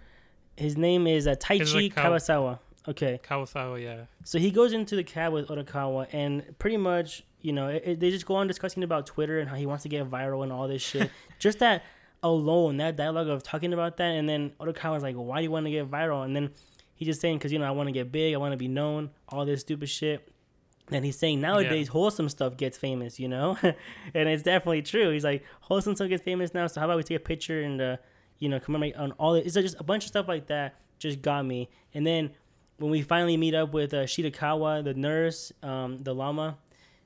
[0.57, 2.59] His name is uh, Taichi like Kawa- Kawasawa.
[2.89, 7.53] Okay, Kawasawa, yeah, so he goes into the cab with Odokawa, and pretty much, you
[7.53, 9.89] know, it, it- they just go on discussing about Twitter and how he wants to
[9.91, 11.11] get viral and all this shit.
[11.39, 11.85] just that
[12.23, 15.67] alone, that dialogue of talking about that, and then Odokawa's like, "Why do you want
[15.67, 16.51] to get viral?" And then
[16.95, 18.69] he's just saying, "Cause you know, I want to get big, I want to be
[18.69, 20.33] known, all this stupid shit."
[20.93, 25.11] And he's saying nowadays wholesome stuff gets famous, you know, and it's definitely true.
[25.11, 27.81] He's like wholesome stuff gets famous now, so how about we take a picture and
[27.81, 27.97] uh,
[28.39, 29.47] you know commemorate on all it.
[29.47, 31.69] It's just a bunch of stuff like that just got me.
[31.95, 32.31] And then
[32.77, 36.59] when we finally meet up with uh, Shirakawa, the nurse, um, the llama,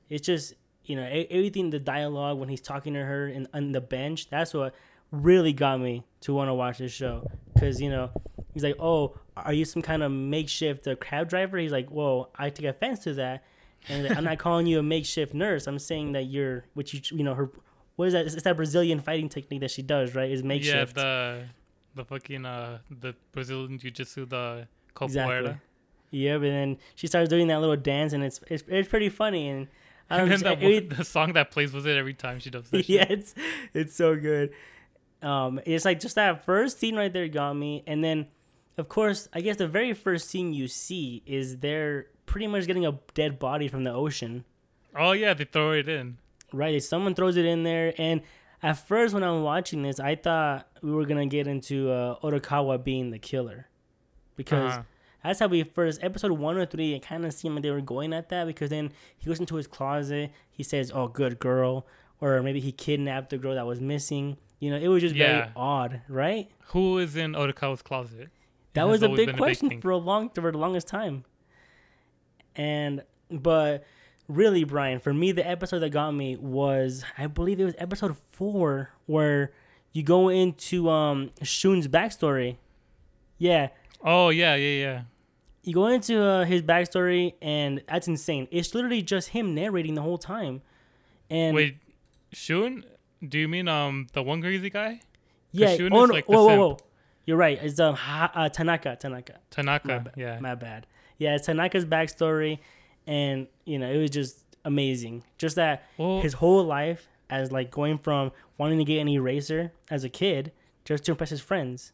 [0.09, 1.71] it's just you know everything.
[1.71, 4.75] The dialogue when he's talking to her and on the bench, that's what
[5.23, 7.29] really got me to want to watch this show.
[7.59, 8.09] Cause you know
[8.53, 11.57] he's like, oh, are you some kind of makeshift uh, cab driver?
[11.57, 13.43] He's like, whoa, I take offense to that.
[13.87, 15.67] And like, I'm not calling you a makeshift nurse.
[15.67, 17.49] I'm saying that you're, which you, you know, her,
[17.97, 18.25] what is that?
[18.25, 20.29] It's that Brazilian fighting technique that she does, right?
[20.31, 20.97] Is makeshift.
[20.97, 21.03] yeah.
[21.03, 21.43] The
[21.95, 25.05] the fucking uh the Brazilian jiu-jitsu, the capoeira.
[25.39, 25.55] Exactly.
[26.11, 29.47] Yeah, but then she starts doing that little dance, and it's it's, it's pretty funny.
[29.47, 29.67] And
[30.09, 32.49] I don't And then the, every- the song that plays with it every time she
[32.49, 32.89] does that.
[32.89, 33.11] yeah, shit.
[33.11, 33.35] it's
[33.73, 34.51] it's so good.
[35.21, 38.27] Um, it's like just that first scene right there got me, and then,
[38.77, 42.85] of course, I guess the very first scene you see is they're pretty much getting
[42.85, 44.45] a dead body from the ocean.
[44.95, 46.17] Oh yeah, they throw it in.
[46.53, 46.81] right?
[46.83, 48.21] Someone throws it in there, and
[48.61, 52.83] at first when I'm watching this, I thought we were gonna get into uh, Odokawa
[52.83, 53.67] being the killer,
[54.35, 54.83] because Uh-huh.
[55.23, 56.93] that's how we first episode one or three.
[56.93, 59.55] It kind of seemed like they were going at that because then he goes into
[59.55, 61.87] his closet, he says, "Oh, good girl,"
[62.21, 64.37] or maybe he kidnapped the girl that was missing.
[64.65, 66.49] You know, it was just very odd, right?
[66.69, 68.29] Who is in Odokawa's closet?
[68.73, 69.81] That was a big question thing.
[69.81, 71.23] for a long for the longest time.
[72.55, 73.83] And but
[74.27, 78.17] really, Brian, for me, the episode that got me was I believe it was episode
[78.31, 79.51] four where
[79.91, 82.57] you go into um Shun's backstory.
[83.37, 83.67] Yeah,
[84.03, 85.01] Oh yeah, yeah, yeah.
[85.61, 88.47] You go into uh, his backstory, and that's insane.
[88.49, 90.63] It's literally just him narrating the whole time.
[91.29, 91.77] And Wait,
[92.31, 92.83] Shun?
[93.29, 95.01] Do you mean um the one crazy guy?
[95.51, 96.77] yeah, Shun oh, no, like whoa, whoa, whoa.
[97.25, 97.59] You're right.
[97.61, 99.33] It's um ha- uh, Tanaka, Tanaka.
[99.33, 99.87] My Tanaka.
[99.87, 100.11] bad.
[100.15, 100.39] Yeah.
[100.39, 100.85] My bad.
[101.17, 102.59] Yeah, it's Tanaka's backstory,
[103.07, 105.23] and you know it was just amazing.
[105.37, 109.71] Just that Well, his whole life as like going from wanting to get an eraser
[109.89, 110.51] as a kid
[110.83, 111.91] just to impress his friends.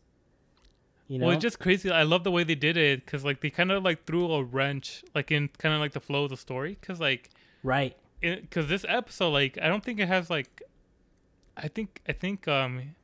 [1.08, 1.91] You know, well, it's just crazy.
[1.91, 4.44] I love the way they did it because like they kind of like threw a
[4.44, 7.30] wrench like in kind of like the flow of the story because like
[7.64, 7.95] right?
[8.22, 10.62] because this episode like I don't think it has like
[11.57, 12.95] I think I think um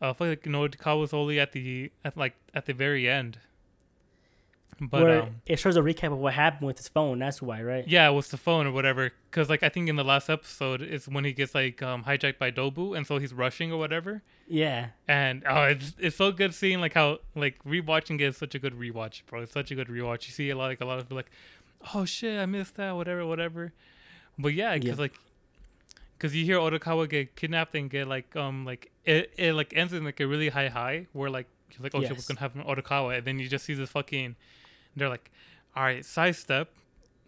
[0.00, 3.08] uh, I feel like you Nodikawa was only at the at like at the very
[3.08, 3.38] end.
[4.80, 7.20] But Where um, it shows a recap of what happened with his phone.
[7.20, 7.86] That's why, right?
[7.86, 9.12] yeah, it was the phone or whatever.
[9.30, 12.38] Because like I think in the last episode is when he gets like um, hijacked
[12.38, 14.22] by Dobu, and so he's rushing or whatever.
[14.48, 14.88] Yeah.
[15.06, 18.58] And oh, it's it's so good seeing like how like rewatching it is such a
[18.58, 19.42] good rewatch, bro.
[19.42, 20.26] It's such a good rewatch.
[20.26, 21.30] You see a lot like a lot of like,
[21.94, 23.72] oh shit, I missed that, whatever, whatever.
[24.36, 25.02] But yeah, because Yeah.
[25.02, 25.14] like,
[26.22, 29.92] because you hear Odokawa get kidnapped and get like um like it, it like ends
[29.92, 31.48] in like a really high high where like
[31.80, 32.16] like oh shit, Yes.
[32.18, 34.36] what's gonna happen to Odokawa, and then you just see this fucking.
[34.94, 35.30] They're like,
[35.74, 36.70] all right, sidestep.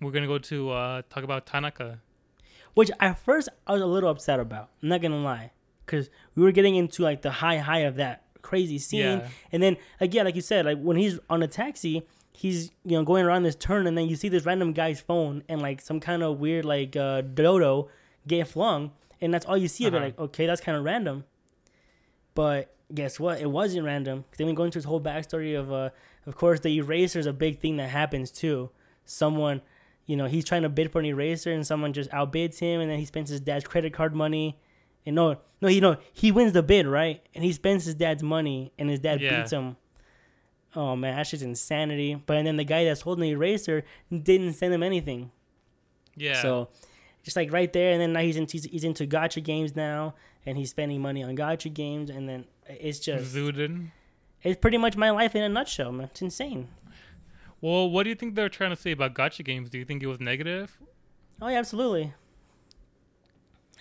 [0.00, 1.98] We're gonna go to uh talk about Tanaka.
[2.74, 4.68] Which at first I was a little upset about.
[4.82, 5.50] I'm not gonna lie,
[5.86, 9.28] because we were getting into like the high high of that crazy scene, Yeah.
[9.50, 12.02] and then again, like you said, like when he's on a taxi,
[12.32, 15.42] he's you know going around this turn, and then you see this random guy's phone
[15.48, 17.88] and like some kind of weird like uh, dodo
[18.26, 19.96] get flung, and that's all you see of it.
[19.98, 20.04] Uh-huh.
[20.06, 21.24] Like okay, that's kind of random.
[22.34, 23.40] But guess what?
[23.40, 24.24] It wasn't random.
[24.36, 25.90] Then we go into his whole backstory of uh,
[26.26, 28.70] of course, the eraser is a big thing that happens too.
[29.04, 29.62] Someone
[30.06, 32.90] you know, he's trying to bid for an eraser and someone just outbids him and
[32.90, 34.60] then he spends his dad's credit card money.
[35.06, 37.22] And no, no, you know, he wins the bid, right?
[37.34, 39.38] And he spends his dad's money and his dad Yeah.
[39.40, 39.76] beats him.
[40.76, 42.20] Oh man, that's just insanity.
[42.26, 43.82] But and then the guy that's holding the eraser
[44.12, 45.30] didn't send him anything.
[46.16, 46.42] Yeah.
[46.42, 46.68] So
[47.24, 50.14] just like right there, and then now he's into he's into gacha games now,
[50.46, 53.90] and he's spending money on gacha games, and then it's just Zuden.
[54.42, 56.08] it's pretty much my life in a nutshell, man.
[56.08, 56.68] It's insane.
[57.60, 59.70] Well, what do you think they're trying to say about gacha games?
[59.70, 60.78] Do you think it was negative?
[61.40, 62.12] Oh yeah, absolutely.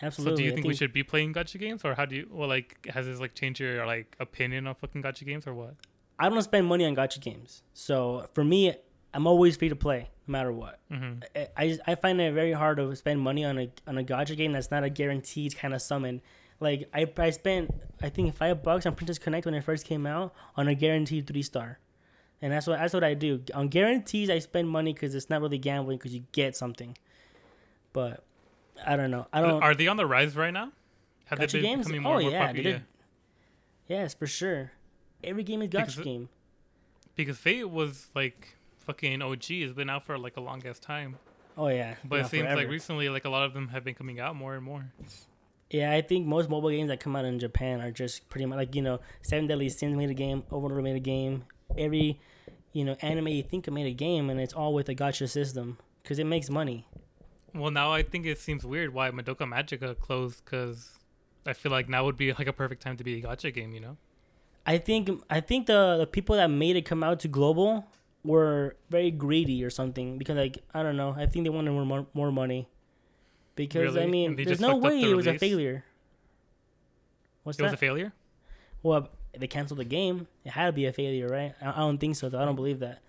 [0.02, 0.34] Absolutely.
[0.34, 2.28] So do you I think, we should be playing gacha games, or how do you?
[2.32, 5.76] Well, like, has this like changed your like opinion on fucking gacha games, or what?
[6.18, 7.62] I don't spend money on gacha games.
[7.74, 8.74] So for me,
[9.14, 10.80] I'm always free to play, no matter what.
[10.92, 14.04] hmm I I, I find it very hard to spend money on a on a
[14.04, 16.22] gacha game that's not a guaranteed kind of summon.
[16.60, 17.72] Like I I spent
[18.02, 21.28] I think five bucks on Princess Connect when it first came out on a guaranteed
[21.28, 21.80] three star,
[22.42, 24.30] and that's what that's what I do on guarantees.
[24.30, 26.98] I spend money because it's not really gambling because you get something.
[27.92, 28.24] But
[28.86, 29.28] I don't know.
[29.34, 29.62] I don't.
[29.62, 30.72] Are they on the rise right now?
[31.26, 31.86] Have Gacha they been games?
[31.88, 32.82] becoming more Oh, more yeah, popular?
[33.88, 34.72] yes, for sure.
[35.24, 36.30] Every game is gacha Because game.
[37.16, 39.46] Because Fate was like fucking OG.
[39.50, 41.18] It's been out for like a long ass time,
[41.58, 41.96] Oh yeah.
[42.04, 42.62] but it seems forever.
[42.62, 44.92] like recently, like a lot of them have been coming out more and more.
[45.70, 48.58] Yeah, I think most mobile games that come out in Japan are just pretty much
[48.58, 51.44] like you know, Seven Deadly Sins made a game, Overlord made a game.
[51.78, 52.20] Every
[52.74, 55.30] you know anime you think of made a game, and it's all with a gacha
[55.30, 56.88] system because it makes money.
[57.56, 60.92] Well, now I think it seems weird why Madoka Magica closed because
[61.46, 63.74] I feel like now would be like a perfect time to be a gacha game.
[63.74, 63.98] You know?
[64.66, 67.88] I think I think the the people that made it come out to global
[68.24, 71.14] were very greedy or something because like I don't know.
[71.18, 72.68] I think they wanted more more, money
[73.56, 75.84] because I mean, there's no way the it was a failure.
[77.44, 77.66] What's It that?
[77.66, 78.14] was a failure.
[78.82, 80.28] Well, they canceled the game.
[80.46, 81.54] It had to be a failure, right?
[81.62, 82.30] I, I don't think so.
[82.30, 82.42] Though.
[82.42, 83.00] I don't believe that.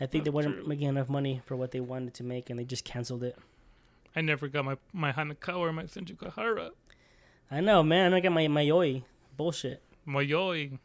[0.00, 0.66] I think they wasn't true.
[0.66, 3.36] making enough money for what they wanted to make, and they just canceled it.
[4.14, 6.70] I never got my my Hanekawa or my Senjougahara.
[7.50, 8.14] I know, man.
[8.14, 9.02] I got my my yoi
[9.36, 9.82] bullshit.
[10.06, 10.78] Mayoi.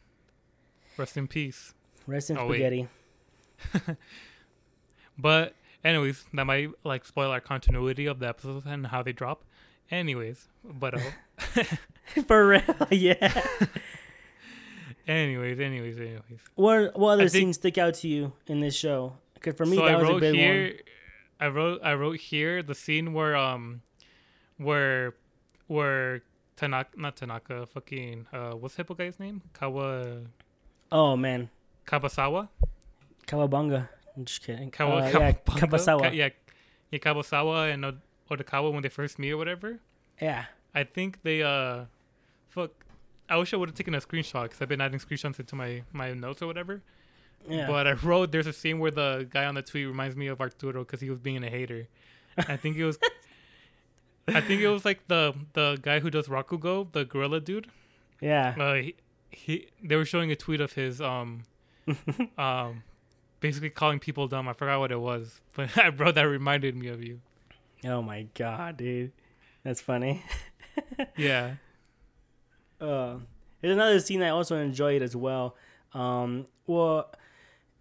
[0.96, 1.74] Rest in peace.
[2.06, 2.88] Rest in Oh, wait.
[5.18, 5.54] But
[5.84, 9.44] anyways, that might like spoil our continuity of the episodes and how they drop.
[9.90, 11.64] Anyways, but uh,
[12.26, 13.42] for real, yeah.
[15.06, 16.40] anyways, anyways, anyways.
[16.54, 19.14] what what other I think- scenes stick out to you in this show?
[19.34, 20.64] Because for me, so that I was a wrote big here.
[20.64, 20.72] one.
[21.40, 23.82] I wrote I wrote here the scene where um
[24.58, 25.14] where
[25.66, 26.22] where
[26.56, 30.18] Tanaka not Tanaka fucking uh what's hippo guy's name Kawa
[30.92, 31.48] Oh man,
[31.86, 32.48] Kabasawa
[33.30, 33.88] Kawabunga.
[34.16, 34.70] I'm just kidding.
[34.70, 36.02] Kawa, Uh, yeah, Kabasawa.
[36.02, 36.28] Ka- yeah
[36.90, 38.00] yeah Kabasawa and Od-
[38.30, 39.78] Odokawa when they first meet or whatever
[40.20, 40.44] yeah.
[40.74, 41.84] I think they uh
[42.48, 42.70] fuck
[43.28, 45.82] I wish I would have taken a screenshot because I've been adding screenshots into my
[45.92, 46.82] my notes or whatever
[47.48, 47.66] Yeah.
[47.72, 50.40] But I wrote there's a scene where the guy on the tweet reminds me of
[50.40, 51.88] Arturo because he was being a hater.
[52.36, 52.98] I think it was.
[54.28, 57.66] I think it was like the the guy who does Rakugo, the gorilla dude.
[58.20, 58.54] yeah.
[58.58, 58.94] Uh, he,
[59.30, 59.52] he
[59.82, 61.44] they were showing a tweet of his um
[62.38, 62.82] um,
[63.40, 64.48] basically calling people dumb.
[64.48, 67.20] I forgot what it was, but bro, that reminded me of you.
[67.84, 69.12] Oh my god, dude,
[69.64, 70.22] that's funny.
[71.16, 71.54] Yeah.
[72.80, 73.16] Uh,
[73.60, 75.56] there's another scene I also enjoyed as well.
[75.92, 77.12] Um, well,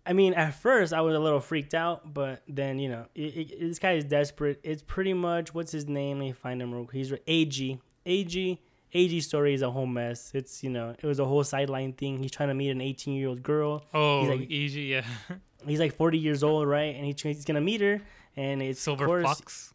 [0.05, 3.21] I mean, at first I was a little freaked out, but then you know, it,
[3.51, 4.59] it, this guy is desperate.
[4.63, 6.17] It's pretty much what's his name?
[6.17, 6.95] Let me find him real quick.
[6.97, 7.79] He's AG.
[8.05, 8.61] AG.
[8.91, 10.31] AG's story is a whole mess.
[10.33, 12.21] It's you know, it was a whole sideline thing.
[12.21, 13.85] He's trying to meet an 18 year old girl.
[13.93, 14.81] Oh, He's like- easy.
[14.81, 15.05] Yeah.
[15.67, 16.95] He's like 40 years old, right?
[16.95, 18.01] And he, he's gonna meet her,
[18.35, 19.73] and it's Silver course, fox.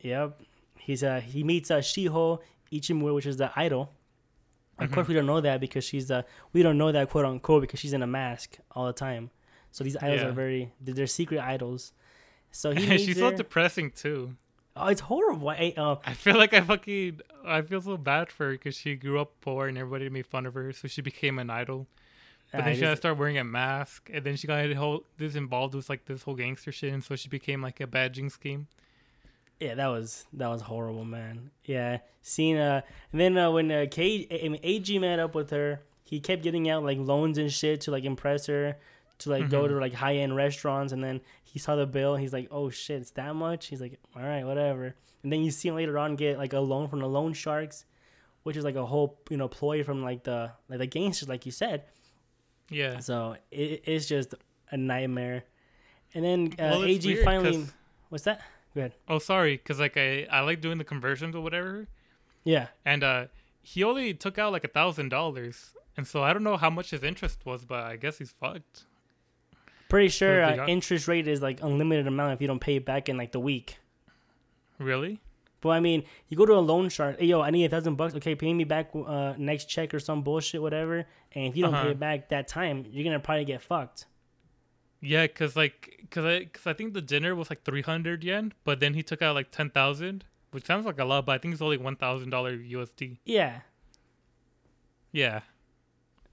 [0.00, 0.40] Yep.
[0.78, 2.40] He's uh he meets uh Shiho
[2.72, 3.92] Ichimura, which is the idol.
[4.78, 4.94] Of Mm-hmm.
[4.94, 7.80] course, we don't know that because she's uh we don't know that quote unquote because
[7.80, 9.30] she's in a mask all the time.
[9.70, 10.28] So these idols Yeah.
[10.28, 11.92] are very they're, they're secret idols.
[12.50, 13.30] So he meets She's her.
[13.30, 14.36] so depressing too.
[14.76, 15.48] oh, it's horrible.
[15.48, 18.94] I, uh, I feel like I fucking I feel so bad for her because she
[18.96, 21.86] grew up poor and everybody made fun of her, so she became an idol.
[22.58, 25.04] But I then she had to start wearing a mask, and then she got whole
[25.18, 28.30] this involved with like this whole gangster shit, and so she became like a badging
[28.30, 28.68] scheme.
[29.60, 31.50] yeah, that was that was horrible, man.
[31.64, 32.82] Yeah, seeing uh,
[33.12, 36.42] and then uh, when uh, K, I mean, AG met up with her, he kept
[36.42, 38.76] getting out like loans and shit to like impress her,
[39.18, 39.74] to like go Mm-hmm.
[39.74, 42.16] to like high end restaurants, and then he saw the bill.
[42.16, 43.66] He's like, oh shit, it's that much.
[43.66, 44.94] He's like, all right, whatever.
[45.22, 47.84] And then you see him later on get like a loan from the loan sharks,
[48.42, 51.46] which is like a whole you know ploy from like the like the gangsters, like
[51.46, 51.84] you said.
[52.70, 52.98] Yeah.
[53.00, 54.34] So it, it's just
[54.70, 55.44] a nightmare.
[56.14, 57.72] And then uh, Well, AG weird finally, 'cause-
[58.08, 58.40] what's that?
[58.74, 58.94] Go ahead.
[59.08, 61.86] Oh, sorry, because like I I like doing the conversions or whatever,
[62.44, 62.68] Yeah.
[62.84, 63.26] and uh
[63.62, 66.90] he only took out like a thousand dollars, and so I don't know how much
[66.90, 68.84] his interest was, but I guess he's fucked.
[69.88, 70.68] Pretty sure uh, got?
[70.68, 73.40] interest rate is like unlimited amount if you don't pay it back in like the
[73.40, 73.78] week.
[74.78, 75.20] Really?
[75.64, 77.18] But I mean, you go to a loan shark.
[77.18, 78.14] Hey, yo, I need a thousand bucks.
[78.16, 81.06] Okay, pay me back uh, next check or some bullshit, whatever.
[81.32, 81.84] And if you don't Uh-huh.
[81.84, 84.04] pay it back that time, you're gonna probably get fucked.
[85.00, 88.52] Yeah, cause like, cause I, cause I think the dinner was like three hundred yen,
[88.64, 91.38] but then he took out like ten thousand, which sounds like a lot, but I
[91.38, 93.18] think it's only one thousand dollar USD.
[93.24, 93.60] Yeah,
[95.12, 95.40] Yeah.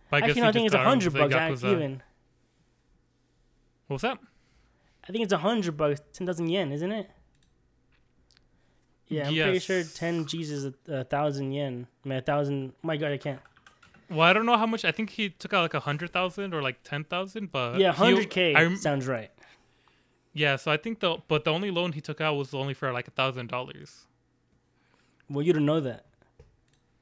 [0.09, 1.33] But actually, no, he I think it's a hundred bucks.
[1.33, 1.71] Yakuza.
[1.71, 2.03] Even
[3.87, 4.19] What's that?
[5.07, 7.09] I think it's a hundred bucks, ten thousand yen, isn't it?
[9.11, 11.87] Yeah, I'm pretty sure ten G's is a, a thousand yen.
[12.05, 12.73] I mean, a thousand.
[12.81, 13.39] My god, I can't.
[14.09, 14.83] Well, I don't know how much.
[14.85, 17.91] I think he took out like a hundred thousand or like ten thousand, but yeah,
[17.91, 19.31] hundred k rem- sounds right.
[20.33, 22.91] Yeah, so I think the but the only loan he took out was only for
[22.93, 24.07] like a thousand dollars.
[25.29, 26.05] Well, you don't know that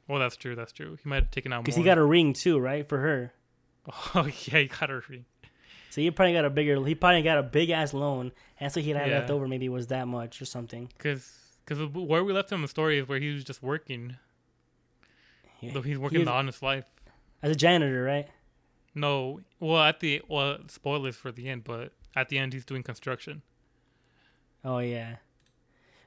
[0.07, 0.56] Well, that's true.
[0.56, 0.98] That's true.
[1.02, 1.64] He might have taken out more.
[1.64, 3.34] because he got a ring too, right, for her.
[4.15, 5.26] Oh yeah, he got a ring.
[5.90, 6.84] So he probably got a bigger.
[6.86, 9.19] He probably got a big ass loan, and so he had Yeah.
[9.19, 9.48] left over.
[9.48, 10.91] Maybe was that much or something.
[10.99, 11.38] Cause,
[11.69, 14.17] cause where we left him in the story is where he was just working.
[15.61, 15.73] Yeah.
[15.73, 16.85] Though he's working He the honest life.
[17.43, 18.27] as a janitor, right?
[18.95, 22.83] No, well at the well spoilers for the end, but at the end he's doing
[22.83, 23.43] construction.
[24.65, 25.17] Oh yeah.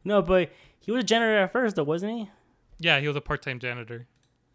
[0.04, 2.30] No, but he was a janitor at first, though, wasn't he?
[2.78, 4.06] Yeah, he was a part-time janitor.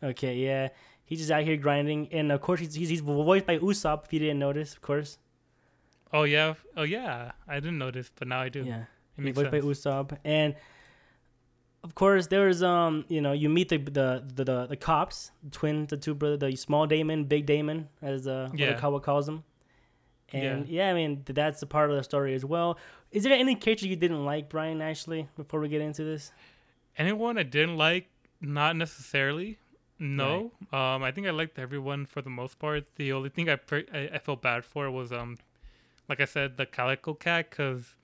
[0.04, 0.70] Okay, yeah.
[1.06, 4.06] He's just out here grinding, and of course he's he's, he's voiced by Usopp.
[4.06, 5.18] If you didn't notice, of course.
[6.12, 7.32] Oh yeah, oh yeah.
[7.48, 8.64] I didn't notice, but now I do.
[8.64, 8.84] Yeah.
[9.18, 9.62] it He's voiced by.
[9.62, 10.56] Usopp, and
[11.88, 14.08] of course there's um you know you meet the the
[14.38, 18.28] the, the, the cops, the twins, the two brother, the small Daimon, big Daimon, as
[18.28, 18.74] uh Yeah.
[18.82, 19.44] Kawa calls them.
[20.34, 20.90] And yeah.
[20.90, 22.78] I mean that's a part of the story as well.
[23.12, 24.82] Is there any character you didn't like, Brian?
[24.82, 26.32] Actually, before we get into this,
[26.98, 28.10] Anyone I didn't like,
[28.42, 29.60] not necessarily.
[30.00, 32.86] No, um, I think I liked everyone for the most part.
[32.98, 35.38] The only thing I per- I, I felt bad for was um,
[36.10, 37.96] like I said, the Calico Cat, because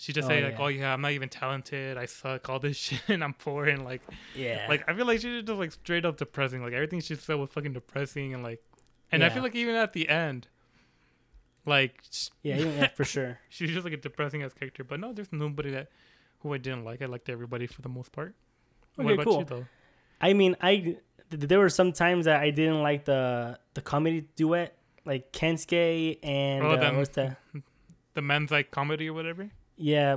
[0.00, 0.64] she just Oh, say like, yeah.
[0.64, 1.98] "Oh yeah, I'm not even talented.
[1.98, 2.48] I suck.
[2.48, 4.00] All this shit, and I'm poor." And like,
[4.34, 6.62] yeah, like I feel like she's just like straight up depressing.
[6.62, 8.62] Like everything she said was fucking depressing, and like,
[9.12, 10.48] and I feel like even at the end,
[11.66, 12.02] like
[12.42, 13.38] yeah, even- yeah, for sure.
[13.48, 14.84] she's just like a depressing ass character.
[14.84, 15.88] But no, there's nobody that
[16.40, 17.02] who I didn't like.
[17.02, 18.34] I liked everybody for the most part.
[18.98, 19.38] Okay, what about cool.
[19.40, 19.66] you though?
[20.20, 20.98] I mean, I th-
[21.30, 26.64] there were some times that I didn't like the the comedy duet, like Kensuke and
[26.64, 27.36] Oh, uh, what's that?
[28.14, 29.48] The men's like comedy or whatever.
[29.80, 30.16] Yeah,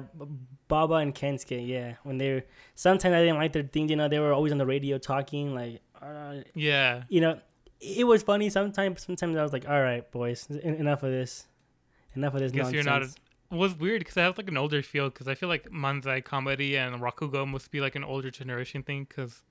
[0.68, 1.66] Baba and Kensuke.
[1.68, 2.44] Yeah, when they were
[2.76, 3.90] sometimes I didn't like their thing.
[3.90, 5.54] You know, they were always on the radio talking.
[5.54, 7.04] Like, uh, Yeah.
[7.10, 7.40] you know,
[7.80, 9.04] it was funny sometimes.
[9.06, 11.48] Sometimes I was like, all right, boys, en- enough of this,
[12.16, 12.74] enough of this Guess nonsense.
[12.74, 13.04] you're not.
[13.04, 16.24] It was weird because I have like an older feel because I feel like manzai
[16.24, 19.44] comedy and rakugo must be like an older generation thing because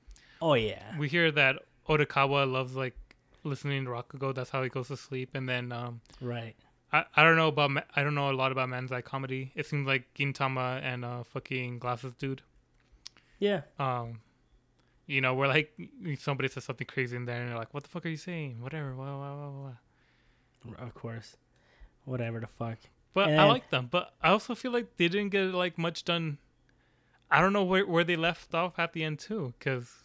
[0.43, 1.57] oh yeah, we hear that
[1.89, 2.97] Odokawa loves like
[3.45, 4.35] listening to rakugo.
[4.35, 5.31] That's how he goes to sleep.
[5.35, 6.57] And then um, right.
[6.93, 9.53] I, I don't know about I don't know a lot about manzai comedy.
[9.55, 12.43] It seems like Gintama and uh, fucking glasses dude.
[13.39, 14.21] Yeah, Um,
[15.07, 15.73] you know, where like
[16.19, 18.61] somebody says something crazy in there and they're like, "What the fuck are you saying?"
[18.61, 18.93] Whatever.
[18.93, 20.87] Blah, blah, blah, blah.
[20.87, 21.37] Of course.
[22.05, 22.79] Whatever the fuck.
[23.15, 23.89] But And I like them.
[23.91, 26.39] But I also feel like they didn't get like much done.
[27.31, 30.05] I don't know where where they left off at the end too, because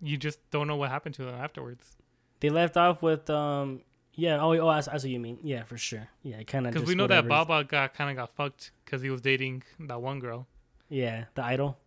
[0.00, 1.96] you just don't know what happened to them afterwards.
[2.40, 3.80] They left off with um
[4.14, 5.38] yeah, oh, oh that's, that's what you mean.
[5.42, 6.08] Yeah, for sure.
[6.22, 9.10] Yeah, kind of Because we know that Baba got kind of got fucked because he
[9.10, 10.46] was dating that one girl.
[10.88, 11.78] Yeah, the idol.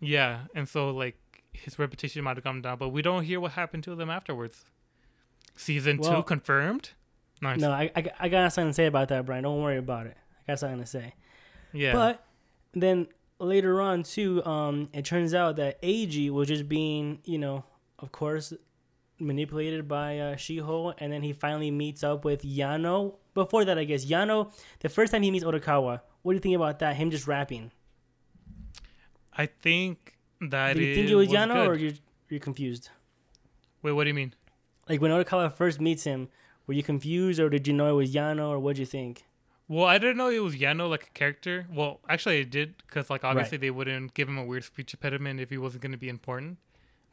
[0.00, 1.16] Yeah, and so like
[1.52, 4.64] his reputation might have come down, but we don't hear what happened to them afterwards.
[5.56, 6.90] Season Well- two confirmed.
[7.42, 7.60] Nice.
[7.60, 9.42] No, I, I I got something to say about that, Brian.
[9.42, 10.16] Don't worry about it.
[10.46, 11.14] I got something to say.
[11.72, 11.92] yeah.
[11.92, 12.24] But
[12.72, 13.08] then
[13.38, 17.64] later on too, um, it turns out that AG was just being, you know,
[17.98, 18.52] of course,
[19.18, 23.16] manipulated by uh, Shiho, and then he finally meets up with Yano.
[23.34, 26.56] Before that, I guess Yano, the first time he meets Odokawa, what do you think
[26.56, 26.96] about that?
[26.96, 27.70] Him just rapping.
[29.36, 31.68] I think that do you think it was, was Yano, good.
[31.68, 31.92] or you're
[32.28, 32.90] you're confused?
[33.82, 34.34] Wait, what do you mean?
[34.88, 36.28] Like when Odokawa first meets him,
[36.66, 39.24] were you confused, or did you know it was Yano, or what do you think?
[39.66, 41.66] Well, I didn't know it was Yano like a character.
[41.72, 45.40] Well, actually, I did because like obviously they wouldn't give him a weird speech impediment
[45.40, 46.58] if he wasn't going to be important.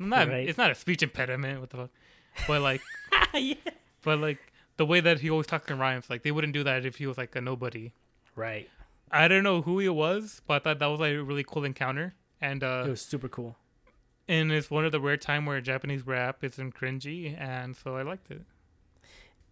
[0.10, 0.48] Not, Right.
[0.50, 1.60] It's not a speech impediment.
[1.60, 1.90] What the fuck?
[2.48, 2.82] But like,
[3.34, 3.56] yeah.
[4.04, 4.40] but like
[4.78, 7.06] the way that he always talks in rhymes, like they wouldn't do that if he
[7.08, 7.92] was like a nobody.
[8.36, 8.70] Right.
[9.12, 11.64] I don't know who he was, but I thought that was like a really cool
[11.66, 12.16] encounter.
[12.40, 13.58] And uh, It was super cool.
[14.28, 17.96] and it's one of the rare time where a Japanese rap isn't cringy, and so
[17.98, 18.42] I liked it.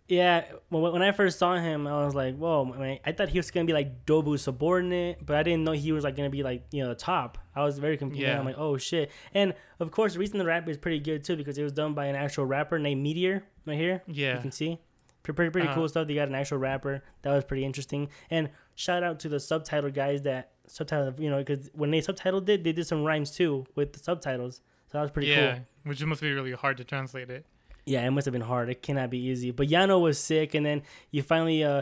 [0.09, 3.29] Yeah, when when I first saw him, I was like, "Whoa!" I, mean, I thought
[3.29, 6.31] he was gonna be like Dobu's subordinate, but I didn't know he was like gonna
[6.31, 7.37] be like you know the top.
[7.55, 8.23] I was very confused.
[8.23, 8.39] Yeah.
[8.39, 11.35] I'm like, "Oh shit!" And of course, the reason the rap is pretty good too
[11.37, 13.43] because it was done by an actual rapper named Meteor.
[13.67, 14.79] Right here, Yeah, you can see
[15.21, 15.75] pretty pretty, pretty Uh-huh.
[15.75, 16.07] cool stuff.
[16.07, 18.09] They got an actual rapper that was pretty interesting.
[18.31, 21.13] And shout out to the subtitle guys that subtitle.
[21.21, 24.61] You know, because when they subtitled it, they did some rhymes too with the subtitles.
[24.87, 25.65] So that was pretty yeah, cool.
[25.83, 27.45] which must be really hard to translate it.
[27.89, 28.69] Yeah, it must have been hard.
[28.69, 29.49] It cannot be easy.
[29.51, 31.81] But Yano was sick, and then you finally, uh,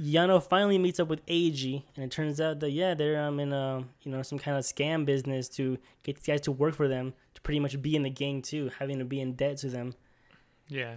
[0.00, 3.52] Yano finally meets up with Eiji, and it turns out that yeah, they're um in
[3.52, 6.88] uh you know some kind of scam business to get these guys to work for
[6.88, 9.68] them to pretty much be in the gang too, having to be in debt to
[9.68, 9.94] them.
[10.68, 10.94] Yeah.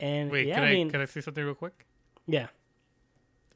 [0.00, 1.86] And Wait, yeah, can I I, mean, can I say something real quick?
[2.26, 2.48] yeah,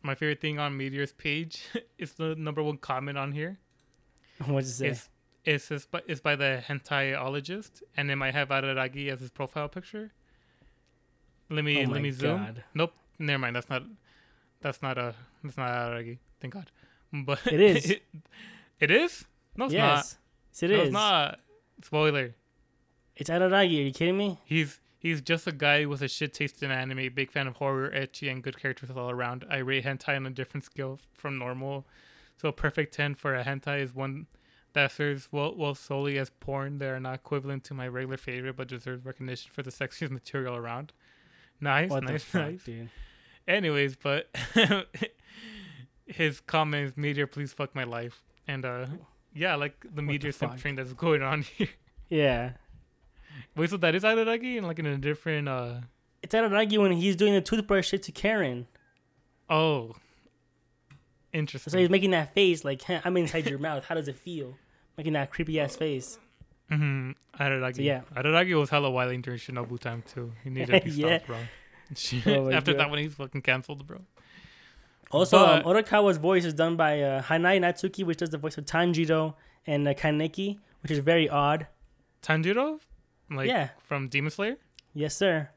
[0.03, 1.65] My favorite thing on Meteor's page
[1.99, 3.59] is the number one comment on here.
[4.47, 4.89] what's it say?
[4.91, 5.09] It's
[5.45, 9.69] it's is by, is by the hentaiologist, and it might have Araragi as his profile
[9.69, 10.13] picture.
[11.51, 12.39] Let me Oh let me zoom.
[12.39, 12.65] God.
[12.75, 13.57] Nope, never mind.
[13.57, 13.83] That's not
[14.61, 16.19] that's not a that's not Araragi.
[16.41, 16.71] Thank God.
[17.13, 17.91] But It is.
[17.91, 18.03] it,
[18.81, 19.25] it is.
[19.57, 20.19] No, it's yes,
[20.53, 20.77] yes, it not.
[20.77, 20.87] No, is.
[20.89, 21.41] it's not.
[21.85, 22.35] Spoiler.
[23.17, 23.53] It's Araragi.
[23.53, 24.39] Are you kidding me?
[24.45, 27.91] He's he's just a guy with a shit taste in anime, big fan of horror,
[27.91, 29.45] ecchi, and good characters all around.
[29.49, 31.87] I rate hentai on a different scale from normal,
[32.37, 34.27] so a perfect ten for a hentai is one
[34.75, 36.79] that serves well, well solely as porn.
[36.79, 40.55] They are not equivalent to my regular favorite, but deserves recognition for the sexiest material
[40.57, 40.93] around.
[41.61, 42.65] Nice, What nice, fuck, nice.
[42.65, 42.89] dude?
[43.47, 44.29] Anyways, but
[46.07, 48.87] his comment is meteor, please fuck my life, and uh,
[49.35, 51.69] yeah, like the meteor simp train that's going on here.
[52.09, 52.53] Yeah,
[53.57, 55.75] Wait, so that is Araragi and like in a different uh.
[56.23, 58.67] it's Araragi when he's doing the toothbrush shit to Karen.
[59.49, 59.95] Oh,
[61.33, 61.71] Interesting.
[61.71, 63.85] So he's making that face like I'm inside your mouth.
[63.85, 64.57] How does it feel?
[64.97, 66.19] Making that creepy ass face.
[66.71, 67.43] Mm-hmm.
[67.43, 67.77] Araragi.
[67.77, 68.03] So, yeah.
[68.15, 70.33] I don't Araragi was hella wilding during Shinobu time too.
[70.45, 71.19] He needed to be Yeah.
[71.19, 71.37] stopped, bro.
[72.27, 72.81] Oh After God.
[72.81, 74.01] that, one, he's fucking canceled, bro.
[75.11, 78.67] Also, But- um, voice is done by uh, Hanae Natsuki, which does the voice of
[78.67, 79.35] Tanjiro,
[79.67, 81.67] and uh, Kaneki, which is very odd.
[82.23, 82.79] Tanjiro,
[83.31, 83.71] like Yeah.
[83.87, 84.57] from Demon Slayer.
[84.93, 85.49] Yes, sir.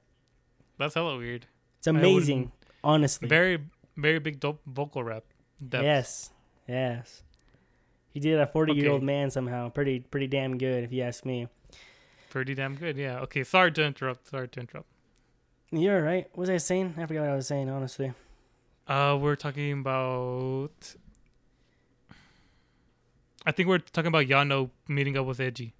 [0.78, 1.48] That's hella weird.
[1.80, 2.52] It's amazing,
[2.84, 3.28] honestly.
[3.28, 3.60] Very,
[3.98, 5.24] very big dope vocal rap.
[5.68, 5.84] Depth.
[5.84, 6.30] Yes,
[6.68, 7.24] yes.
[8.12, 9.70] He did a 40 year old man somehow.
[9.70, 11.48] Pretty, pretty damn good, if you ask me.
[12.30, 12.98] Pretty damn good.
[12.98, 13.20] Yeah.
[13.22, 13.44] Okay.
[13.44, 14.28] Sorry to interrupt.
[14.30, 14.88] Sorry to interrupt.
[15.72, 16.28] You're right.
[16.32, 16.96] What was I saying?
[16.98, 18.14] I forgot what I was saying, honestly.
[18.88, 20.96] Uh, we're talking about.
[23.46, 25.74] I think we're talking about Yano meeting up with Edgy.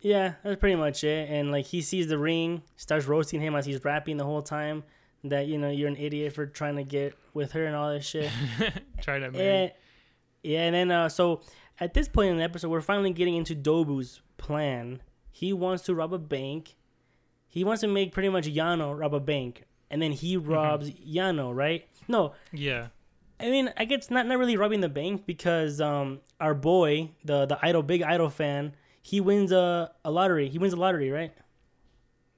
[0.00, 1.30] Yeah, that's pretty much it.
[1.30, 4.84] And like he sees the ring, starts roasting him as he's rapping the whole time.
[5.24, 8.06] That you know you're an idiot for trying to get with her and all this
[8.06, 8.30] shit.
[9.02, 9.64] Try to marry.
[9.64, 9.72] And,
[10.42, 11.40] yeah, and then uh, so
[11.78, 15.02] at this point in the episode, we're finally getting into Dobu's plan.
[15.30, 16.76] He wants to rob a bank.
[17.48, 21.54] He wants to make pretty much Yano rob a bank, and then he robs Yano,
[21.54, 21.86] right?
[22.08, 22.88] No, Yeah.
[23.42, 27.46] I mean, I guess not not really robbing the bank because um our boy, the
[27.46, 30.48] the idol big idol fan, he wins a a lottery.
[30.50, 31.32] He wins a lottery, right?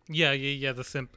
[0.08, 0.30] Yeah.
[0.32, 0.50] Yeah.
[0.50, 0.72] Yeah.
[0.72, 1.16] The simp.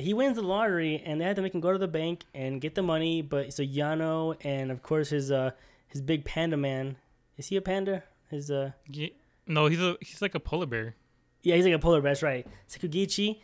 [0.00, 2.60] He wins the lottery and they have to make him go to the bank and
[2.60, 5.50] get the money but so yano and of course his uh
[5.88, 6.96] his big panda man
[7.38, 9.08] is he a panda his uh Yeah.
[9.46, 10.94] No, he's a he's like a polar bear.
[11.42, 13.40] yeah he's like a polar bear that's right sakugichi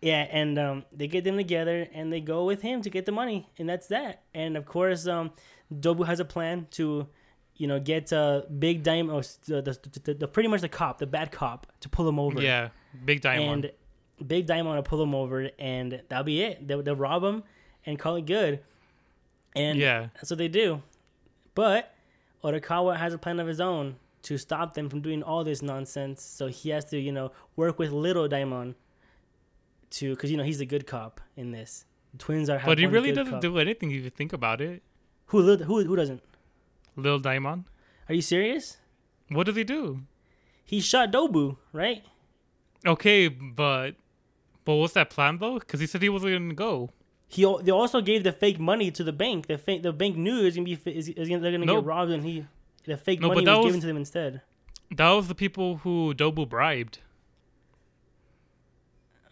[0.00, 3.12] Yeah, and um, they get them together and they go with him to get the
[3.12, 4.22] money, and that's that.
[4.34, 5.30] And of course, um,
[5.70, 7.06] Dobu has a plan to,
[7.54, 10.98] you know, get uh, Big Daimon, or the, the, the, the pretty much the cop,
[10.98, 12.42] the bad cop, to pull him over.
[12.42, 12.70] Yeah,
[13.04, 13.52] big Daimon.
[13.52, 13.70] and
[14.24, 16.66] Big Daimon to pull him over, and that'll be it.
[16.66, 17.42] They'll, they'll rob him
[17.86, 18.60] and call it good.
[19.54, 20.08] And Yeah.
[20.14, 20.82] that's what they do.
[21.54, 21.94] But
[22.42, 26.22] Odokawa has a plan of his own to stop them from doing all this nonsense.
[26.22, 28.74] So he has to, you know, work with Little Daimon
[29.90, 31.84] to, because you know he's a good cop in this.
[32.18, 32.60] Twins are.
[32.64, 33.40] but he really doesn't cop.
[33.42, 34.82] do anything if you think about it.
[35.26, 36.22] Who who who doesn't?
[36.96, 37.64] Lil Daimon.
[38.08, 38.76] Are you serious?
[39.28, 40.02] What does he do?
[40.64, 42.04] He shot Dobu, right?
[42.86, 43.92] Okay, but
[44.64, 45.58] but what's that plan though?
[45.58, 46.90] Because he said he wasn't gonna go.
[47.28, 49.46] He they also gave the fake money to the bank.
[49.46, 51.76] The fake the bank knew is gonna be is, is gonna, they're gonna No.
[51.80, 52.44] get robbed, and he
[52.84, 54.42] the fake No, money was, was- given to them instead.
[54.94, 56.98] That was the people who Dobu bribed.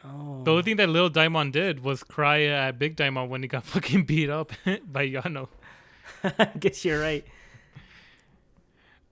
[0.02, 3.48] Oh, The only thing that Lil Diamond did was cry at Big Diamond when he
[3.48, 4.52] got fucking beat up
[4.90, 5.48] by Yano.
[6.24, 7.24] I guess you're right.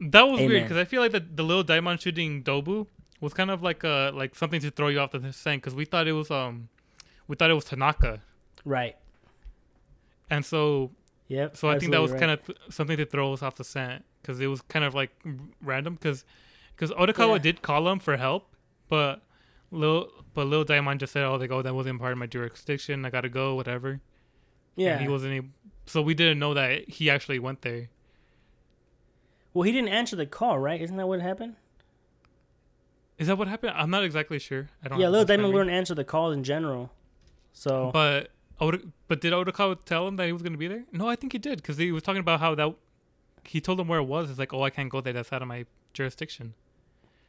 [0.00, 2.86] That was weird because I feel like the, the Lil Diamond shooting Dobu
[3.20, 5.84] was kind of like uh like something to throw you off the scent because we
[5.84, 6.68] thought it was um
[7.26, 8.20] we thought it was Tanaka
[8.64, 8.96] Right.
[10.30, 10.90] and so
[11.28, 11.56] Yep.
[11.56, 13.64] so I think that was absolutely kind of th- something to throw us off the
[13.64, 15.10] scent because it was kind of like
[15.62, 16.24] random because
[16.74, 17.38] because Odokawa Yeah.
[17.42, 18.54] did call him for help
[18.88, 19.20] but
[19.70, 23.04] Lil but Lil Diamond just said oh like oh that wasn't part of my jurisdiction
[23.04, 24.00] I gotta go whatever
[24.76, 24.92] Yeah.
[24.92, 25.48] and he wasn't able,
[25.86, 27.88] so we didn't know that he actually went there
[29.54, 30.80] well, he didn't answer the call, right?
[30.80, 31.56] Isn't that what happened?
[33.18, 35.94] Is that what happened I'm not exactly sure I don't Yeah, Little Diamond wouldn't answer
[35.94, 36.90] the calls in general.
[37.52, 38.30] So But
[38.60, 40.84] Oda, but did Odokawa tell him that he was going to be there?
[40.92, 42.74] No, I think he did because he was talking about how that
[43.44, 44.30] he told him where it was.
[44.30, 45.12] It's like, oh, I can't go there.
[45.12, 46.54] That's out of my jurisdiction.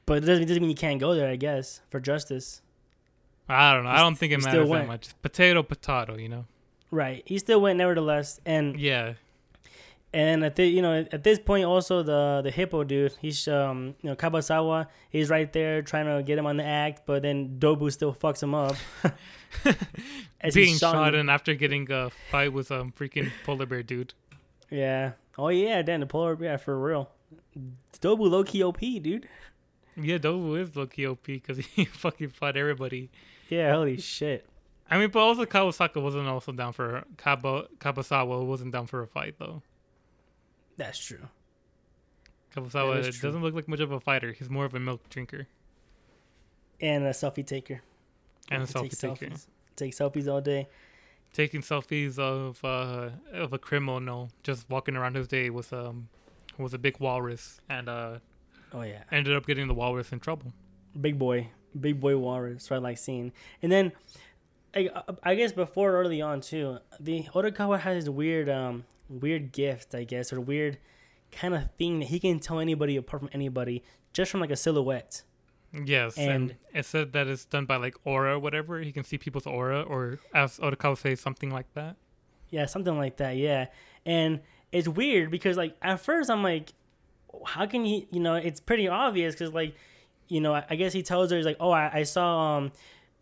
[0.06, 1.30] but it doesn't, it doesn't mean you can't go there.
[1.30, 2.62] I guess for justice.
[3.48, 3.90] I don't know.
[3.90, 5.10] I don't think it matters that much.
[5.22, 6.18] Potato, potato.
[6.18, 6.46] You know.
[6.92, 7.24] Right.
[7.26, 9.14] He still went nevertheless, and Yeah.
[10.14, 13.96] And at the you know at this point also the the hippo dude he's um
[14.02, 17.58] you know Kabasawa he's right there trying to get him on the act, but then
[17.60, 18.76] Dobu still fucks him up.
[20.42, 23.84] As he's Being shot shotting- and after getting a fight with a freaking polar bear
[23.84, 24.14] dude.
[24.70, 25.14] Yeah.
[25.38, 27.10] Oh yeah, Dan the polar yeah for real.
[28.02, 29.28] Dobu low key OP dude.
[30.02, 33.10] Yeah, Dobu is low-key OP because he fucking fought everybody.
[33.50, 34.46] Yeah, holy shit.
[34.90, 39.08] I mean, but also Kawasaka wasn't also down for Kaba Kabasawa wasn't down for a
[39.08, 39.62] fight though.
[40.80, 41.28] That's true.
[42.56, 43.30] Kabasawa That is true.
[43.30, 44.32] doesn't look like much of a fighter.
[44.34, 45.48] He's more of a milk drinker
[46.82, 47.82] And a selfie taker.
[48.50, 49.26] and a selfie takes taker.
[49.28, 49.48] selfies.
[49.76, 50.68] Take selfies all day.
[51.34, 56.08] taking selfies of uh of a criminal just walking around his day with um
[56.58, 58.18] with a big walrus and uh
[58.74, 59.04] Oh yeah.
[59.12, 60.54] ended up getting the walrus in trouble.
[61.00, 61.50] big boy,
[61.80, 62.72] big boy walrus.
[62.72, 63.32] Right, like scene,
[63.62, 63.92] and then
[64.76, 64.90] I,
[65.24, 70.04] I guess before early on too, the Odokawa has this weird, um, weird gift, I
[70.04, 70.78] guess, or weird
[71.32, 73.84] kind of thing that he can tell anybody apart from anybody
[74.14, 75.24] just from like a silhouette.
[75.86, 78.80] Yes, and, And- it said that it's done by like aura or whatever.
[78.80, 81.96] He can see people's aura, or as Odokawa says, something like that.
[82.50, 83.38] Yeah, something like that.
[83.38, 83.68] Yeah,
[84.06, 84.40] and
[84.72, 86.74] it's weird because like at first I'm like,
[87.46, 88.08] how can he?
[88.12, 89.76] You know, it's pretty obvious because like,
[90.28, 92.72] you know, I, I guess he tells her he's like, oh, I, I saw um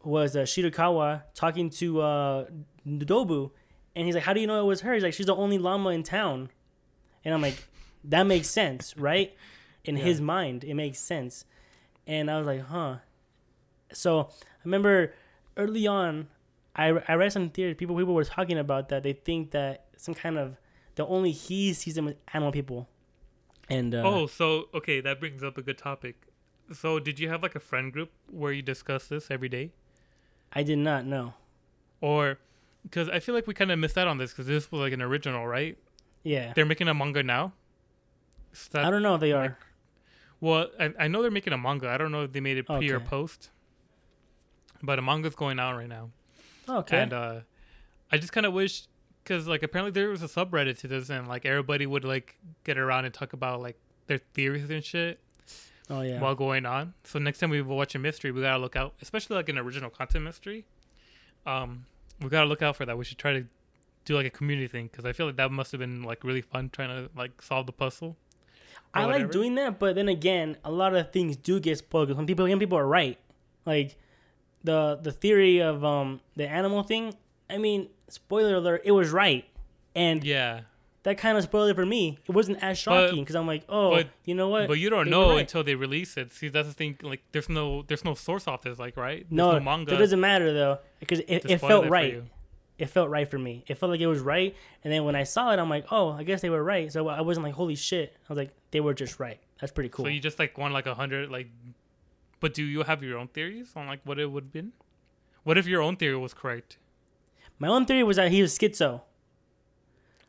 [0.06, 2.46] was uh, Shirakawa talking to uh
[2.88, 3.52] Dobu,
[3.98, 4.94] and he's like, how do you know it was her?
[4.94, 6.50] He's like, she's the only llama in town,
[7.26, 7.58] and I'm like,
[8.06, 9.36] that makes sense, right?
[9.84, 10.04] In Yeah.
[10.06, 11.46] his mind, it makes sense,
[12.06, 12.98] and I was like, huh.
[13.92, 15.14] So I remember
[15.56, 16.28] early on,
[16.76, 17.74] I, I read some theory.
[17.74, 19.02] People people were talking about that.
[19.04, 20.58] They think that some kind of
[20.96, 22.88] the only he sees them with animal people,
[23.70, 26.16] and uh, oh, so okay, that brings up a good topic.
[26.72, 29.72] So, did you have like a friend group where you discuss this every day,
[30.52, 31.34] I did not know.
[32.02, 32.40] or
[32.90, 34.94] because I feel like we kind of missed out on this because this was like
[34.94, 35.78] an original, right?
[36.24, 37.54] Yeah, They're making a manga now.
[38.72, 39.58] That- I don't know if they like, are.
[40.40, 41.90] Well, I, I know they're making a manga.
[41.90, 43.50] I don't know if they made it pre or post,
[44.82, 46.10] but a manga's going out right now.
[46.70, 47.40] Okay, And uh,
[48.12, 48.88] I just kind of wish,
[49.24, 52.78] because like apparently there was a subreddit to this, and like everybody would like get
[52.78, 55.20] around and talk about like their theories and shit
[55.90, 56.94] oh yeah, while going on.
[57.04, 59.90] So next time we watch a mystery, we gotta look out, especially like an original
[59.90, 60.66] content mystery.
[61.46, 61.86] Um,
[62.22, 62.98] we gotta look out for that.
[62.98, 63.46] We should try to
[64.06, 66.42] do like a community thing because I feel like that must have been like really
[66.42, 68.16] fun trying to like solve the puzzle.
[68.94, 69.80] I like doing that.
[69.80, 72.12] But then again, a lot of things do get spoiled.
[72.16, 73.18] When people, when people are right,
[73.66, 73.98] like
[74.64, 77.14] the the theory of um the animal thing.
[77.50, 79.46] I mean, spoiler alert, it was right,
[79.96, 80.62] and Yeah.
[81.08, 82.20] That kind of spoiled it for me.
[82.28, 84.68] It wasn't as shocking because I'm like, oh, but- you know what?
[84.68, 85.40] But you don't They know right.
[85.40, 86.34] until they release it.
[86.34, 86.98] See, that's the thing.
[87.02, 89.20] Like, there's no there's no source off this, like, right?
[89.20, 89.92] There's no, manga.
[89.92, 92.24] that doesn't matter though because it, it felt for right.
[92.78, 93.64] It felt right for me.
[93.68, 94.54] It felt like it was right,
[94.84, 96.92] and then when I saw it, I'm like, oh, I guess they were right.
[96.92, 98.14] So I wasn't like, holy shit.
[98.14, 99.40] I was like, they were just right.
[99.62, 100.04] That's pretty cool.
[100.04, 101.48] So you just like want like a hundred like,
[102.42, 104.74] but do you have your own theories on like what it would have been?
[105.46, 106.78] What if your own theory was correct?
[107.60, 109.04] My own theory was that he was schizo.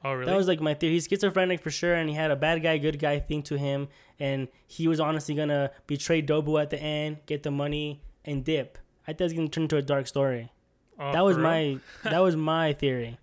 [0.04, 0.26] Oh really?
[0.30, 0.94] That was like my theory.
[0.94, 3.88] He's schizophrenic for sure, and he had a bad guy, good guy thing to him,
[4.18, 8.78] and he was honestly gonna betray Dobu at the end, get the money, and dip.
[9.06, 10.52] I thought it was gonna turn into a dark story.
[10.98, 13.18] Oh, that was my that was my theory.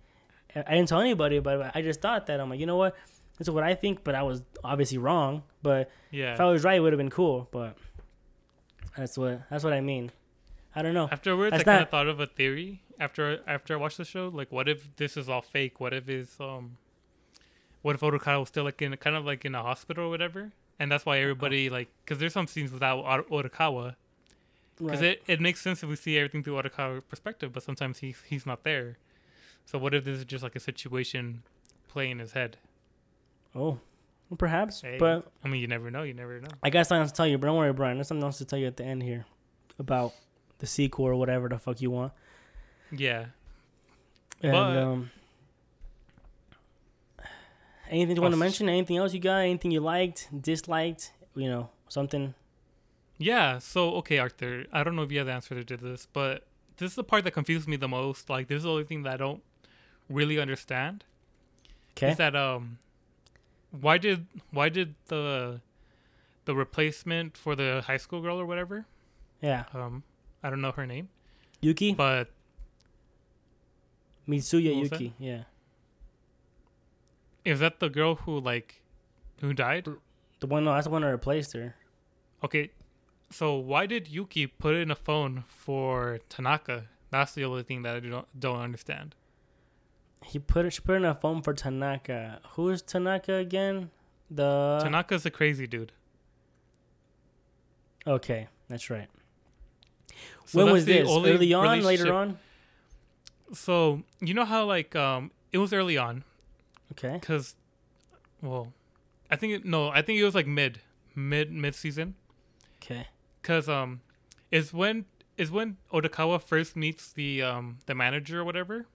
[0.55, 2.95] I didn't tell anybody, but I just thought that I'm like, you know what?
[3.37, 5.43] This is what I think, but I was obviously wrong.
[5.61, 6.33] But yeah.
[6.33, 7.49] if I was right, it would have been cool.
[7.51, 7.77] But
[8.97, 10.11] that's what that's what I mean.
[10.75, 11.07] I don't know.
[11.09, 14.29] Afterwards, That's I kind of thought of a theory after after I watched the show.
[14.33, 15.79] Like, what if this is all fake?
[15.79, 16.77] What if is um,
[17.81, 20.51] what if Odokawa was still like in kind of like in a hospital or whatever?
[20.79, 23.95] And that's why everybody like because there's some scenes without Odokawa
[24.77, 25.11] because Right.
[25.11, 28.45] it, it makes sense if we see everything through Odokawa's perspective, but sometimes he's he's
[28.45, 28.97] not there.
[29.65, 31.43] So what if this is just like a situation
[31.87, 32.57] playing in his head?
[33.55, 33.79] oh,
[34.29, 34.81] well, perhaps.
[34.81, 36.03] Hey, But I mean, you never know.
[36.03, 36.49] You never know.
[36.61, 37.37] I got something else to tell you.
[37.37, 37.97] But don't worry, Brian.
[37.97, 39.25] There's something else to tell you at the end here
[39.79, 40.13] about
[40.59, 42.11] the sequel or whatever the fuck you want.
[42.91, 43.25] Yeah.
[44.41, 45.11] And But- um,
[47.89, 48.69] anything you want to mention?
[48.69, 49.37] Anything else you got?
[49.39, 51.11] Anything you liked, disliked?
[51.35, 52.33] You know, something.
[53.17, 54.65] Yeah, so okay, Arthur.
[54.73, 56.43] I don't know if you have the answer to this, but
[56.77, 58.29] this is the part that confused me the most.
[58.29, 59.41] Like, this is the only thing that I don't
[60.09, 61.03] really understand.
[61.97, 62.11] Okay.
[62.11, 62.77] Is that um,
[63.71, 65.61] why did why did the
[66.43, 68.85] the replacement for the high school girl or whatever?
[69.41, 69.63] Yeah.
[69.73, 70.03] Um,
[70.43, 71.09] I don't know her name,
[71.61, 71.93] Yuki.
[71.93, 72.29] but
[74.27, 75.01] Mitsuya What was that?
[75.01, 75.13] Yuki.
[75.19, 75.43] Yeah.
[77.43, 78.81] is that the girl who like
[79.41, 79.87] who died?
[80.39, 80.65] The one.
[80.65, 81.75] No, that's the one that replaced her.
[82.43, 82.71] Okay,
[83.31, 86.85] so why did Yuki put in a phone for Tanaka?
[87.11, 89.15] That's the only thing that I don't don't understand.
[90.23, 90.71] He put.
[90.73, 92.39] She put in a phone for Tanaka.
[92.53, 93.91] Who is Tanaka again?
[94.29, 94.79] The.
[94.83, 95.91] Tanaka's a crazy dude.
[98.07, 99.07] Okay, that's right.
[100.45, 101.09] So when that's was this?
[101.09, 102.37] Early on, later on.
[103.53, 106.23] So you know how like um it was early on
[106.91, 107.17] Okay.
[107.19, 107.55] because,
[108.41, 108.73] well,
[109.31, 110.79] I think it, no, I think it was like mid
[111.15, 112.15] mid mid season
[112.81, 113.07] Okay.
[113.41, 114.01] because um
[114.51, 115.05] is when
[115.37, 118.85] is when Odokawa first meets the um the manager or whatever.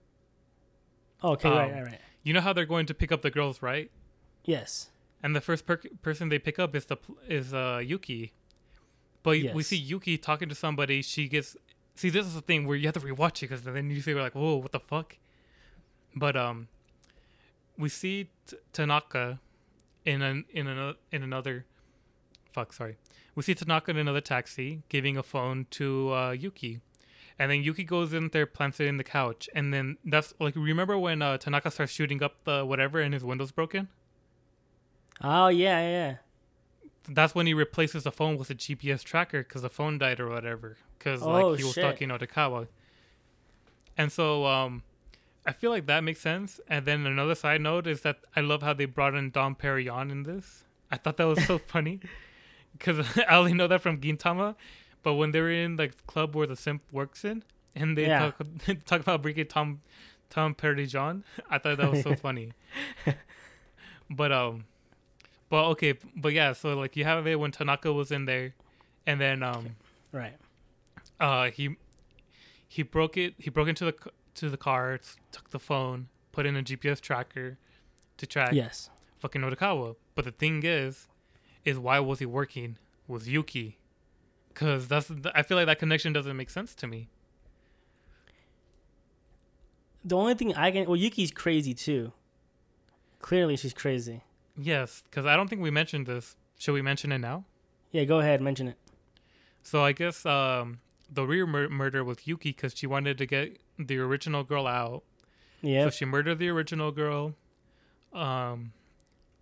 [1.22, 1.48] Okay.
[1.48, 1.64] right.
[1.66, 1.84] Um, Right.
[1.86, 2.00] Right.
[2.22, 3.90] You know how they're going to pick up the girls, right?
[4.44, 4.90] Yes.
[5.22, 6.96] And the first per- person they pick up is the
[7.28, 8.32] is uh Yuki,
[9.22, 11.02] but we see Yuki talking to somebody.
[11.02, 11.56] She gets
[11.94, 14.20] see this is the thing where you have to rewatch it because then you we're
[14.20, 15.16] like whoa what the fuck,
[16.14, 16.68] but um
[17.78, 19.40] we see T- Tanaka
[20.04, 21.66] in an in an in another
[22.52, 22.96] fuck sorry
[23.34, 26.80] we see Tanaka in another taxi giving a phone to uh, Yuki.
[27.38, 30.54] And then Yuki goes in there, plants it in the couch, and then that's like
[30.56, 33.88] remember when uh, Tanaka starts shooting up the whatever and his window's broken.
[35.22, 36.14] Oh yeah, yeah.
[37.08, 40.28] that's when he replaces the phone with a GPS tracker because the phone died or
[40.28, 40.76] whatever.
[41.00, 41.82] Because Oh, like he was shit.
[41.82, 42.68] stalking Odokawa,
[43.96, 44.82] and so um,
[45.46, 46.60] I feel like that makes sense.
[46.68, 50.10] And then another side note is that I love how they brought in Dom Perignon
[50.10, 50.64] in this.
[50.90, 52.00] I thought that was so funny
[52.72, 54.56] because I only know that from Gintama,
[55.02, 57.42] but when they were in like the club where the simp works in,
[57.74, 58.32] and they Yeah.
[58.32, 58.40] talk,
[58.84, 59.80] talk about bringing Tom
[60.28, 62.52] Tom Perignon, I thought that was so funny.
[64.10, 64.64] But um,
[65.48, 68.54] but okay, but yeah, so like you have it when Tanaka was in there,
[69.06, 69.76] and then um,
[70.12, 70.34] Right.
[71.20, 71.76] Uh, he
[72.66, 73.34] he broke it.
[73.38, 73.94] He broke into the
[74.36, 74.98] to the car,
[75.32, 77.58] took the phone, put in a GPS tracker
[78.16, 78.90] to track Yes.
[79.18, 79.96] fucking Odokawa.
[80.14, 81.08] But the thing is,
[81.64, 83.78] is why was he working with Yuki?
[84.48, 87.08] Because that's I feel like that connection doesn't make sense to me.
[90.04, 92.12] The only thing I can well, Yuki's crazy too.
[93.20, 94.22] Clearly, she's crazy.
[94.56, 96.36] Yes, because I don't think we mentioned this.
[96.58, 97.44] Should we mention it now?
[97.90, 98.76] Yeah, go ahead, mention it.
[99.62, 100.80] So I guess um,
[101.12, 105.02] the rear mur- murder with Yuki because she wanted to get the original girl out.
[105.62, 105.84] Yeah.
[105.84, 107.34] So she murdered the original girl,
[108.12, 108.72] um,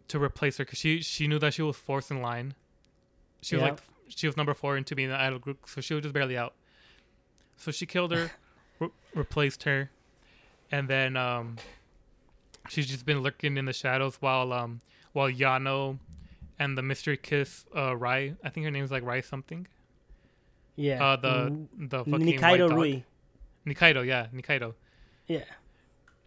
[0.09, 2.55] to replace her because she she knew that she was fourth in line.
[3.43, 3.79] She was like
[4.09, 6.55] she was number four into being the idol group, so she was just barely out.
[7.57, 8.31] So she killed her,
[8.79, 9.91] re- replaced her,
[10.71, 11.57] and then um,
[12.69, 14.81] she's just been lurking in the shadows while um
[15.13, 15.99] while Yano
[16.59, 19.67] and the mystery kiss uh Rai I think her name's like Rai something
[20.79, 21.05] yeah.
[21.05, 22.71] uh the the fucking Nikaido.
[22.75, 23.03] Rui.
[23.67, 24.75] Nikaido yeah Nikaido
[25.27, 25.45] Yeah.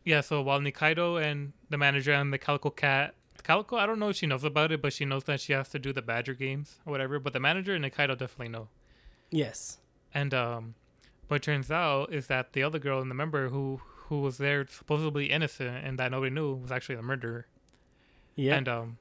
[0.05, 4.09] yeah, so while Nikaido and the manager and the Calico Cat, Calico, I don't know
[4.09, 6.35] if she knows about it, but she knows that she has to do the Badger
[6.35, 7.17] games or whatever.
[7.19, 8.67] But the manager and Nikaido definitely know.
[9.31, 9.79] Yes.
[10.13, 10.75] And um,
[11.29, 14.67] what turns out is that the other girl and the member who who was there
[14.67, 17.47] supposedly innocent and that nobody knew was actually the murderer.
[18.35, 18.55] Yeah.
[18.57, 18.97] And um,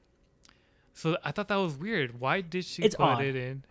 [0.93, 2.19] so I thought that was weird.
[2.19, 3.23] Why did she It's put odd.
[3.23, 3.63] it in?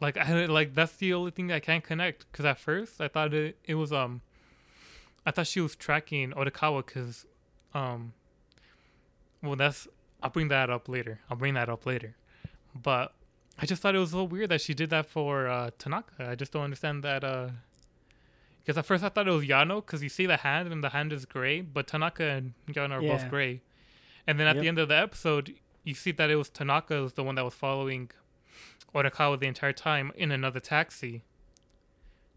[0.00, 2.30] Like I like that's the only thing I can't connect.
[2.30, 4.20] Because at first I thought it it was um,
[5.24, 7.24] I thought she was tracking Odokawa because
[7.74, 8.12] um,
[9.42, 9.88] well that's
[10.22, 11.20] I'll bring that up later.
[11.30, 12.14] I'll bring that up later.
[12.74, 13.14] But
[13.58, 16.28] I just thought it was so weird that she did that for uh, Tanaka.
[16.30, 17.24] I just don't understand that.
[17.24, 17.48] Uh,
[18.62, 20.88] because at first I thought it was Yano because you see the hand and the
[20.90, 23.16] hand is gray, but Tanaka and Yano are Yeah.
[23.16, 23.62] both gray.
[24.26, 24.62] And then at Yep.
[24.62, 25.54] the end of the episode,
[25.84, 28.10] you see that it was Tanaka was the one that was following
[28.96, 31.22] Odokawa the entire time in another taxi.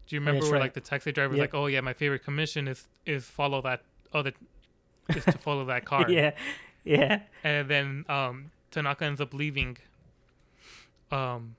[0.06, 0.60] Do you remember where right.
[0.62, 1.44] like the taxi driver was Yep.
[1.52, 3.82] like, "Oh yeah, my favorite commission is is follow that
[4.12, 4.32] other
[5.08, 6.32] is to follow that car." yeah.
[6.84, 7.20] Yeah.
[7.44, 9.76] and then um, Tanaka ends up leaving.
[11.10, 11.56] Um,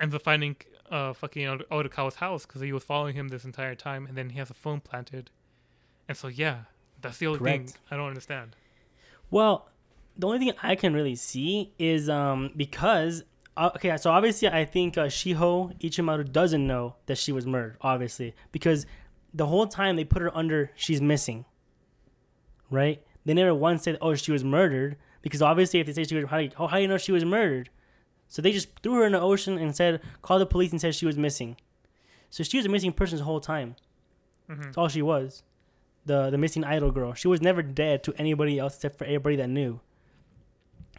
[0.00, 0.56] ends up finding
[0.90, 4.38] uh fucking Odokawa's house because he was following him this entire time, and then he
[4.38, 5.30] has a phone planted,
[6.08, 6.64] and so yeah,
[7.00, 8.56] that's the only thing I don't understand.
[9.30, 9.68] Well,
[10.16, 13.24] the only thing I can really see is um because
[13.56, 17.76] uh, okay, so obviously I think uh, Shiho Ichimura doesn't know that she was murdered,
[17.80, 18.86] obviously, because
[19.32, 21.44] the whole time they put her under she's missing.
[22.70, 23.02] Right?
[23.24, 26.26] They never once said, "Oh, she was murdered," because obviously if they say she was,
[26.28, 27.70] how do you, oh, how do you know she was murdered?
[28.28, 30.94] So they just threw her in the ocean and said, call the police and said
[30.94, 31.56] she was missing.
[32.30, 33.76] So she was a missing person the whole time.
[34.50, 34.62] Mhm.
[34.64, 35.42] That's all she was.
[36.06, 37.14] The the missing idol girl.
[37.14, 39.80] She was never dead to anybody else except for everybody that knew.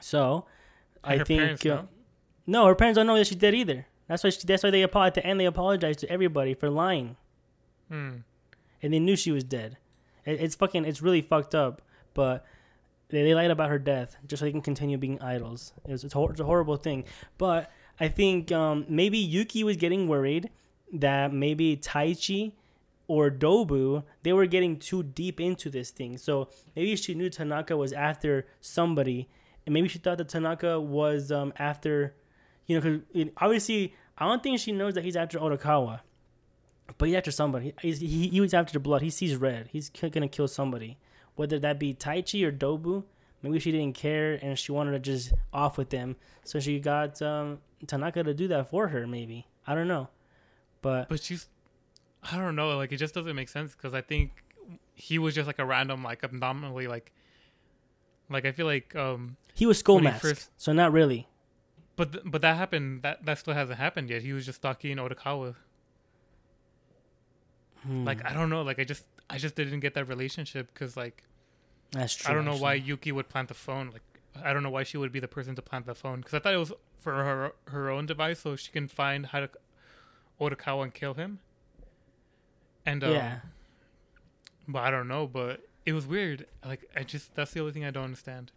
[0.01, 0.45] So,
[1.03, 1.83] And I think uh?
[2.47, 3.85] No, her parents don't know that she's dead either.
[4.07, 7.15] That's why she, that's why they at the end they apologized to everybody for lying,
[7.89, 8.17] Hmm.
[8.81, 9.77] and they knew she was dead.
[10.25, 11.81] It, it's fucking it's really fucked up,
[12.13, 12.45] but
[13.09, 15.73] they, they lied about her death just so they can continue being idols.
[15.87, 17.03] It was, it's, hor- it's a horrible thing,
[17.37, 20.49] but I think um, maybe Yuki was getting worried
[20.93, 22.51] that maybe Taichi
[23.07, 26.17] or Dobu they were getting too deep into this thing.
[26.17, 29.29] So maybe she knew Tanaka was after somebody,
[29.65, 32.13] and maybe she thought that Tanaka was um, after,
[32.67, 32.81] you know,
[33.13, 36.01] because obviously I don't think she knows that he's after Odokawa,
[36.97, 37.73] but he's after somebody.
[37.81, 39.01] He's, he he was after the blood.
[39.01, 39.69] He sees red.
[39.71, 40.97] He's k- gonna kill somebody,
[41.35, 43.03] whether that be Taichi or Dobu.
[43.41, 47.21] Maybe she didn't care and she wanted to just off with them, so she got
[47.21, 49.05] um, Tanaka to do that for her.
[49.05, 50.07] Maybe I don't know,
[50.81, 51.47] but But she's,
[52.23, 54.31] I don't know, like it just doesn't make sense because I think
[54.95, 57.11] he was just like a random, like abnormally, like,
[58.31, 61.27] like I feel like, um, he was skull mask, first- so not really.
[61.95, 63.03] But th- but that happened.
[63.03, 64.21] That that still hasn't happened yet.
[64.21, 65.55] He was just stalking Odokawa.
[67.83, 70.97] Hmm, Like I don't know, like I just I just didn't get that relationship because
[70.97, 71.23] like
[71.91, 72.31] that's true.
[72.31, 72.73] I don't know why.
[72.73, 73.91] Yuki would plant the phone.
[73.91, 74.01] Like
[74.43, 76.39] I don't know why she would be the person to plant the phone because I
[76.39, 79.49] thought it was for her her own device so she can find how to
[80.41, 81.39] Odokawa and kill him.
[82.85, 83.39] And um, yeah,
[84.67, 85.27] but I don't know.
[85.27, 86.47] But it was weird.
[86.65, 88.51] Like I just that's the only thing I don't understand.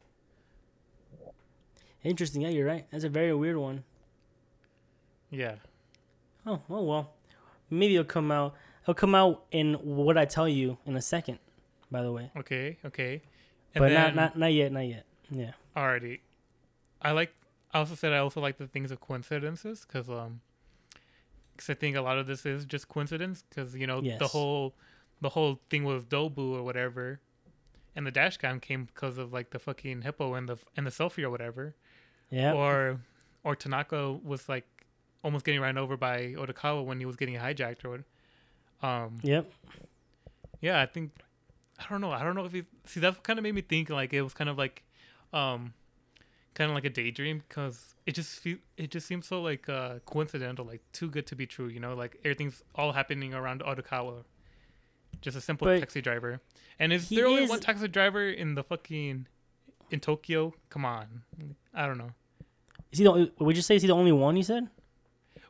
[2.05, 2.43] Interesting.
[2.43, 2.87] Yeah, you're right.
[2.91, 3.85] That's a very weird one.
[5.31, 5.57] Yeah.
[6.47, 7.13] Oh, oh well.
[7.71, 8.55] Maybe it'll come out.
[8.83, 11.39] It'll come out in what I tell you in a second.
[11.91, 12.77] By the way, Okay.
[12.85, 13.23] Okay.
[13.75, 14.73] And but then, not not not yet.
[14.73, 15.05] Not yet.
[15.31, 15.53] Yeah.
[15.77, 16.21] already.
[17.01, 17.33] I like.
[17.73, 20.41] I also said I also like the things of coincidences because um,
[21.53, 24.75] because I think a lot of this is just coincidence because you know the whole,
[25.21, 27.21] the whole thing with Dobu or whatever,
[27.97, 30.91] and the dash cam came because of like the fucking hippo and the and the
[30.91, 31.75] selfie or whatever,
[32.31, 32.53] Yeah.
[32.55, 33.01] or
[33.45, 34.67] or Tanaka was like
[35.25, 38.05] almost getting ran over by Odokawa when he was getting hijacked or,
[38.87, 39.51] um, Yep.
[40.61, 41.13] yeah, I think
[41.79, 42.11] I don't know.
[42.13, 44.35] I don't know if you see that kind of made me think like it was
[44.35, 44.83] kind of like
[45.33, 45.73] um
[46.55, 50.01] kind of like a daydream because it just feel it just seems so like uh
[50.05, 51.69] coincidental, like too good to be true.
[51.69, 54.25] You know, like everything's all happening around Odokawa.
[55.21, 56.41] Just a simple But taxi driver.
[56.79, 59.27] And is there only is- one taxi driver in the fucking
[59.91, 60.55] in Tokyo?
[60.71, 61.23] Come on,
[61.75, 62.11] I don't know.
[62.93, 63.11] Is he the?
[63.13, 64.37] only- Would you say is he the only one?
[64.37, 64.69] You said.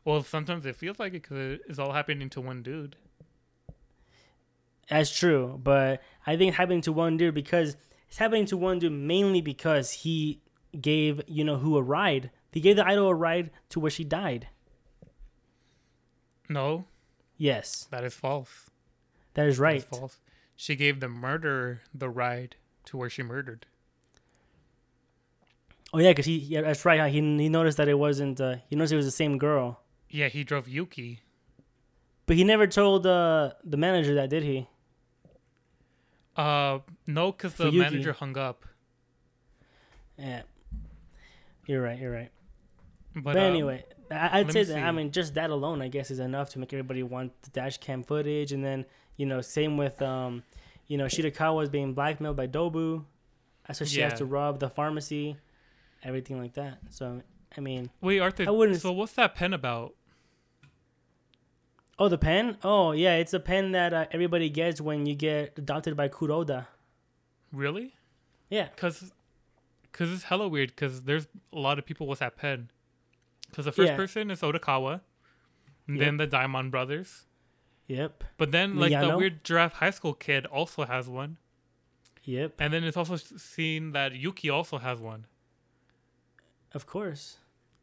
[0.05, 2.95] Well, sometimes it feels like it because it's all happening to one dude.
[4.89, 8.79] That's true, but I think it's happening to one dude because it's happening to one
[8.79, 10.41] dude mainly because he
[10.81, 12.31] gave you know who a ride.
[12.51, 14.47] He gave the idol a ride to where she died.
[16.49, 16.85] No,
[17.37, 18.69] Yes, that is false.
[19.35, 19.77] that is right.
[19.77, 20.19] is false.
[20.55, 22.55] She gave the murderer the ride
[22.85, 23.65] to where she murdered.
[25.93, 27.11] Oh yeah, because he yeah that's right.
[27.11, 28.39] He he noticed that it wasn't.
[28.39, 31.21] Uh, he noticed it was the same girl, Yeah, he drove Yuki.
[32.27, 34.67] but he never told uh, the manager that, did he?
[36.35, 37.77] Uh, no, because the Yuki.
[37.79, 38.65] manager hung up.
[40.17, 40.43] Yeah,
[41.65, 41.99] you're right.
[41.99, 42.29] You're right.
[43.15, 44.77] But, But, um, anyway, I, I'd say that.
[44.83, 47.77] I mean, just that alone, I guess, is enough to make everybody want the dash
[47.79, 48.51] cam footage.
[48.51, 48.85] And then,
[49.17, 50.43] you know, same with, um,
[50.87, 53.03] you know, Shirakawa is being blackmailed by Dobu,
[53.71, 54.09] so she Yeah.
[54.09, 55.37] has to rob the pharmacy,
[56.03, 56.79] everything like that.
[56.89, 57.21] So,
[57.57, 58.45] I mean, wait, Arthur.
[58.47, 59.95] I wouldn't- So what's that pen about?
[61.97, 62.57] oh, the pen.
[62.63, 66.67] Oh, yeah, it's a pen that uh, everybody gets when you get adopted by Kuroda.
[67.51, 67.95] Really?
[68.49, 69.11] Yeah, Cause,
[69.91, 70.75] cause it's hella weird.
[70.75, 72.71] Cause there's a lot of people with that pen.
[73.53, 73.95] Cause the first Yeah.
[73.95, 75.01] person is Odokawa,
[75.87, 76.05] and Yep.
[76.05, 77.25] then the Diamond brothers.
[77.87, 81.37] yep, But then like the weird giraffe high school kid also has one,
[82.23, 82.53] yep.
[82.59, 85.25] and then it's also seen that Yuki also has one.
[86.73, 87.37] Of course.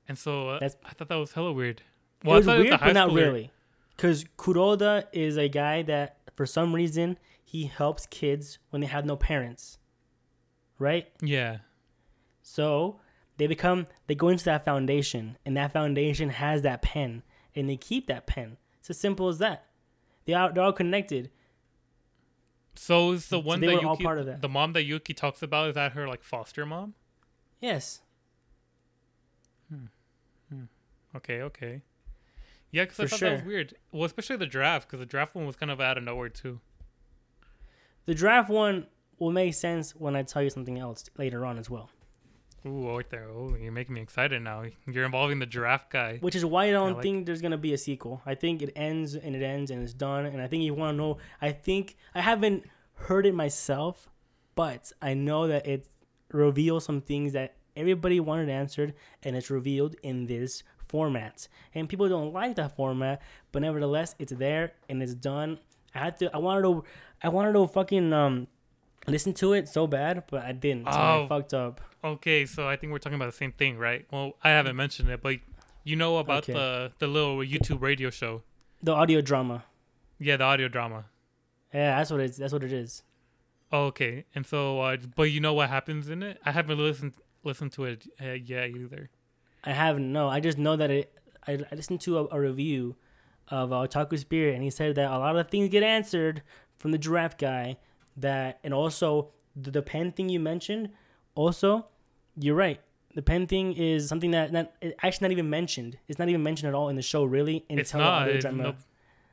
[0.09, 1.83] And so uh, That's- I thought that was hella weird.
[2.23, 3.53] it was weird, the high but not schooler- really.
[3.97, 9.07] Because Kuroda is a guy that, for some reason, he helps kids when they have
[9.07, 9.79] no parents.
[10.79, 11.09] Right?
[11.23, 11.59] Yeah.
[12.43, 13.01] So
[13.39, 17.23] they become, they go into that foundation, and that foundation has that pen,
[17.55, 18.59] and they keep that pen.
[18.81, 19.65] It's as simple as that.
[20.27, 21.31] They are, they're all connected.
[22.75, 24.43] So is the one they that were all Yuki, part of that.
[24.43, 26.95] the mom that Yuki talks about, is that her like foster mom?
[27.61, 28.03] Yes.
[31.17, 31.83] Okay, okay.
[32.71, 33.75] Yeah, because I thought that was weird.
[33.93, 36.61] Well, especially the draft, because the draft one was kind of out of nowhere too.
[38.05, 38.87] The draft one
[39.19, 41.91] will make sense when I tell you something else later on as well.
[42.67, 43.29] Ooh, oh, right there.
[43.31, 44.65] Oh, you're making me excited now.
[44.87, 46.19] You're involving the giraffe guy.
[46.19, 48.23] Which is why I don't like- think there's gonna be a sequel.
[48.27, 50.27] I think it ends and it ends and it's done.
[50.27, 51.19] And I think you want to know.
[51.41, 52.65] I think I haven't
[52.95, 54.09] heard it myself,
[54.57, 55.89] but I know that it
[56.33, 61.49] reveals some things that everybody wanted answered, and it's revealed in this format.
[61.75, 63.21] And people don't like that format,
[63.53, 65.59] but nevertheless, it's there and it's done.
[65.95, 66.35] I had to.
[66.35, 66.85] I wanted to.
[67.23, 68.47] I wanted to fucking um
[69.07, 70.85] listen to it so bad, but I didn't.
[70.93, 71.27] So I Oh.
[71.29, 71.81] fucked up.
[72.05, 74.07] Okay, so I think we're talking about the same thing, right?
[74.13, 75.37] Well, I haven't mentioned it, but
[75.85, 76.53] you know about Okay.
[76.53, 78.43] the the little YouTube radio show.
[78.83, 79.65] The audio drama.
[80.19, 81.07] Yeah, the audio drama.
[81.73, 82.37] Yeah, that's what it's.
[82.37, 83.03] That's what it is.
[83.73, 84.25] Oh, okay.
[84.35, 86.39] And so, uh, but you know what happens in it?
[86.45, 89.11] I haven't listened listened to it uh, yet either.
[89.67, 90.11] I haven't.
[90.13, 91.13] No, I just know that it.
[91.47, 92.97] I, I listened to a, a review
[93.49, 96.43] of uh, Otaku Spirit, and he said that a lot of things get answered
[96.79, 97.77] from the giraffe guy.
[98.17, 100.91] That and also the, the pen thing you mentioned.
[101.35, 101.87] Also,
[102.39, 102.81] you're right.
[103.15, 104.73] The pen thing is something that not
[105.03, 105.99] actually not even mentioned.
[106.09, 107.65] It's not even mentioned at all in the show, really.
[107.69, 108.29] Until it's not.
[108.29, 108.77] it- nope.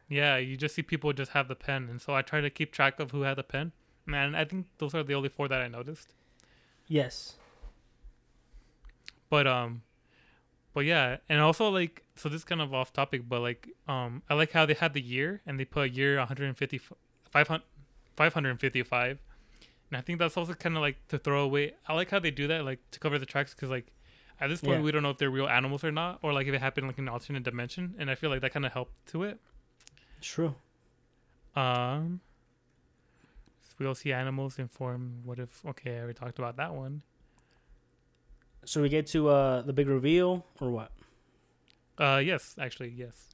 [0.10, 2.72] Yeah, you just see people just have the pen, and so I try to keep
[2.72, 3.72] track of who had the pen.
[4.06, 6.14] Man, I think those are the only four that I noticed.
[6.88, 7.38] Yes.
[9.30, 9.82] But um,
[10.74, 14.22] but yeah, and also like so this is kind of off topic, but like um,
[14.30, 16.78] I like how they had the year and they put a year 150,
[17.30, 17.64] 500,
[18.16, 19.20] 555.
[19.90, 21.74] and I think that's also kind of like to throw away.
[21.88, 23.88] I like how they do that, like to cover the tracks, because like
[24.42, 24.84] at this point Yeah.
[24.84, 26.98] we don't know if they're real animals or not, or like if it happened like
[26.98, 29.40] in an alternate dimension, and I feel like that kind of helped to it.
[30.22, 30.56] True.
[31.56, 32.22] Um,
[33.80, 35.22] we all see animals inform.
[35.24, 35.64] What if?
[35.66, 37.02] Okay, I already talked about that one.
[38.66, 40.92] So we get to uh the big reveal or what?
[41.98, 43.30] Uh, yes, actually, yes.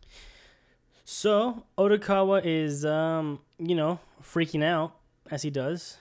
[1.06, 4.96] So Odokawa is, um, you know, freaking out
[5.32, 5.98] as he does.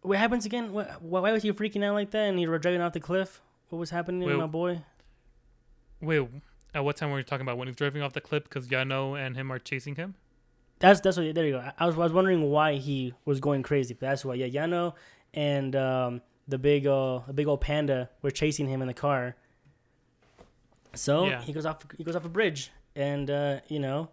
[0.00, 0.72] What happens again?
[0.72, 2.28] What, why was he freaking out like that?
[2.28, 3.40] And he was dragging off the cliff.
[3.68, 4.36] What was happening, Wait.
[4.36, 4.80] my boy?
[6.00, 6.26] Wait,
[6.74, 7.58] at what time were you talking about?
[7.58, 10.14] When he's driving off the cliff because Yano and him are chasing him?
[10.80, 11.32] That's that's what.
[11.34, 11.58] There you go.
[11.60, 13.94] I- I was I was wondering why he was going crazy.
[13.94, 14.34] But that's why.
[14.34, 14.94] Yeah, Yano
[15.32, 19.36] and um, the big uh the big old panda were chasing him in the car.
[20.94, 21.42] So Yeah.
[21.42, 24.10] he goes off he goes off a bridge, and uh, you know,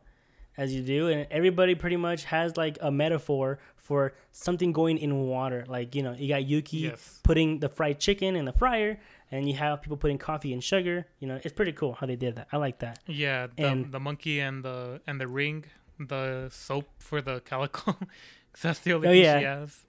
[0.57, 5.27] as you do, and everybody pretty much has like a metaphor for something going in
[5.27, 5.65] water.
[5.67, 7.19] Like you know, you got Yuki Yes.
[7.23, 8.99] putting the fried chicken in the fryer,
[9.31, 11.05] and you have people putting coffee and sugar.
[11.19, 12.47] You know, it's pretty cool how they did that.
[12.51, 12.99] I like that.
[13.07, 15.65] Yeah, the, And- the monkey and the and the ring,
[15.99, 17.97] the soap for the calico.
[18.61, 19.39] that's the only Oh, thing yeah.
[19.39, 19.85] she has.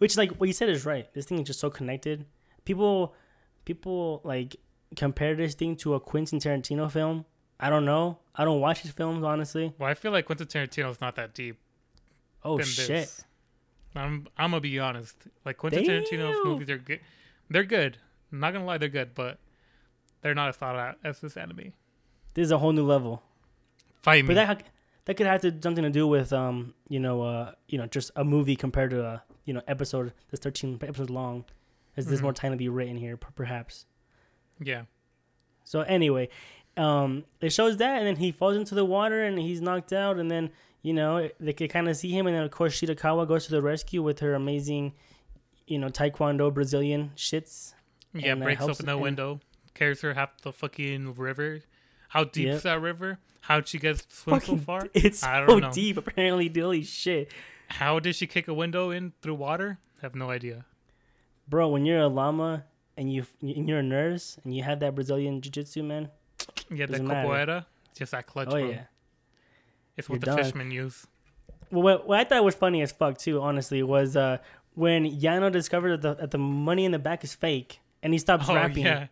[0.00, 1.12] Which like what you said is right.
[1.12, 2.24] This thing is just so connected.
[2.64, 3.14] People
[3.66, 4.56] people like
[4.96, 7.26] compare this thing to a Quentin Tarantino film.
[7.60, 8.18] I don't know.
[8.34, 9.74] I don't watch his films honestly.
[9.78, 11.58] Well, I feel like Quentin Tarantino's not that deep.
[12.42, 12.86] Oh shit.
[12.88, 13.24] This.
[13.94, 15.16] I'm I'm gonna be honest.
[15.44, 16.44] Like Quentin Tarantino's Damn.
[16.44, 17.00] movies are good.
[17.50, 17.98] They're good.
[18.32, 19.38] I'm not gonna lie, they're good, but
[20.22, 21.74] they're not as thought out as this anime.
[22.32, 23.22] This is a whole new level.
[24.02, 24.28] Fight me.
[24.28, 24.62] But that
[25.04, 28.12] that could have to something to do with um you know uh you know just
[28.16, 31.44] a movie compared to a you know episode that's 13 episodes long.
[31.96, 32.24] Is there's Mhm.
[32.24, 33.86] more time to be written here perhaps.
[34.62, 34.84] yeah.
[35.64, 36.28] So anyway,
[36.76, 40.18] um, it shows that, and then he falls into the water and he's knocked out,
[40.18, 40.50] and then
[40.82, 43.50] you know they can kind of see him, and then of course Shirakawa goes to
[43.52, 44.94] the rescue with her amazing,
[45.66, 47.74] you know, Taekwondo Brazilian shits.
[48.14, 49.40] Yeah, And, breaks open the window,
[49.74, 51.60] carries her half the fucking river.
[52.08, 52.54] How deep Yep.
[52.56, 53.18] is that river?
[53.42, 54.88] How'd she get swim so far?
[54.94, 55.72] It's I so don't know.
[55.72, 56.48] deep, apparently.
[56.60, 57.32] Holy shit,
[57.70, 59.78] How did she kick a window in through water?
[59.98, 60.64] I have no idea.
[61.48, 61.68] bro!
[61.68, 62.64] When you're a llama
[62.96, 66.08] and you and you're a nurse and you have that Brazilian jiu-jitsu, man.
[66.70, 67.04] Yeah, matter.
[67.04, 67.66] capoeira,
[67.96, 68.48] just that clutch.
[68.48, 68.68] Oh bro.
[68.70, 68.82] yeah.
[69.96, 70.38] It's what You're the done.
[70.38, 71.06] fishermen use.
[71.70, 74.38] Well, what, what I thought was funny as fuck too, honestly, was uh,
[74.74, 78.18] when Yano discovered that the, that the money in the back is fake, and he
[78.18, 79.06] stops Oh rapping yeah,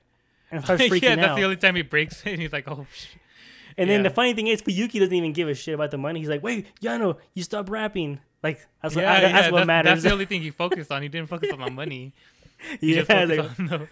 [0.51, 1.17] and starts freaking yeah.
[1.17, 2.33] That's the only time he breaks it.
[2.33, 3.21] And he's like, oh, shit.
[3.77, 4.09] and then yeah.
[4.09, 6.21] the funny thing is, Fuyuki doesn't even give a shit about the money.
[6.21, 9.67] He's like, "Wait, Yano, you stop rapping." Like that's what, yeah, that's yeah, what that's,
[9.67, 9.91] matters.
[9.91, 11.03] That's the only thing he focused on.
[11.03, 12.15] He didn't focus on the money.
[12.81, 13.89] He yeah, just focused like- on, the,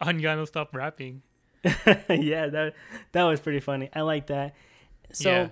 [0.00, 1.22] on Yano stop rapping.
[2.08, 2.74] yeah, that
[3.12, 3.90] that was pretty funny.
[3.94, 4.54] I like that.
[5.12, 5.48] So, Yeah.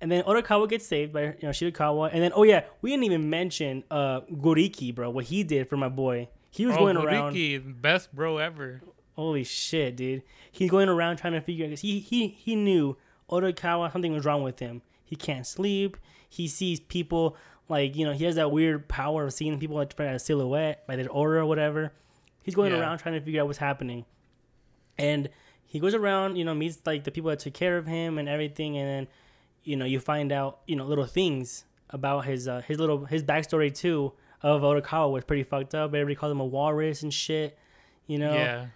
[0.00, 3.04] and then Odokawa gets saved by you know Shirakawa, and then oh yeah, we didn't
[3.04, 5.10] even mention uh Goriki, bro.
[5.10, 6.28] What he did for my boy.
[6.50, 7.34] He was oh, going around.
[7.34, 8.82] Goriki, best bro ever.
[9.14, 10.22] Holy shit, dude!
[10.50, 12.96] He's going around trying to figure because he he he knew
[13.30, 14.80] Odokawa something was wrong with him.
[15.04, 15.98] He can't sleep.
[16.28, 17.36] He sees people
[17.68, 20.96] like you know he has that weird power of seeing people like a silhouette, by
[20.96, 21.92] their aura or whatever.
[22.42, 22.80] He's going Yeah.
[22.80, 24.04] around trying to figure out what's happening,
[24.98, 25.28] and
[25.64, 28.28] he goes around you know meets like the people that took care of him and
[28.28, 29.08] everything, and then
[29.64, 33.22] you know you find out you know little things about his uh, his little his
[33.22, 34.12] backstory too
[34.42, 35.90] of Odokawa was pretty fucked up.
[35.90, 37.56] Everybody called him a walrus and shit.
[38.08, 38.66] You know, Yeah,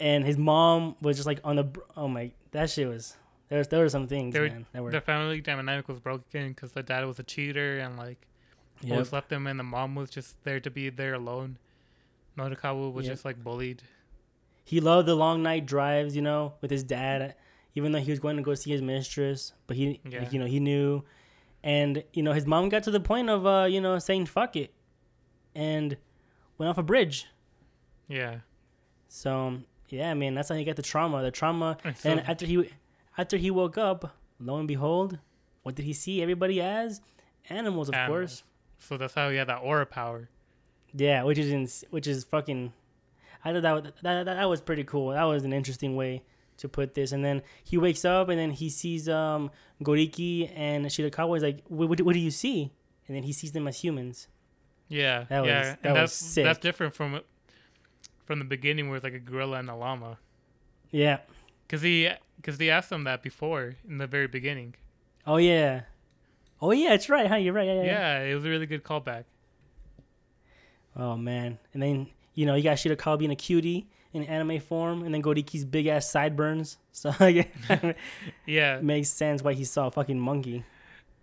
[0.00, 3.14] and his mom was just like on the br- oh my that shit was
[3.48, 6.48] there was there were some things were- man that were the family dynamic was broken
[6.48, 8.26] because the dad was a cheater and like
[8.90, 11.58] always left them, and the mom was just there to be there alone.
[12.36, 13.12] Nodokawa was Yep.
[13.14, 13.82] just like bullied.
[14.64, 17.34] he loved the long night drives you know with his dad
[17.74, 20.18] even though he was going to go see his mistress but he Yeah.
[20.20, 21.04] like, you know he knew
[21.62, 24.56] and you know his mom got to the point of uh you know saying fuck
[24.56, 24.74] it
[25.54, 25.96] and
[26.58, 27.26] went off a bridge
[28.08, 28.40] Yeah,
[29.08, 29.58] so
[29.88, 32.68] yeah man that's how he got the trauma the trauma And so- and after he
[33.18, 35.18] after he woke up lo and behold
[35.62, 37.00] what did he see everybody as
[37.48, 38.10] animals of Animals.
[38.18, 38.42] course
[38.78, 40.28] so that's how he had that aura power.
[40.92, 42.72] Yeah, which is ins- which is fucking.
[43.44, 45.10] I thought that, was- that that that was pretty cool.
[45.10, 46.22] That was an interesting way
[46.58, 47.12] to put this.
[47.12, 49.50] And then he wakes up and then he sees um
[49.82, 51.38] Goriki and Shirakawa.
[51.38, 52.70] Is like, what, what, what do you see?
[53.08, 54.28] And then he sees them as humans.
[54.88, 56.44] Yeah, That was- yeah, that and was that's sick.
[56.44, 57.20] that's different from
[58.24, 60.18] from the beginning where it's like a gorilla and a llama.
[60.90, 61.18] Yeah.
[61.68, 62.08] Cause he,
[62.42, 64.74] cause they asked him that before in the very beginning.
[65.26, 65.82] Oh yeah.
[66.62, 67.26] Oh yeah, it's right.
[67.26, 67.36] Huh?
[67.36, 67.66] You're right.
[67.66, 67.82] Yeah, yeah.
[67.84, 68.18] yeah.
[68.22, 69.24] Yeah, it was a really good callback.
[70.96, 71.58] Oh man.
[71.74, 75.22] And then you know you got Shirakawa being a cutie in anime form, and then
[75.22, 76.78] Goriki's big ass sideburns.
[76.96, 77.48] So it
[78.46, 78.80] Yeah.
[78.80, 80.64] makes sense why he saw a fucking monkey.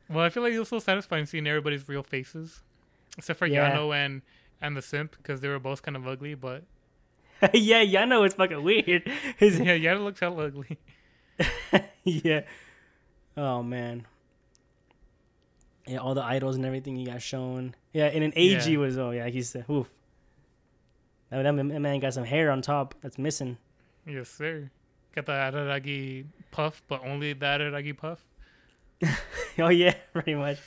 [0.07, 2.61] Well, I feel like it was so satisfying seeing everybody's real faces,
[3.17, 3.75] except for Yeah.
[3.75, 4.21] Yano and
[4.61, 6.35] and the simp because they were both kind of ugly.
[6.35, 6.63] But
[7.53, 9.09] yeah, Yano is fucking weird.
[9.37, 10.77] His yeah, Yano looks hella ugly.
[12.03, 12.41] yeah.
[13.35, 14.05] Oh man.
[15.85, 17.75] Yeah, all the idols and everything you got shown.
[17.91, 18.77] Yeah, and an AG Yeah.
[18.77, 19.89] was oh yeah, like he said, uh, oof.
[21.29, 23.57] That, that man got some hair on top that's missing.
[24.05, 24.69] Yes, sir.
[25.15, 28.23] Got the Araragi puff, but only the Araragi puff.
[29.59, 30.59] oh yeah, pretty much.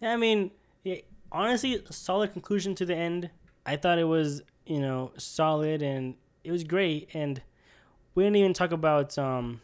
[0.00, 0.50] Yeah, I mean,
[0.82, 0.96] yeah,
[1.30, 3.30] honestly, solid conclusion to the end.
[3.66, 6.14] I thought it was you know solid and
[6.44, 7.08] it was great.
[7.14, 7.42] And
[8.14, 9.60] we didn't even talk about um.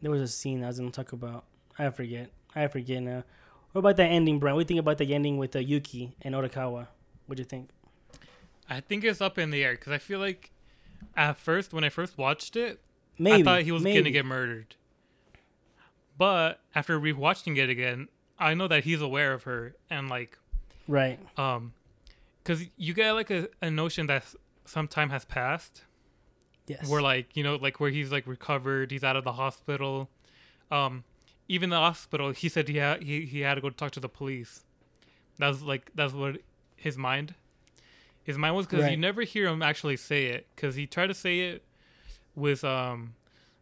[0.00, 1.44] There was a scene I was gonna talk about.
[1.78, 2.30] I forget.
[2.54, 3.24] I forget now.
[3.72, 4.56] What about that ending, Brian?
[4.56, 6.86] What do you think about the ending with uh, Yuki and Odokawa?
[7.26, 7.70] What do you think?
[8.70, 10.50] I think it's up in the air because I feel like
[11.16, 12.80] at first when I first watched it,
[13.18, 13.98] Maybe I thought he was maybe.
[13.98, 14.76] gonna get murdered.
[16.16, 18.08] But after rewatching it again,
[18.38, 20.38] I know that he's aware of her and like
[20.86, 21.18] right.
[21.38, 21.72] um
[22.42, 24.24] because you get like a, a notion that
[24.68, 25.82] some time has passed
[26.66, 26.86] Yes.
[26.86, 30.10] where like you know like where he's like recovered he's out of the hospital
[30.70, 31.04] um
[31.48, 34.08] even the hospital he said he had he, he had to go talk to the
[34.08, 34.64] police
[35.38, 36.42] that's like that's what
[36.76, 37.34] his mind
[38.22, 41.14] his mind was because you never hear him actually say it because he tried to
[41.14, 41.64] say it
[42.34, 43.14] with um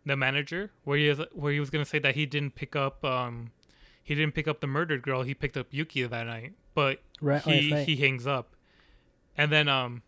[0.04, 3.04] the manager where he is where he was gonna say that he didn't pick up
[3.04, 3.52] um
[4.02, 7.42] he didn't pick up the murdered girl he picked up yuki that night but right.
[7.42, 7.88] he right.
[7.88, 8.54] he hangs up,
[9.36, 10.02] and then um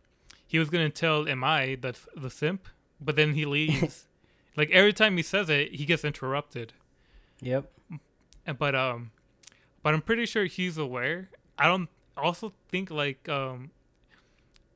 [0.48, 2.66] he was gonna tell Mi the the simp,
[3.00, 4.08] but then he leaves.
[4.56, 6.72] like every time he says it, he gets interrupted.
[7.40, 7.70] Yep.
[8.46, 9.12] And but um,
[9.82, 11.28] but I'm pretty sure he's aware.
[11.56, 13.70] I don't also think like um.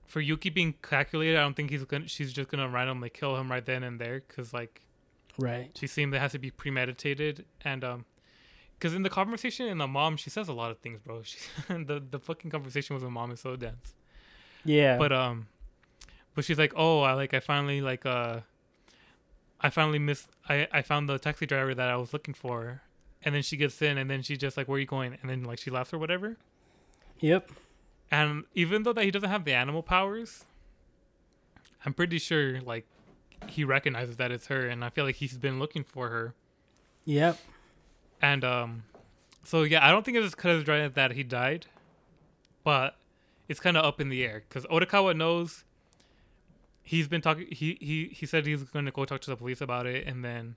[0.06, 2.06] For Yuki being calculated, I don't think he's gonna.
[2.06, 4.82] She's just gonna randomly kill him right then and there, cause like,
[5.38, 5.70] Right.
[5.74, 8.04] She seemed it has to be premeditated and um,
[8.78, 11.22] because in the conversation in the mom, she says a lot of things, bro.
[11.24, 11.38] She,
[11.68, 13.94] the the fucking conversation with the mom is so dense.
[14.64, 14.98] Yeah.
[14.98, 15.46] But um,
[16.34, 18.40] but she's like, oh, I like I finally like uh,
[19.60, 20.28] I finally missed.
[20.48, 22.82] I I found the taxi driver that I was looking for,
[23.22, 25.16] and then she gets in, and then she just like, where are you going?
[25.20, 26.36] And then like she laughs or whatever.
[27.20, 27.50] yep.
[28.10, 30.44] And even though that he doesn't have the animal powers,
[31.86, 32.86] I'm pretty sure like
[33.48, 36.34] he recognizes that it's her, and I feel like he's been looking for her.
[37.04, 37.38] Yep.
[38.20, 38.84] And um,
[39.44, 41.66] so yeah, I don't think it's because of that he died,
[42.64, 42.96] but
[43.48, 45.64] it's kind of up in the air because Odokawa knows.
[46.82, 47.46] He's been talking.
[47.50, 50.24] He he he said he's going to go talk to the police about it, and
[50.24, 50.56] then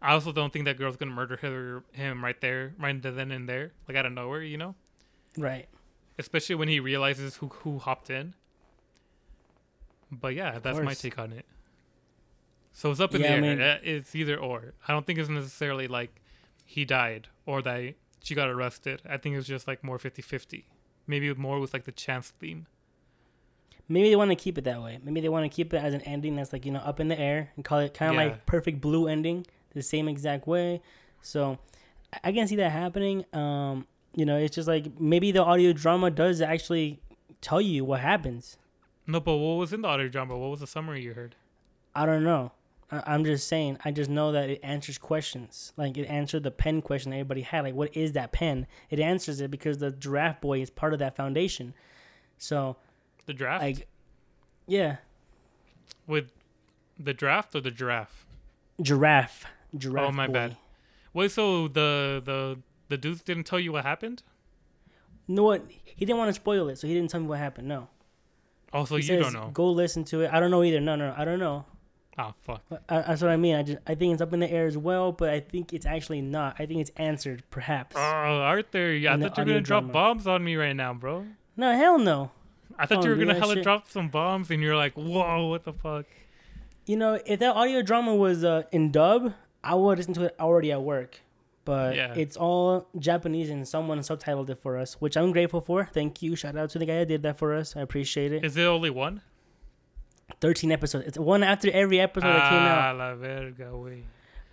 [0.00, 3.30] I also don't think that girl's going to murder her him right there, right then
[3.32, 4.74] and there, like out of nowhere, you know.
[5.36, 5.66] Right.
[6.18, 8.34] Especially when he realizes who who hopped in.
[10.12, 11.44] But yeah, that's my take on it.
[12.72, 13.40] So it's up in Yeah, the air.
[13.56, 14.74] mean- Uh, it's either or.
[14.86, 16.20] I don't think it's necessarily like
[16.64, 19.02] he died or that she got arrested.
[19.08, 20.64] I think it's just like more 50-50.
[21.06, 22.66] Maybe more with like the chance theme.
[23.88, 24.98] Maybe they want to keep it that way.
[25.02, 27.08] Maybe they want to keep it as an ending that's like you know up in
[27.08, 28.30] the air and call it kind of Yeah.
[28.30, 30.80] like perfect blue ending, the same exact way.
[31.22, 31.58] So
[32.22, 33.24] I- can see that happening.
[33.34, 37.00] Um, you know, it's just like maybe the audio drama does actually
[37.40, 38.56] tell you what happens.
[39.06, 40.38] No, but what was in the audio drama?
[40.38, 41.34] What was the summary you heard?
[41.94, 42.52] I don't know.
[42.90, 43.78] I- I'm just saying.
[43.84, 45.72] I just know that it answers questions.
[45.76, 47.64] Like it answered the pen question everybody had.
[47.64, 48.66] Like, what is that pen?
[48.88, 51.74] It answers it because the giraffe boy is part of that foundation.
[52.38, 52.76] So,
[53.26, 53.86] The draft like,
[54.66, 54.96] yeah,
[56.06, 56.30] with
[56.98, 58.26] the draft or the giraffe?
[58.82, 59.46] giraffe,
[59.76, 60.08] giraffe.
[60.08, 60.32] Oh, my boy.
[60.32, 60.56] bad.
[61.12, 64.22] Wait, so the the the dudes didn't tell you what happened?
[65.26, 65.64] You know what?
[65.84, 67.66] He didn't want to spoil it, so he didn't tell me what happened.
[67.68, 67.88] No.
[68.72, 69.50] Oh, also, He you says, don't know.
[69.54, 70.30] Go listen to it.
[70.32, 70.80] I don't know either.
[70.80, 71.64] No, no, I don't know.
[72.18, 72.62] Oh fuck.
[72.70, 73.54] I, uh, that's what I mean.
[73.56, 75.86] I just I think it's up in the air as well, but I think it's
[75.86, 76.56] actually not.
[76.58, 77.96] I think it's answered, perhaps.
[77.96, 80.92] Oh, Arthur, yeah, I thought you were gonna audio drop bombs on me right now,
[80.94, 81.26] bro.
[81.56, 82.30] no, hell no.
[82.78, 83.64] I thought Oh, you were gonna hella shit.
[83.64, 86.06] drop some bombs, and you're like, whoa, what the fuck?
[86.86, 89.32] You know, if that audio drama was uh, in dub,
[89.62, 91.20] I would listen to it already at work.
[91.64, 92.12] But Yeah.
[92.14, 95.86] it's all Japanese and someone subtitled it for us, which I'm grateful for.
[95.86, 96.36] Thank you.
[96.36, 97.74] Shout out to the guy that did that for us.
[97.74, 98.44] I appreciate it.
[98.44, 99.22] Is it only one?
[100.40, 101.06] 13 episodes.
[101.06, 102.96] It's one after every episode that came ah, out.
[102.98, 104.02] la verga, wey.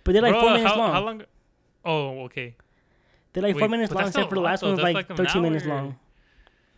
[0.04, 0.92] But they're like Bro, four minutes how, long.
[0.92, 1.22] How long?
[1.84, 2.56] Oh, okay.
[3.32, 5.64] They're like four minutes long, except for the last one was like, like 13 minutes
[5.66, 5.96] long.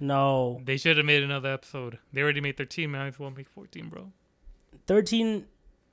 [0.00, 0.60] No.
[0.64, 1.98] They should have made another episode.
[2.12, 2.90] They already made 13.
[2.90, 4.12] Might as well make 14, bro.
[4.86, 5.46] 13,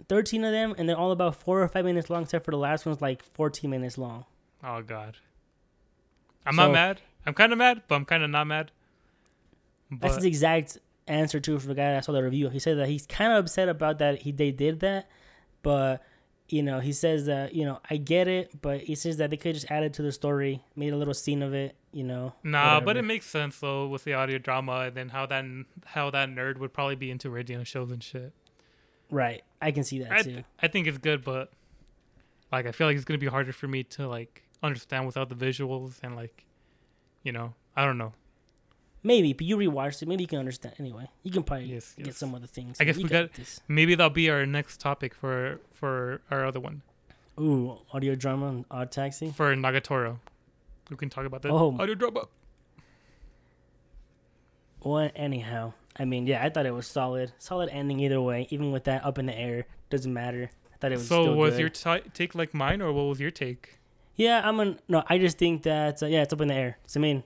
[0.10, 2.58] 13 of them, and they're all about four or five minutes long, except for the
[2.58, 4.26] last one's like 14 minutes long.
[4.64, 5.18] Oh god.
[6.46, 7.02] I'm So- not mad.
[7.26, 8.72] I'm kind of mad, but I'm kind of not mad.
[9.92, 12.50] That's But the exact answer too, for the guy that saw the review.
[12.50, 15.08] He said that he's kind of upset about that he they did that,
[15.62, 16.02] but
[16.50, 19.38] you know he says that you know I get it, but he says that they
[19.38, 22.34] could just add it to the story, made a little scene of it, you know.
[22.44, 25.46] nah, but it makes sense though with the audio drama and then how that
[25.86, 28.32] how that nerd would probably be into radio shows and shit.
[29.10, 29.44] right.
[29.62, 30.44] I can see that I, too.
[30.60, 31.52] I think it's good, but
[32.52, 35.36] like I feel like it's gonna be harder for me to like understand without the
[35.36, 36.46] visuals and like,
[37.24, 38.14] you know, I don't know.
[39.04, 40.08] Maybe, but you rewatched it.
[40.08, 40.76] Maybe you can understand.
[40.80, 42.18] Anyway, you can probably Yes, get yes.
[42.18, 42.78] some other things.
[42.80, 43.60] I guess we got- this.
[43.68, 46.84] Maybe that'll be our next topic for for our other one
[47.40, 49.32] Ooh, audio drama on Odd Taxi.
[49.32, 50.20] for Nagatoro.
[50.90, 51.76] We can talk about that Oh.
[51.80, 52.26] audio drama.
[54.84, 57.34] Well, anyhow, I mean, yeah, I thought it was solid.
[57.38, 59.66] Solid ending either way, even with that up in the air.
[59.90, 60.50] Doesn't matter.
[60.74, 61.60] I thought it was So was good.
[61.60, 63.78] your ti take like mine, or what was your take?
[64.16, 65.04] Yeah, I'm an no.
[65.08, 66.78] I just think that uh, yeah, it's up in the air.
[66.88, 67.24] So, I mean,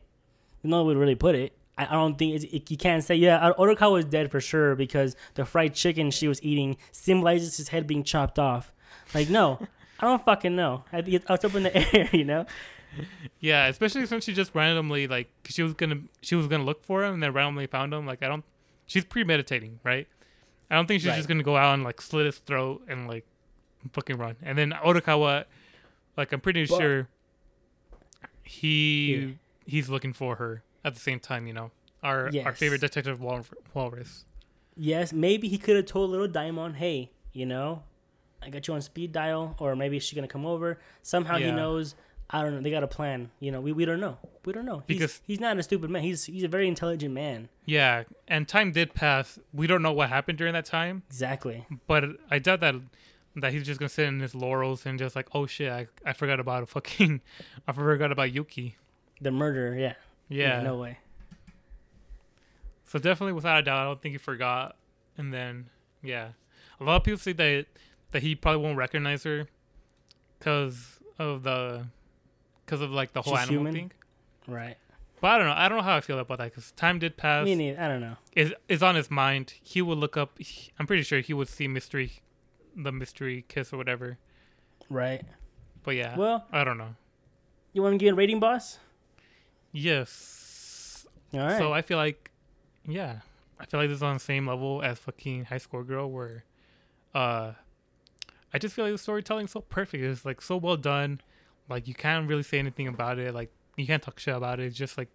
[0.64, 1.53] no one would really put it.
[1.77, 3.52] I, I don't think it's, it, you can't say yeah.
[3.57, 7.88] Odokawa was dead for sure because the fried chicken she was eating symbolizes his head
[7.88, 8.73] being chopped off.
[9.14, 9.60] Like no,
[9.99, 10.84] I don't fucking know.
[10.91, 12.45] I it's up in the air, you know.
[13.39, 17.03] Yeah, especially since she just randomly like she was gonna she was gonna look for
[17.03, 18.05] him and then randomly found him.
[18.05, 18.43] Like I don't,
[18.85, 20.07] she's premeditating, right?
[20.69, 21.17] I don't think she's Right.
[21.17, 23.26] just gonna go out and like slit his throat and like
[23.93, 24.35] fucking run.
[24.41, 25.45] And then Odokawa,
[26.17, 27.07] like I'm pretty But- sure
[28.43, 29.27] he Yeah.
[29.65, 31.47] he's looking for her at the same time.
[31.47, 31.72] You know,
[32.03, 34.26] our our favorite detective Wal- Walrus.
[34.77, 37.84] Yes, maybe he could have told little Diamond, hey, you know,
[38.41, 40.80] I got you on speed dial, or maybe she's gonna come over.
[41.01, 41.95] Somehow he knows.
[42.30, 42.61] I don't know.
[42.61, 43.30] They got a plan.
[43.39, 44.18] You know, we, we don't know.
[44.45, 44.84] We don't know.
[44.88, 46.02] He's, Because- he's not a stupid man.
[46.03, 47.49] He's he's a very intelligent man.
[47.65, 49.38] Yeah, and time did pass.
[49.53, 51.03] We don't know what happened during that time.
[51.10, 51.65] Exactly.
[51.88, 52.76] But I doubt that
[53.38, 56.14] that he's just gonna sit in his laurels and just like, oh shit, I, I
[56.14, 57.22] forgot about a fucking,
[57.68, 58.76] I forgot about Yuki.
[59.22, 59.76] The murderer.
[59.76, 59.93] Yeah.
[60.30, 60.61] Yeah.
[60.61, 60.97] No way.
[62.85, 64.76] So definitely, without a doubt, I don't think he forgot.
[65.18, 65.69] And then,
[66.03, 66.30] yeah,
[66.80, 67.65] a lot of people say that
[68.11, 69.47] that he probably won't recognize her
[70.39, 71.88] because of the
[72.66, 73.74] because of like the whole Just animal human?
[73.74, 73.92] thing.
[74.48, 74.78] Right.
[75.22, 75.54] But I don't know.
[75.56, 77.46] I don't know how I feel about that because time did pass.
[77.46, 77.80] Me neither.
[77.80, 78.16] I don't know.
[78.36, 79.54] is is on his mind.
[79.64, 80.38] He would look up.
[80.40, 82.20] he- I'm pretty sure he would see mystery,
[82.76, 84.18] the mystery kiss or whatever.
[84.90, 85.24] Right.
[85.84, 86.96] But yeah, Well, I don't know.
[87.74, 88.80] you want to give a rating, boss?
[89.72, 91.06] Yes.
[91.34, 91.58] All right.
[91.58, 92.32] So I feel like,
[92.88, 93.20] yeah,
[93.60, 96.44] I feel like this is on the same level as fucking High Score Girl, where,
[97.14, 97.54] uh,
[98.54, 100.04] I just feel like the storytelling's so perfect.
[100.04, 101.22] It's like so well done.
[101.70, 103.34] Like you can't really say anything about it.
[103.34, 104.68] Like you can't talk shit about it.
[104.68, 105.10] It's just like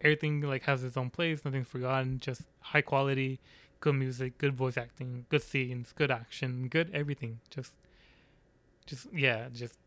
[0.00, 1.44] everything like has its own place.
[1.44, 2.18] Nothing's forgotten.
[2.18, 3.40] Just high quality,
[3.80, 7.40] good music, good voice acting, good scenes, good action, good everything.
[7.50, 7.72] Just,
[8.86, 9.78] just yeah, just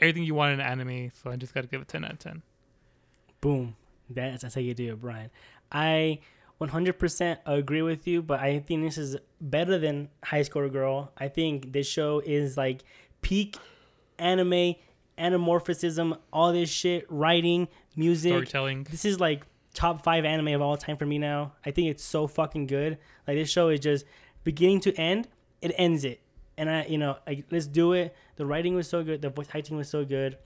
[0.00, 1.10] everything you want in an anime.
[1.14, 2.42] So I just gotta give it ten out of ten.
[3.40, 3.76] Boom.
[4.08, 5.30] That's, that's how you do it, Brian.
[5.72, 6.20] I
[6.60, 11.12] 100% agree with you, but I think this is better than High Score Girl.
[11.18, 12.84] I think this show is like
[13.22, 13.56] peak
[14.18, 14.76] anime,
[15.18, 18.30] anamorphism, all this shit, writing, music.
[18.32, 18.84] Storytelling.
[18.90, 21.52] This is like top five anime of all time for me now.
[21.64, 22.98] I think it's so fucking good.
[23.26, 24.04] Like this show is just
[24.44, 25.28] beginning to end.
[25.62, 26.20] It ends it,
[26.58, 28.14] and I, you know, like let's do it.
[28.36, 29.22] The writing was so good.
[29.22, 30.36] The voice acting was so good.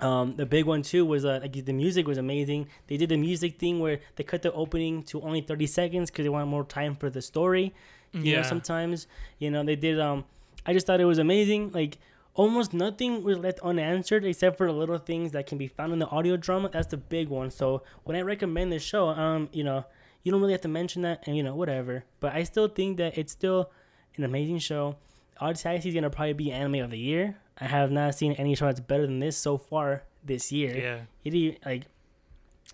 [0.00, 2.66] Um, the big one too was uh, like the music was amazing.
[2.88, 6.24] They did the music thing where they cut the opening to only thirty seconds because
[6.24, 7.72] they wanted more time for the story.
[8.12, 8.36] You Yeah.
[8.38, 9.06] know, sometimes
[9.38, 10.00] you know they did.
[10.00, 10.24] Um,
[10.66, 11.70] I just thought it was amazing.
[11.72, 11.98] Like
[12.34, 15.98] almost nothing was left unanswered except for the little things that can be found in
[15.98, 16.68] the audio drama.
[16.70, 17.50] That's the big one.
[17.50, 19.84] So when I recommend this show, um, you know,
[20.22, 22.04] you don't really have to mention that, and you know, whatever.
[22.20, 23.70] But I still think that it's still
[24.16, 24.96] an amazing show.
[25.40, 27.38] Odyssey is gonna probably be anime of the year.
[27.58, 30.76] I have not seen any show that's better than this so far this year.
[30.76, 31.00] Yeah.
[31.24, 31.86] It like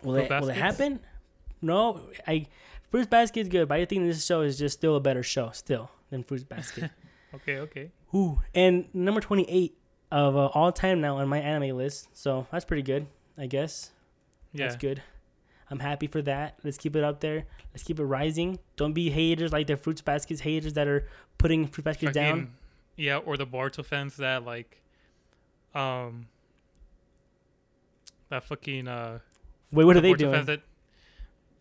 [0.03, 1.01] will Fruit it will it happen?
[1.63, 2.47] No, I
[2.91, 5.91] Fruits Basket's good, but I think this show is just still a better show still
[6.11, 6.91] than Fruits Basket.
[7.35, 7.59] Okay.
[7.59, 7.91] Okay.
[8.15, 9.77] Ooh, and number twenty eight
[10.11, 13.07] of uh, all time now on my anime list, so that's pretty good,
[13.37, 13.91] I guess.
[14.53, 14.67] Yeah.
[14.67, 15.03] That's good.
[15.71, 16.59] I'm happy for that.
[16.65, 17.45] Let's keep it up there.
[17.75, 18.59] Let's keep it rising.
[18.77, 21.07] Don't be haters like the Fruits Baskets haters that are
[21.37, 22.55] putting Fruits Baskets down.
[22.97, 24.81] Yeah, or the Boruto fans that like,
[25.75, 26.29] um,
[28.31, 29.19] that fucking uh.
[29.71, 30.45] Wait, what are they Boruto doing?
[30.47, 30.63] That,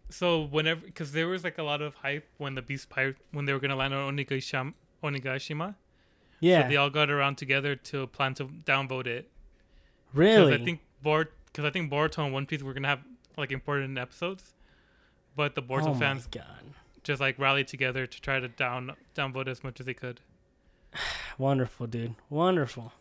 [0.10, 3.44] so whenever, because there was like a lot of hype when the Beast Pirate when
[3.44, 4.74] they were gonna land on Onigashima,
[5.04, 5.76] Onigashima.
[6.40, 9.30] yeah, So they all got around together to plan to downvote it.
[10.14, 10.46] really.
[10.52, 13.02] Because I think Bor, because I think Boruto and One Piece were gonna have
[13.38, 14.54] like important episodes,
[15.36, 16.28] but the Boruto oh fans
[17.04, 20.20] just like rallied together to try to down downvote as much as they could.
[21.38, 22.94] wonderful, dude, wonderful.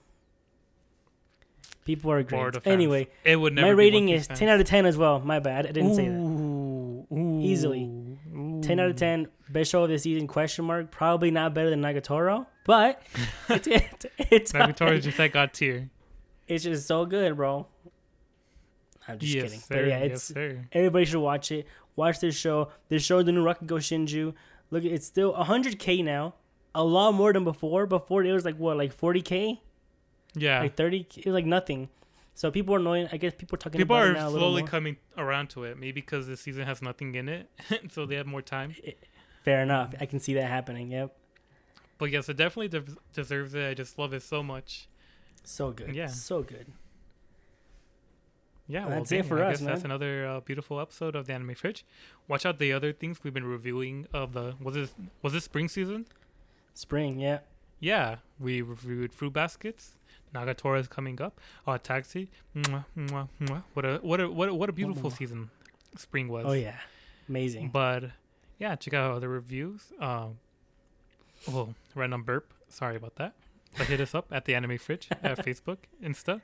[1.84, 2.40] People are great.
[2.40, 2.66] Boruto fans.
[2.66, 3.68] Anyway, It would never.
[3.68, 4.38] my rating is fans.
[4.40, 5.20] ten out of ten as well.
[5.20, 6.14] My bad, I didn't say that.
[6.14, 7.88] Ooh, ooh, Easily.
[8.66, 8.68] Ooh.
[8.68, 10.90] 10 out of 10 best show of the season question mark.
[10.90, 13.00] Probably not better than nagatoro but
[13.48, 15.88] it's it's, it's, Nagatoro just that god tier.
[16.48, 17.66] it's just so good bro.
[19.08, 19.60] I'm just yes, kidding.
[19.60, 19.74] Sir.
[19.74, 20.64] but yeah yes, it's sir.
[20.72, 21.66] everybody should watch it.
[21.94, 22.68] Watch this show.
[22.88, 24.34] This show the new rakugo shinju.
[24.70, 26.34] Look it's still 100k now.
[26.74, 27.86] A lot more than before.
[27.86, 29.58] Before it was like what like 40k
[30.34, 30.60] Yeah.
[30.60, 31.88] like 30 it was like nothing
[32.36, 34.30] so people are annoying i guess people are talking People about are it now a
[34.30, 35.76] little slowly coming around to it.
[35.78, 37.50] Maybe because this season has nothing in it,
[37.90, 38.74] so they have more time.
[39.44, 41.16] fair enough i can see that happening yep
[41.98, 43.64] But yes, it definitely de- deserves it.
[43.66, 44.88] I just love it so much.
[45.44, 46.06] so good Yeah.
[46.08, 46.66] so good
[48.68, 51.32] Yeah, Well, that's it for I us, guess that's another uh, beautiful episode of the
[51.32, 51.84] Anime Fridge.
[52.28, 54.92] Watch out the other things we've been reviewing of the was this
[55.22, 56.06] was this spring season?
[56.74, 57.38] spring yeah
[57.80, 59.95] Yeah, we reviewed Fruit Baskets.
[60.36, 61.40] Nagatoro is coming up.
[61.66, 62.28] Uh, Taxi.
[62.54, 63.62] Mwah, mwah, mwah.
[63.74, 65.50] What a what a what a, what a beautiful season
[65.96, 66.44] spring was.
[66.46, 66.76] oh yeah
[67.28, 68.10] amazing But
[68.58, 69.92] yeah, check out other reviews.
[70.00, 70.38] Um,
[71.50, 72.52] oh, random burp.
[72.68, 73.34] Sorry about that.
[73.76, 76.40] But hit us up at the Anime Fridge at Facebook, Insta.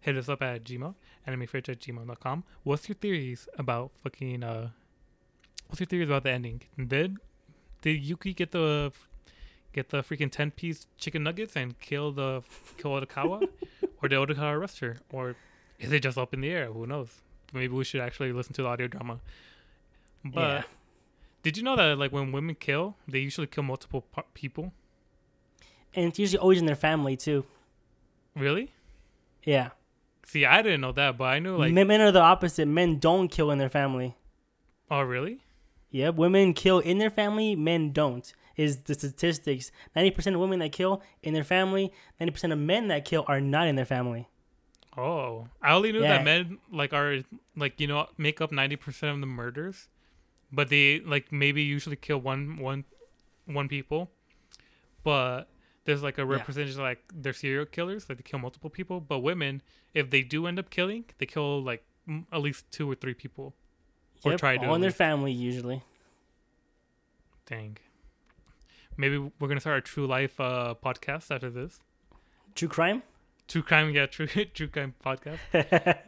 [0.00, 0.94] Hit us up at Gmail,
[1.26, 2.44] animefridge at gmail.com.
[2.62, 4.70] What's your theories about fucking, uh,
[5.66, 6.62] what's your theories about the ending?
[6.76, 7.16] Did,
[7.82, 8.92] did Yuki get the,
[9.78, 12.42] get the freaking 10 piece chicken nuggets and kill the,
[12.78, 13.48] kill Odokawa?
[14.02, 14.96] or did Odokawa arrest her?
[15.12, 15.36] Or
[15.78, 16.66] is it just up in the air?
[16.66, 17.08] Who knows?
[17.52, 19.20] Maybe we should actually listen to the audio drama.
[20.24, 20.62] But Yeah.
[21.42, 24.72] did you know that like when women kill, they usually kill multiple people?
[25.94, 27.44] and it's usually always in their family too.
[28.36, 28.72] Really?
[29.44, 29.70] Yeah,
[30.26, 32.68] See, I didn't know that, but I knew like, men, men are the opposite.
[32.68, 34.14] Men don't kill in their family.
[34.90, 35.38] oh really?
[35.90, 37.56] Yep, women kill in their family.
[37.56, 38.30] Men don't.
[38.58, 39.70] Is the statistics?
[39.96, 41.90] Ninety percent of women that kill in their family.
[42.20, 44.28] Ninety percent of men that kill are not in their family.
[44.96, 46.16] Oh, I only knew Yeah.
[46.18, 47.20] that men like are
[47.56, 49.88] like you know make up ninety percent of the murders,
[50.52, 52.84] but they like maybe usually kill one one
[53.46, 54.10] one people,
[55.04, 55.44] but
[55.84, 56.32] there's like a Yeah.
[56.36, 59.00] representation like they're serial killers, like they kill multiple people.
[59.00, 59.62] But women,
[59.94, 63.14] if they do end up killing, they kill like m- at least two or three
[63.14, 63.54] people.
[64.24, 64.66] Or try to.
[64.66, 65.80] all in their family usually.
[67.46, 67.78] Dang.
[68.98, 71.80] Maybe we're gonna start a true life uh, podcast after this.
[72.54, 73.02] True crime.
[73.46, 75.38] True crime, yeah, true true crime podcast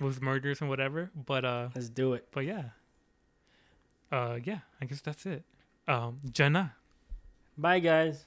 [0.00, 1.10] with murders and whatever.
[1.16, 2.28] But uh, Let's do it.
[2.30, 2.64] but yeah.
[4.12, 5.42] Uh, yeah, I guess that's it.
[5.88, 6.74] Um, Jenna.
[7.58, 8.24] Bye, guys.